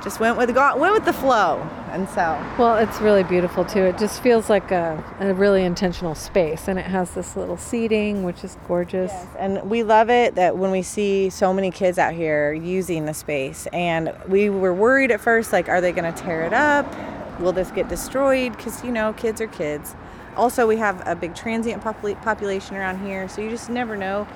just 0.04 0.20
went 0.20 0.38
with 0.38 0.54
go, 0.54 0.78
went 0.78 0.94
with 0.94 1.06
the 1.06 1.14
flow. 1.14 1.58
And 1.92 2.08
so 2.10 2.40
well, 2.58 2.78
it's 2.78 3.00
really 3.02 3.24
beautiful 3.24 3.66
too. 3.66 3.82
It 3.82 3.98
just 3.98 4.22
feels 4.22 4.50
like 4.50 4.72
a, 4.72 5.04
a 5.20 5.34
really 5.34 5.64
intentional 5.64 6.16
space 6.16 6.68
and 6.68 6.78
it 6.78 6.86
has 6.86 7.12
this 7.12 7.36
little 7.36 7.58
seating 7.58 8.24
which 8.24 8.44
is 8.44 8.58
gorgeous. 8.68 9.12
and 9.38 9.70
we 9.70 9.84
love 9.84 10.10
it 10.10 10.36
that 10.36 10.58
when 10.58 10.72
we 10.72 10.82
see 10.82 11.30
so 11.30 11.54
many 11.54 11.72
kids 11.72 11.98
out 11.98 12.14
here 12.14 12.54
using 12.54 13.06
the 13.06 13.14
space 13.14 13.68
and 13.74 14.14
we 14.28 14.50
were 14.50 14.74
worried 14.74 15.12
at 15.12 15.22
first 15.22 15.54
like 15.54 15.70
are 15.70 15.82
they 15.82 15.92
going 15.92 16.12
to 16.12 16.22
tear 16.22 16.44
it 16.44 16.54
up 16.54 16.86
will 17.40 17.52
this 17.52 17.72
get 17.72 17.88
destroyed? 17.88 18.56
Because 18.56 18.84
you 18.84 18.92
know 18.92 19.14
kids 19.14 19.42
are 19.42 19.48
kids. 19.48 19.96
Also 20.36 20.68
we 20.68 20.78
have 20.78 21.02
a 21.08 21.16
big 21.16 21.36
transient 21.36 21.84
popula- 21.84 22.22
population 22.22 22.76
around 22.76 23.04
here 23.06 23.28
so 23.28 23.42
you 23.42 23.50
just 23.50 23.70
never 23.70 23.96
know. 23.98 24.28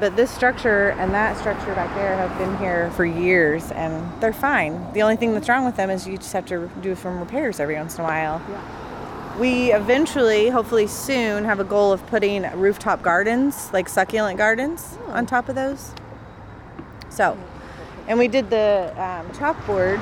But 0.00 0.16
this 0.16 0.30
structure 0.30 0.90
and 0.92 1.12
that 1.12 1.36
structure 1.36 1.74
back 1.74 1.94
there 1.94 2.16
have 2.16 2.36
been 2.38 2.56
here 2.58 2.90
for 2.92 3.04
years 3.04 3.70
and 3.72 4.20
they're 4.20 4.32
fine. 4.32 4.92
The 4.94 5.02
only 5.02 5.16
thing 5.16 5.34
that's 5.34 5.48
wrong 5.48 5.66
with 5.66 5.76
them 5.76 5.90
is 5.90 6.08
you 6.08 6.16
just 6.16 6.32
have 6.32 6.46
to 6.46 6.70
do 6.80 6.94
some 6.96 7.18
repairs 7.18 7.60
every 7.60 7.76
once 7.76 7.96
in 7.96 8.00
a 8.00 8.04
while. 8.04 8.42
Yeah. 8.48 9.38
we 9.38 9.72
eventually, 9.72 10.48
hopefully 10.48 10.86
soon, 10.86 11.44
have 11.44 11.60
a 11.60 11.64
goal 11.64 11.92
of 11.92 12.06
putting 12.06 12.42
rooftop 12.58 13.02
gardens, 13.02 13.70
like 13.72 13.88
succulent 13.88 14.38
gardens, 14.38 14.98
oh. 15.06 15.12
on 15.12 15.26
top 15.26 15.48
of 15.48 15.54
those. 15.54 15.92
So, 17.10 17.38
and 18.08 18.18
we 18.18 18.28
did 18.28 18.50
the 18.50 18.92
um, 18.96 19.28
chalkboard, 19.30 19.98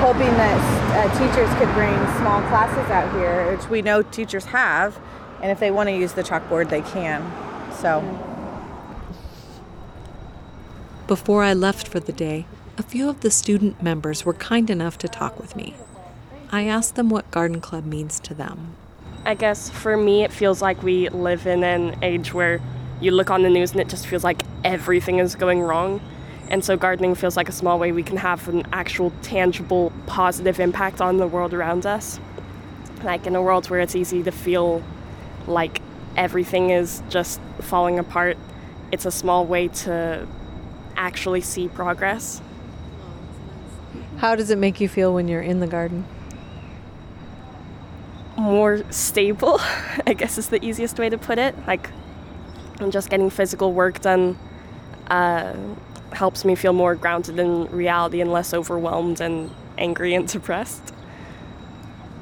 hoping 0.00 0.32
that 0.36 0.58
uh, 0.96 1.18
teachers 1.18 1.52
could 1.58 1.72
bring 1.74 1.94
small 2.18 2.40
classes 2.48 2.90
out 2.90 3.12
here, 3.16 3.54
which 3.54 3.68
we 3.68 3.82
know 3.82 4.02
teachers 4.02 4.46
have, 4.46 4.98
and 5.42 5.50
if 5.50 5.60
they 5.60 5.70
want 5.70 5.88
to 5.88 5.94
use 5.94 6.12
the 6.12 6.22
chalkboard, 6.22 6.68
they 6.68 6.82
can. 6.82 7.22
So, 7.72 8.02
Before 11.06 11.42
I 11.42 11.52
left 11.54 11.88
for 11.88 12.00
the 12.00 12.12
day, 12.12 12.46
a 12.76 12.82
few 12.82 13.08
of 13.08 13.20
the 13.20 13.30
student 13.30 13.82
members 13.82 14.24
were 14.24 14.34
kind 14.34 14.70
enough 14.70 14.98
to 14.98 15.08
talk 15.08 15.38
with 15.40 15.56
me. 15.56 15.74
I 16.50 16.64
asked 16.64 16.94
them 16.94 17.10
what 17.10 17.30
Garden 17.30 17.60
Club 17.60 17.84
means 17.84 18.20
to 18.20 18.34
them. 18.34 18.74
I 19.24 19.34
guess 19.34 19.68
for 19.68 19.96
me, 19.96 20.22
it 20.22 20.32
feels 20.32 20.62
like 20.62 20.82
we 20.82 21.08
live 21.08 21.46
in 21.46 21.62
an 21.64 21.98
age 22.02 22.32
where 22.32 22.60
you 23.00 23.10
look 23.10 23.30
on 23.30 23.42
the 23.42 23.50
news 23.50 23.72
and 23.72 23.80
it 23.80 23.88
just 23.88 24.06
feels 24.06 24.24
like 24.24 24.42
everything 24.64 25.18
is 25.18 25.34
going 25.34 25.60
wrong. 25.60 26.00
And 26.48 26.64
so 26.64 26.76
gardening 26.76 27.14
feels 27.14 27.36
like 27.36 27.48
a 27.48 27.52
small 27.52 27.78
way 27.78 27.92
we 27.92 28.02
can 28.02 28.16
have 28.16 28.48
an 28.48 28.66
actual, 28.72 29.12
tangible, 29.22 29.92
positive 30.06 30.60
impact 30.60 31.00
on 31.00 31.18
the 31.18 31.26
world 31.26 31.52
around 31.52 31.84
us. 31.84 32.18
Like 33.02 33.26
in 33.26 33.36
a 33.36 33.42
world 33.42 33.68
where 33.70 33.80
it's 33.80 33.94
easy 33.94 34.22
to 34.22 34.32
feel 34.32 34.82
like 35.46 35.80
everything 36.16 36.70
is 36.70 37.02
just 37.08 37.40
falling 37.60 37.98
apart, 37.98 38.38
it's 38.90 39.04
a 39.04 39.10
small 39.10 39.44
way 39.44 39.68
to 39.68 40.26
actually 40.96 41.42
see 41.42 41.68
progress. 41.68 42.40
How 44.16 44.34
does 44.34 44.50
it 44.50 44.58
make 44.58 44.80
you 44.80 44.88
feel 44.88 45.14
when 45.14 45.28
you're 45.28 45.42
in 45.42 45.60
the 45.60 45.66
garden? 45.66 46.04
more 48.38 48.82
stable, 48.90 49.60
I 50.06 50.14
guess 50.14 50.38
is 50.38 50.48
the 50.48 50.64
easiest 50.64 50.98
way 50.98 51.10
to 51.10 51.18
put 51.18 51.38
it. 51.38 51.54
Like, 51.66 51.90
I'm 52.80 52.90
just 52.90 53.10
getting 53.10 53.30
physical 53.30 53.72
work 53.72 54.00
done 54.00 54.38
uh, 55.08 55.54
helps 56.12 56.44
me 56.44 56.54
feel 56.54 56.72
more 56.72 56.94
grounded 56.94 57.38
in 57.38 57.66
reality 57.66 58.20
and 58.20 58.32
less 58.32 58.54
overwhelmed 58.54 59.20
and 59.20 59.50
angry 59.76 60.14
and 60.14 60.28
depressed. 60.32 60.92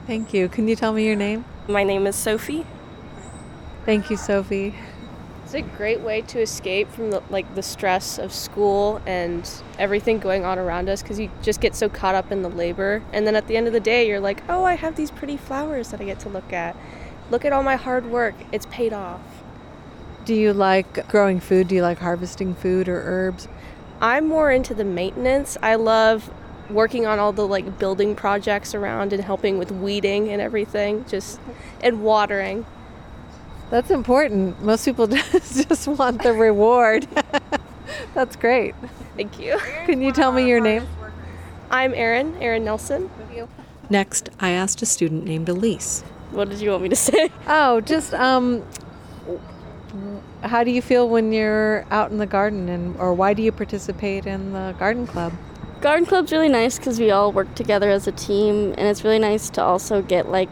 Thank 0.07 0.33
you. 0.33 0.49
Can 0.49 0.69
you 0.69 0.77
tell 0.77 0.93
me 0.93 1.05
your 1.07 1.17
name? 1.17 1.45
My 1.69 1.83
name 1.85 2.07
is 2.07 2.15
Sophie. 2.17 2.65
Thank 3.85 4.11
you, 4.11 4.17
Sophie. 4.17 4.75
It's 5.45 5.55
a 5.55 5.63
great 5.63 6.01
way 6.01 6.23
to 6.23 6.41
escape 6.41 6.91
from 6.91 7.11
the 7.13 7.23
like 7.31 7.55
the 7.55 7.63
stress 7.63 8.19
of 8.19 8.33
school 8.33 9.01
and 9.07 9.49
everything 9.79 10.19
going 10.19 10.45
on 10.45 10.59
around 10.59 10.89
us 10.89 11.03
because 11.03 11.21
you 11.21 11.31
just 11.41 11.61
get 11.61 11.77
so 11.77 11.89
caught 11.89 12.17
up 12.17 12.33
in 12.33 12.43
the 12.43 12.49
labor 12.51 13.01
and 13.13 13.27
then 13.29 13.37
at 13.37 13.47
the 13.47 13.57
end 13.57 13.69
of 13.69 13.73
the 13.73 13.79
day 13.79 14.09
you're 14.09 14.19
like 14.19 14.43
oh 14.49 14.65
i 14.65 14.75
have 14.75 14.97
these 14.97 15.13
pretty 15.13 15.37
flowers 15.37 15.91
that 15.91 16.01
i 16.01 16.05
get 16.05 16.19
to 16.19 16.29
look 16.29 16.53
at 16.53 16.75
look 17.31 17.45
at 17.45 17.53
all 17.53 17.63
my 17.63 17.77
hard 17.77 18.07
work 18.07 18.35
it's 18.51 18.67
paid 18.67 18.93
off 18.93 19.21
Do 20.25 20.35
you 20.35 20.53
like 20.53 21.07
growing 21.09 21.39
food? 21.39 21.69
Do 21.69 21.77
you 21.77 21.83
like 21.83 21.99
harvesting 22.01 22.57
food 22.57 22.89
or 22.89 23.01
herbs? 23.05 23.47
I'm 24.01 24.27
more 24.27 24.51
into 24.51 24.75
the 24.75 24.85
maintenance 24.85 25.57
i 25.63 25.75
love 25.75 26.31
working 26.71 27.07
on 27.07 27.19
all 27.19 27.33
the 27.33 27.47
like 27.47 27.79
building 27.79 28.15
projects 28.17 28.75
around 28.75 29.13
and 29.13 29.23
helping 29.23 29.57
with 29.59 29.71
weeding 29.71 30.29
and 30.29 30.41
everything 30.43 31.05
just 31.09 31.39
and 31.81 32.03
watering 32.03 32.67
That's 33.71 33.91
important. 33.91 34.63
Most 34.63 34.85
people 34.85 35.07
just 35.09 35.69
just 35.69 35.89
want 35.89 36.23
the 36.23 36.33
reward. 36.33 37.07
That's 38.15 38.37
great. 38.37 38.75
thank 39.17 39.39
you 39.41 39.59
Can 39.87 40.01
you 40.03 40.13
tell 40.13 40.33
me 40.33 40.47
your 40.49 40.61
name? 40.61 40.87
i'm 41.71 41.93
erin 41.95 42.37
erin 42.41 42.65
nelson 42.65 43.11
Next, 43.89 44.31
I 44.41 44.51
asked 44.51 44.83
a 44.83 44.87
student 44.87 45.25
named 45.25 45.49
Elise. 45.49 46.03
what 46.33 46.49
did 46.49 46.61
you 46.61 46.71
want 46.71 46.83
me 46.83 46.89
to 46.89 46.97
say 46.97 47.31
Oh, 47.47 47.81
just 47.81 48.13
um 48.15 48.63
how 50.47 50.65
do 50.65 50.71
you 50.71 50.83
feel 50.83 51.09
when 51.09 51.33
you're 51.33 51.85
out 51.91 52.11
in 52.11 52.19
the 52.19 52.27
garden, 52.27 52.69
and 52.69 52.97
or 52.99 53.15
why 53.15 53.35
do 53.35 53.43
you 53.43 53.53
participate 53.53 54.27
in 54.27 54.53
the 54.53 54.75
garden 54.79 55.07
club? 55.07 55.33
Garden 55.81 56.07
club's 56.07 56.33
really 56.33 56.49
nice 56.49 56.79
because 56.79 56.99
we 56.99 57.11
all 57.11 57.33
work 57.33 57.55
together 57.55 57.91
as 57.91 58.07
a 58.07 58.13
team, 58.13 58.75
and 58.79 58.89
it's 58.89 59.05
really 59.05 59.19
nice 59.19 59.51
to 59.51 59.63
also 59.63 60.03
get 60.03 60.29
like 60.29 60.49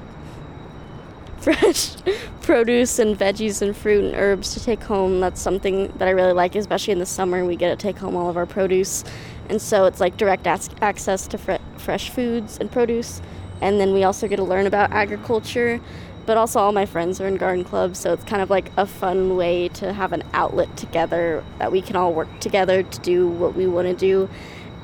fresh 1.39 1.97
produce 2.43 2.99
and 2.99 3.19
veggies 3.19 3.63
and 3.63 3.77
fruit 3.77 4.05
and 4.05 4.15
herbs 4.15 4.55
to 4.55 4.63
take 4.63 4.83
home. 4.83 5.21
That's 5.21 5.41
something 5.41 5.89
that 5.97 6.09
I 6.09 6.11
really 6.11 6.33
like, 6.33 6.55
especially 6.55 6.93
in 6.93 6.99
the 6.99 7.07
summer. 7.07 7.45
We 7.45 7.57
get 7.57 7.71
to 7.71 7.83
take 7.83 7.99
home 7.99 8.17
all 8.17 8.29
of 8.29 8.37
our 8.37 8.47
produce, 8.47 9.05
and 9.49 9.61
so 9.61 9.87
it's 9.87 10.01
like 10.01 10.17
direct 10.17 10.47
ac- 10.47 10.73
access 10.81 11.27
to 11.29 11.39
fre- 11.39 11.63
fresh 11.77 12.11
foods 12.11 12.59
and 12.61 12.71
produce. 12.71 13.21
And 13.61 13.81
then 13.81 13.95
we 13.95 14.05
also 14.05 14.29
get 14.29 14.37
to 14.37 14.45
learn 14.45 14.67
about 14.67 14.91
agriculture. 14.93 15.81
But 16.27 16.37
also, 16.37 16.61
all 16.61 16.73
my 16.73 16.87
friends 16.87 17.21
are 17.21 17.27
in 17.27 17.37
garden 17.37 17.65
clubs, 17.65 17.99
so 17.99 18.13
it's 18.13 18.25
kind 18.25 18.41
of 18.41 18.51
like 18.51 18.71
a 18.77 18.87
fun 18.87 19.37
way 19.37 19.69
to 19.69 19.93
have 19.93 20.13
an 20.13 20.23
outlet 20.33 20.75
together 20.77 21.45
that 21.59 21.71
we 21.71 21.83
can 21.83 21.97
all 21.97 22.15
work 22.15 22.29
together 22.41 22.83
to 22.83 23.01
do 23.01 23.29
what 23.29 23.55
we 23.55 23.67
want 23.67 23.89
to 23.89 23.95
do. 23.95 24.29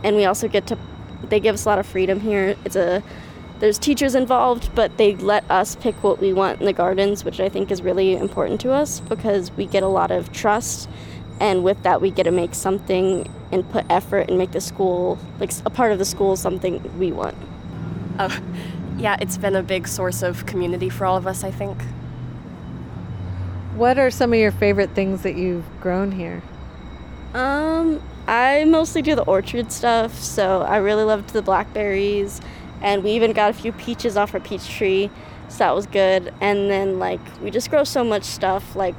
And 0.05 0.17
we 0.17 0.25
also 0.25 0.49
get 0.49 0.67
to, 0.69 0.79
they 1.29 1.41
give 1.41 1.55
us 1.55 1.65
a 1.65 1.69
lot 1.69 1.79
of 1.79 1.87
freedom 1.87 2.21
here. 2.21 2.57
It's 2.65 2.77
a 2.77 3.03
there's 3.61 3.79
teachers 3.79 4.15
involved, 4.15 4.75
but 4.75 4.97
they 4.97 5.15
let 5.17 5.49
us 5.51 5.77
pick 5.77 6.03
what 6.03 6.19
we 6.19 6.33
want 6.33 6.61
in 6.61 6.67
the 6.67 6.73
gardens, 6.73 7.27
which 7.27 7.41
I 7.41 7.51
think 7.51 7.71
is 7.71 7.83
really 7.83 8.17
important 8.17 8.59
to 8.63 8.73
us 8.73 9.01
because 9.01 9.53
we 9.53 9.67
get 9.67 9.83
a 9.83 9.87
lot 9.87 10.11
of 10.11 10.33
trust. 10.33 10.89
And 11.41 11.63
with 11.63 11.83
that, 11.83 12.01
we 12.01 12.11
get 12.11 12.23
to 12.23 12.31
make 12.31 12.55
something 12.55 13.31
and 13.53 13.69
put 13.71 13.85
effort 13.91 14.29
and 14.29 14.39
make 14.39 14.53
the 14.53 14.63
school, 14.63 15.19
like 15.39 15.53
a 15.67 15.71
part 15.71 15.93
of 15.93 15.99
the 15.99 16.07
school, 16.07 16.37
something 16.37 16.99
we 16.99 17.13
want. 17.13 17.37
Oh, 18.19 18.41
yeah, 19.01 19.17
it's 19.21 19.39
been 19.39 19.57
a 19.57 19.63
big 19.63 19.89
source 19.89 20.23
of 20.23 20.47
community 20.47 20.91
for 20.91 21.07
all 21.07 21.17
of 21.17 21.27
us, 21.27 21.43
I 21.43 21.51
think. 21.51 21.81
What 23.75 23.99
are 23.99 24.11
some 24.11 24.33
of 24.33 24.39
your 24.39 24.53
favorite 24.53 24.91
things 24.91 25.23
that 25.23 25.37
you've 25.37 25.65
grown 25.81 26.13
here? 26.13 26.43
Um, 27.33 28.03
I 28.27 28.65
mostly 28.65 29.01
do 29.01 29.15
the 29.15 29.23
orchard 29.23 29.73
stuff, 29.73 30.19
so 30.19 30.63
I 30.63 30.77
really 30.77 31.05
loved 31.05 31.31
the 31.31 31.41
blackberries, 31.41 32.41
and 32.83 33.03
we 33.03 33.13
even 33.13 33.33
got 33.33 33.51
a 33.51 33.55
few 33.55 33.73
peaches 33.73 34.17
off 34.17 34.35
our 34.35 34.41
peach 34.41 34.69
tree, 34.69 35.11
so 35.49 35.59
that 35.59 35.75
was 35.75 35.87
good. 35.87 36.35
And 36.41 36.71
then 36.71 36.99
like 36.99 37.21
we 37.43 37.51
just 37.51 37.71
grow 37.71 37.85
so 37.85 38.05
much 38.05 38.25
stuff, 38.25 38.77
like 38.77 38.97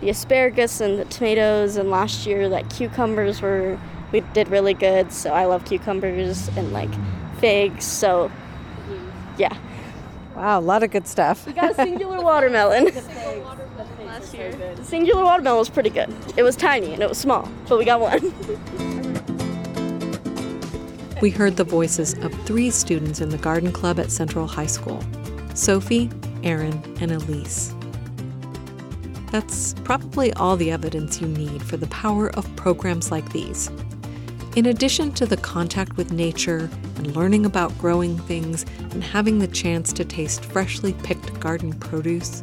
the 0.00 0.10
asparagus 0.10 0.80
and 0.80 0.98
the 0.98 1.06
tomatoes, 1.06 1.76
and 1.76 1.90
last 1.90 2.26
year 2.26 2.48
like 2.48 2.68
cucumbers 2.68 3.40
were 3.40 3.78
we 4.12 4.20
did 4.20 4.48
really 4.48 4.74
good, 4.74 5.12
so 5.12 5.32
I 5.32 5.46
love 5.46 5.64
cucumbers 5.64 6.48
and 6.48 6.72
like 6.72 6.90
figs. 7.40 7.84
So 7.84 8.30
yeah, 9.38 9.56
Wow, 10.36 10.60
a 10.60 10.60
lot 10.60 10.84
of 10.84 10.92
good 10.92 11.08
stuff. 11.08 11.46
we 11.46 11.52
got 11.52 11.72
a 11.72 11.74
singular 11.74 12.22
watermelon. 12.22 12.84
last 14.06 14.32
year. 14.32 14.52
The 14.52 14.84
singular 14.84 15.24
watermelon 15.24 15.58
was 15.58 15.68
pretty 15.68 15.90
good. 15.90 16.14
It 16.36 16.42
was 16.42 16.54
tiny 16.54 16.92
and 16.92 17.02
it 17.02 17.08
was 17.08 17.18
small, 17.18 17.48
but 17.68 17.78
we 17.78 17.84
got 17.84 18.00
one. 18.00 18.32
We 21.20 21.30
heard 21.30 21.56
the 21.56 21.64
voices 21.64 22.14
of 22.18 22.32
three 22.44 22.70
students 22.70 23.20
in 23.20 23.30
the 23.30 23.38
garden 23.38 23.72
club 23.72 23.98
at 23.98 24.12
Central 24.12 24.46
High 24.46 24.66
School 24.66 25.02
Sophie, 25.52 26.08
Aaron, 26.44 26.80
and 27.00 27.10
Elise. 27.10 27.74
That's 29.32 29.74
probably 29.82 30.32
all 30.34 30.56
the 30.56 30.70
evidence 30.70 31.20
you 31.20 31.26
need 31.26 31.60
for 31.64 31.76
the 31.76 31.88
power 31.88 32.30
of 32.36 32.54
programs 32.54 33.10
like 33.10 33.32
these. 33.32 33.68
In 34.58 34.66
addition 34.66 35.12
to 35.12 35.24
the 35.24 35.36
contact 35.36 35.96
with 35.96 36.10
nature 36.10 36.68
and 36.96 37.14
learning 37.14 37.46
about 37.46 37.78
growing 37.78 38.18
things 38.18 38.66
and 38.90 39.04
having 39.04 39.38
the 39.38 39.46
chance 39.46 39.92
to 39.92 40.04
taste 40.04 40.44
freshly 40.46 40.94
picked 40.94 41.38
garden 41.38 41.72
produce, 41.74 42.42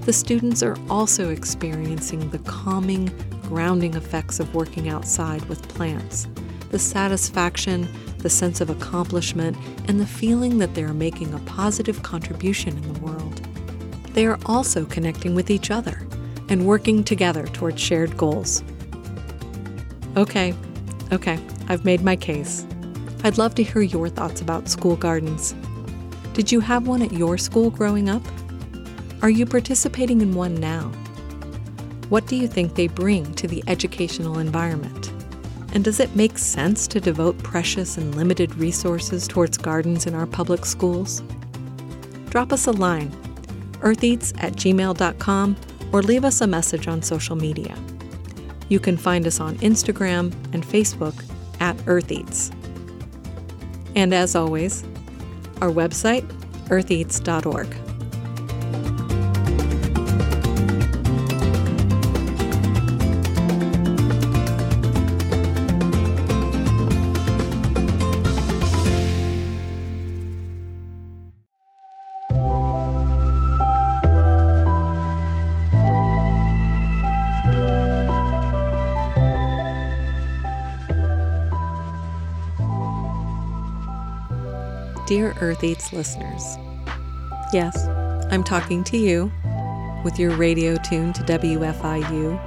the 0.00 0.12
students 0.12 0.60
are 0.64 0.76
also 0.88 1.30
experiencing 1.30 2.28
the 2.30 2.40
calming, 2.40 3.12
grounding 3.42 3.94
effects 3.94 4.40
of 4.40 4.52
working 4.56 4.88
outside 4.88 5.44
with 5.44 5.68
plants, 5.68 6.26
the 6.72 6.80
satisfaction, 6.80 7.86
the 8.18 8.28
sense 8.28 8.60
of 8.60 8.68
accomplishment, 8.68 9.56
and 9.86 10.00
the 10.00 10.06
feeling 10.06 10.58
that 10.58 10.74
they 10.74 10.82
are 10.82 10.92
making 10.92 11.32
a 11.32 11.38
positive 11.40 12.02
contribution 12.02 12.76
in 12.76 12.92
the 12.92 12.98
world. 12.98 13.36
They 14.14 14.26
are 14.26 14.40
also 14.46 14.84
connecting 14.84 15.36
with 15.36 15.48
each 15.48 15.70
other 15.70 16.04
and 16.48 16.66
working 16.66 17.04
together 17.04 17.46
towards 17.46 17.80
shared 17.80 18.16
goals. 18.16 18.64
Okay, 20.16 20.56
okay, 21.12 21.38
I've 21.68 21.84
made 21.84 22.02
my 22.02 22.16
case. 22.16 22.66
I'd 23.22 23.38
love 23.38 23.54
to 23.56 23.62
hear 23.62 23.82
your 23.82 24.08
thoughts 24.08 24.40
about 24.40 24.68
school 24.68 24.96
gardens. 24.96 25.54
Did 26.32 26.50
you 26.50 26.60
have 26.60 26.86
one 26.86 27.02
at 27.02 27.12
your 27.12 27.36
school 27.36 27.70
growing 27.70 28.08
up? 28.08 28.22
Are 29.22 29.30
you 29.30 29.44
participating 29.44 30.20
in 30.20 30.34
one 30.34 30.54
now? 30.54 30.90
What 32.08 32.26
do 32.26 32.36
you 32.36 32.48
think 32.48 32.74
they 32.74 32.88
bring 32.88 33.34
to 33.34 33.46
the 33.46 33.62
educational 33.66 34.38
environment? 34.38 35.12
And 35.74 35.84
does 35.84 36.00
it 36.00 36.16
make 36.16 36.38
sense 36.38 36.86
to 36.88 37.00
devote 37.00 37.38
precious 37.38 37.96
and 37.96 38.14
limited 38.14 38.54
resources 38.56 39.28
towards 39.28 39.58
gardens 39.58 40.06
in 40.06 40.14
our 40.14 40.26
public 40.26 40.64
schools? 40.64 41.22
Drop 42.30 42.52
us 42.52 42.66
a 42.66 42.72
line, 42.72 43.10
eartheats 43.80 44.32
at 44.42 44.54
gmail.com, 44.54 45.56
or 45.92 46.02
leave 46.02 46.24
us 46.24 46.40
a 46.40 46.46
message 46.46 46.88
on 46.88 47.02
social 47.02 47.36
media. 47.36 47.76
You 48.70 48.80
can 48.80 48.96
find 48.96 49.26
us 49.26 49.38
on 49.38 49.56
Instagram 49.56 50.32
and 50.54 50.64
Facebook 50.64 51.22
at 51.60 51.76
Eartheats. 51.78 52.54
And 53.94 54.14
as 54.14 54.34
always, 54.34 54.82
our 55.60 55.70
website, 55.70 56.26
eartheats.org. 56.68 57.89
Dear 85.10 85.34
Earth 85.40 85.64
Eats 85.64 85.92
listeners, 85.92 86.56
yes, 87.52 87.76
I'm 88.30 88.44
talking 88.44 88.84
to 88.84 88.96
you 88.96 89.32
with 90.04 90.20
your 90.20 90.30
radio 90.36 90.76
tuned 90.76 91.16
to 91.16 91.22
WFIU 91.24 92.38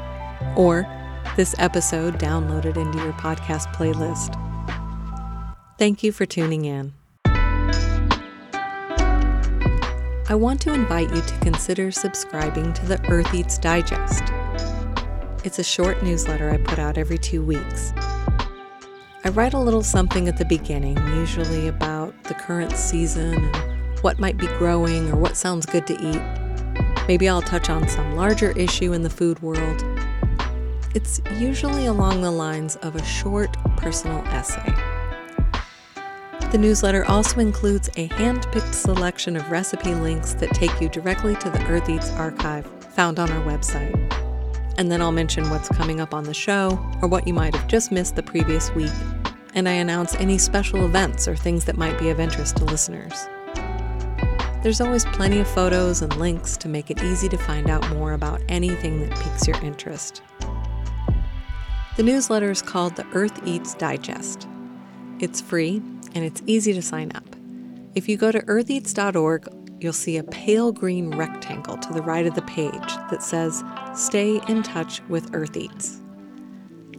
or 0.55 0.87
this 1.35 1.53
episode 1.59 2.19
downloaded 2.19 2.77
into 2.77 2.99
your 2.99 3.11
podcast 3.15 3.75
playlist. 3.75 4.39
Thank 5.77 6.03
you 6.03 6.13
for 6.13 6.25
tuning 6.25 6.63
in. 6.63 6.93
I 10.29 10.35
want 10.35 10.61
to 10.61 10.73
invite 10.73 11.13
you 11.13 11.21
to 11.21 11.37
consider 11.39 11.91
subscribing 11.91 12.71
to 12.75 12.85
the 12.85 13.05
Earth 13.09 13.33
Eats 13.33 13.57
Digest. 13.57 14.23
It's 15.43 15.59
a 15.59 15.65
short 15.65 16.01
newsletter 16.01 16.49
I 16.49 16.55
put 16.59 16.79
out 16.79 16.97
every 16.97 17.17
two 17.17 17.43
weeks. 17.43 17.91
I 19.25 19.29
write 19.33 19.53
a 19.53 19.59
little 19.59 19.83
something 19.83 20.27
at 20.29 20.37
the 20.37 20.45
beginning, 20.45 20.97
usually 21.07 21.67
about 21.69 22.02
the 22.23 22.33
current 22.33 22.71
season 22.73 23.45
and 23.45 23.99
what 24.01 24.19
might 24.19 24.37
be 24.37 24.47
growing 24.57 25.09
or 25.11 25.15
what 25.15 25.37
sounds 25.37 25.65
good 25.65 25.87
to 25.87 25.93
eat. 25.93 27.07
Maybe 27.07 27.27
I'll 27.27 27.41
touch 27.41 27.69
on 27.69 27.87
some 27.87 28.15
larger 28.15 28.51
issue 28.51 28.93
in 28.93 29.01
the 29.01 29.09
food 29.09 29.41
world. 29.41 29.83
It's 30.95 31.21
usually 31.37 31.87
along 31.87 32.21
the 32.21 32.31
lines 32.31 32.75
of 32.77 32.95
a 32.95 33.03
short 33.03 33.55
personal 33.77 34.19
essay. 34.27 34.73
The 36.51 36.59
newsletter 36.59 37.03
also 37.05 37.39
includes 37.39 37.89
a 37.97 38.05
hand 38.07 38.45
picked 38.51 38.75
selection 38.75 39.35
of 39.35 39.49
recipe 39.49 39.95
links 39.95 40.35
that 40.35 40.51
take 40.51 40.79
you 40.79 40.87
directly 40.87 41.35
to 41.37 41.49
the 41.49 41.65
Earth 41.65 41.89
Eats 41.89 42.11
archive 42.11 42.67
found 42.93 43.17
on 43.17 43.31
our 43.31 43.43
website. 43.43 43.91
And 44.77 44.91
then 44.91 45.01
I'll 45.01 45.11
mention 45.11 45.49
what's 45.49 45.67
coming 45.69 45.99
up 45.99 46.13
on 46.13 46.25
the 46.25 46.33
show 46.33 46.79
or 47.01 47.07
what 47.07 47.27
you 47.27 47.33
might 47.33 47.55
have 47.55 47.67
just 47.67 47.91
missed 47.91 48.15
the 48.15 48.23
previous 48.23 48.73
week. 48.75 48.91
And 49.55 49.69
I 49.69 49.73
announce 49.73 50.15
any 50.15 50.37
special 50.37 50.85
events 50.85 51.27
or 51.27 51.35
things 51.35 51.65
that 51.65 51.77
might 51.77 51.99
be 51.99 52.09
of 52.09 52.19
interest 52.19 52.57
to 52.57 52.65
listeners. 52.65 53.27
There's 54.63 54.79
always 54.79 55.05
plenty 55.05 55.39
of 55.39 55.47
photos 55.47 56.01
and 56.01 56.15
links 56.15 56.55
to 56.57 56.69
make 56.69 56.89
it 56.89 57.03
easy 57.03 57.27
to 57.29 57.37
find 57.37 57.69
out 57.69 57.87
more 57.89 58.13
about 58.13 58.41
anything 58.47 59.01
that 59.01 59.19
piques 59.19 59.47
your 59.47 59.57
interest. 59.61 60.21
The 61.97 62.03
newsletter 62.03 62.49
is 62.49 62.61
called 62.61 62.95
the 62.95 63.05
Earth 63.13 63.45
Eats 63.45 63.75
Digest. 63.75 64.47
It's 65.19 65.41
free 65.41 65.81
and 66.15 66.23
it's 66.23 66.41
easy 66.45 66.73
to 66.73 66.81
sign 66.81 67.11
up. 67.13 67.23
If 67.93 68.09
you 68.09 68.17
go 68.17 68.31
to 68.31 68.39
eartheats.org, 68.39 69.47
you'll 69.79 69.93
see 69.93 70.17
a 70.17 70.23
pale 70.23 70.71
green 70.71 71.11
rectangle 71.11 71.77
to 71.77 71.93
the 71.93 72.01
right 72.01 72.25
of 72.25 72.33
the 72.35 72.41
page 72.43 72.95
that 73.11 73.21
says 73.21 73.63
Stay 73.95 74.41
in 74.47 74.63
Touch 74.63 75.01
with 75.09 75.29
Earth 75.33 75.57
Eats. 75.57 76.02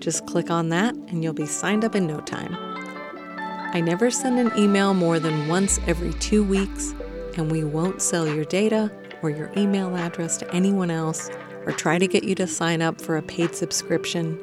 Just 0.04 0.26
click 0.26 0.50
on 0.50 0.68
that 0.68 0.94
and 0.94 1.24
you'll 1.24 1.32
be 1.32 1.46
signed 1.46 1.82
up 1.82 1.94
in 1.94 2.06
no 2.06 2.20
time. 2.20 2.54
I 3.72 3.80
never 3.80 4.10
send 4.10 4.38
an 4.38 4.52
email 4.54 4.92
more 4.92 5.18
than 5.18 5.48
once 5.48 5.80
every 5.86 6.12
two 6.12 6.44
weeks, 6.44 6.94
and 7.38 7.50
we 7.50 7.64
won't 7.64 8.02
sell 8.02 8.28
your 8.28 8.44
data 8.44 8.92
or 9.22 9.30
your 9.30 9.50
email 9.56 9.96
address 9.96 10.36
to 10.36 10.54
anyone 10.54 10.90
else 10.90 11.30
or 11.64 11.72
try 11.72 11.98
to 11.98 12.06
get 12.06 12.22
you 12.22 12.34
to 12.34 12.46
sign 12.46 12.82
up 12.82 13.00
for 13.00 13.16
a 13.16 13.22
paid 13.22 13.54
subscription. 13.54 14.38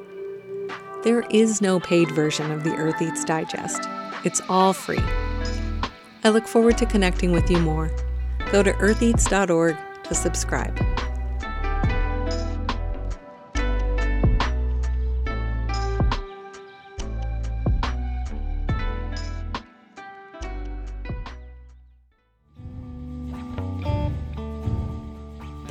There 1.03 1.25
is 1.29 1.61
no 1.61 1.79
paid 1.79 2.09
version 2.09 2.49
of 2.49 2.63
the 2.63 2.73
Earth 2.73 2.99
Eats 2.99 3.23
Digest. 3.23 3.83
It's 4.25 4.41
all 4.49 4.73
free. 4.73 4.97
I 6.23 6.29
look 6.29 6.47
forward 6.47 6.79
to 6.79 6.87
connecting 6.87 7.33
with 7.33 7.51
you 7.51 7.59
more. 7.59 7.91
Go 8.51 8.63
to 8.63 8.73
eartheats.org 8.73 9.77
to 10.05 10.15
subscribe. 10.15 10.90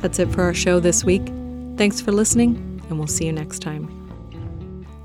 That's 0.01 0.17
it 0.17 0.29
for 0.29 0.41
our 0.41 0.53
show 0.53 0.79
this 0.79 1.03
week. 1.03 1.27
Thanks 1.77 2.01
for 2.01 2.11
listening, 2.11 2.81
and 2.89 2.97
we'll 2.97 3.07
see 3.07 3.25
you 3.25 3.31
next 3.31 3.59
time. 3.59 3.87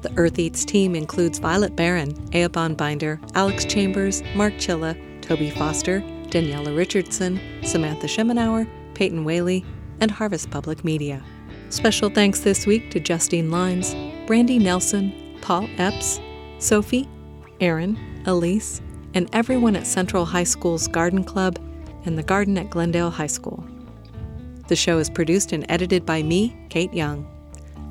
The 0.00 0.12
Earth 0.16 0.38
Eats 0.38 0.64
team 0.64 0.94
includes 0.94 1.38
Violet 1.38 1.76
Barron, 1.76 2.14
Eoban 2.30 2.76
Binder, 2.76 3.20
Alex 3.34 3.64
Chambers, 3.66 4.22
Mark 4.34 4.54
Chilla, 4.54 4.96
Toby 5.20 5.50
Foster, 5.50 6.00
Daniela 6.28 6.74
Richardson, 6.74 7.40
Samantha 7.62 8.06
Schemenauer, 8.06 8.66
Peyton 8.94 9.24
Whaley, 9.24 9.64
and 10.00 10.10
Harvest 10.10 10.50
Public 10.50 10.84
Media. 10.84 11.22
Special 11.68 12.08
thanks 12.08 12.40
this 12.40 12.66
week 12.66 12.90
to 12.92 13.00
Justine 13.00 13.50
Lines, 13.50 13.94
Brandy 14.26 14.58
Nelson, 14.58 15.36
Paul 15.42 15.68
Epps, 15.76 16.20
Sophie, 16.58 17.08
Aaron, 17.60 17.98
Elise, 18.26 18.80
and 19.14 19.28
everyone 19.34 19.76
at 19.76 19.86
Central 19.86 20.24
High 20.24 20.44
School's 20.44 20.88
Garden 20.88 21.22
Club 21.22 21.58
and 22.04 22.16
the 22.16 22.22
Garden 22.22 22.56
at 22.56 22.70
Glendale 22.70 23.10
High 23.10 23.26
School. 23.26 23.66
The 24.68 24.76
show 24.76 24.98
is 24.98 25.08
produced 25.08 25.52
and 25.52 25.64
edited 25.68 26.04
by 26.04 26.22
me, 26.22 26.56
Kate 26.68 26.92
Young. 26.92 27.26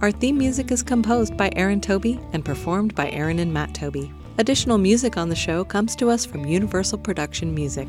Our 0.02 0.12
theme 0.12 0.38
music 0.38 0.72
is 0.72 0.84
composed 0.84 1.38
by 1.38 1.50
Aaron 1.56 1.80
Toby 1.80 2.20
and 2.34 2.44
performed 2.44 2.94
by 2.96 3.10
Aaron 3.12 3.40
and 3.40 3.54
Matt 3.54 3.74
Toby. 3.74 4.12
Additional 4.38 4.78
music 4.78 5.16
on 5.16 5.30
the 5.30 5.36
show 5.36 5.64
comes 5.64 5.96
to 5.96 6.10
us 6.10 6.26
from 6.26 6.46
Universal 6.46 6.98
Production 6.98 7.56
Music. 7.56 7.88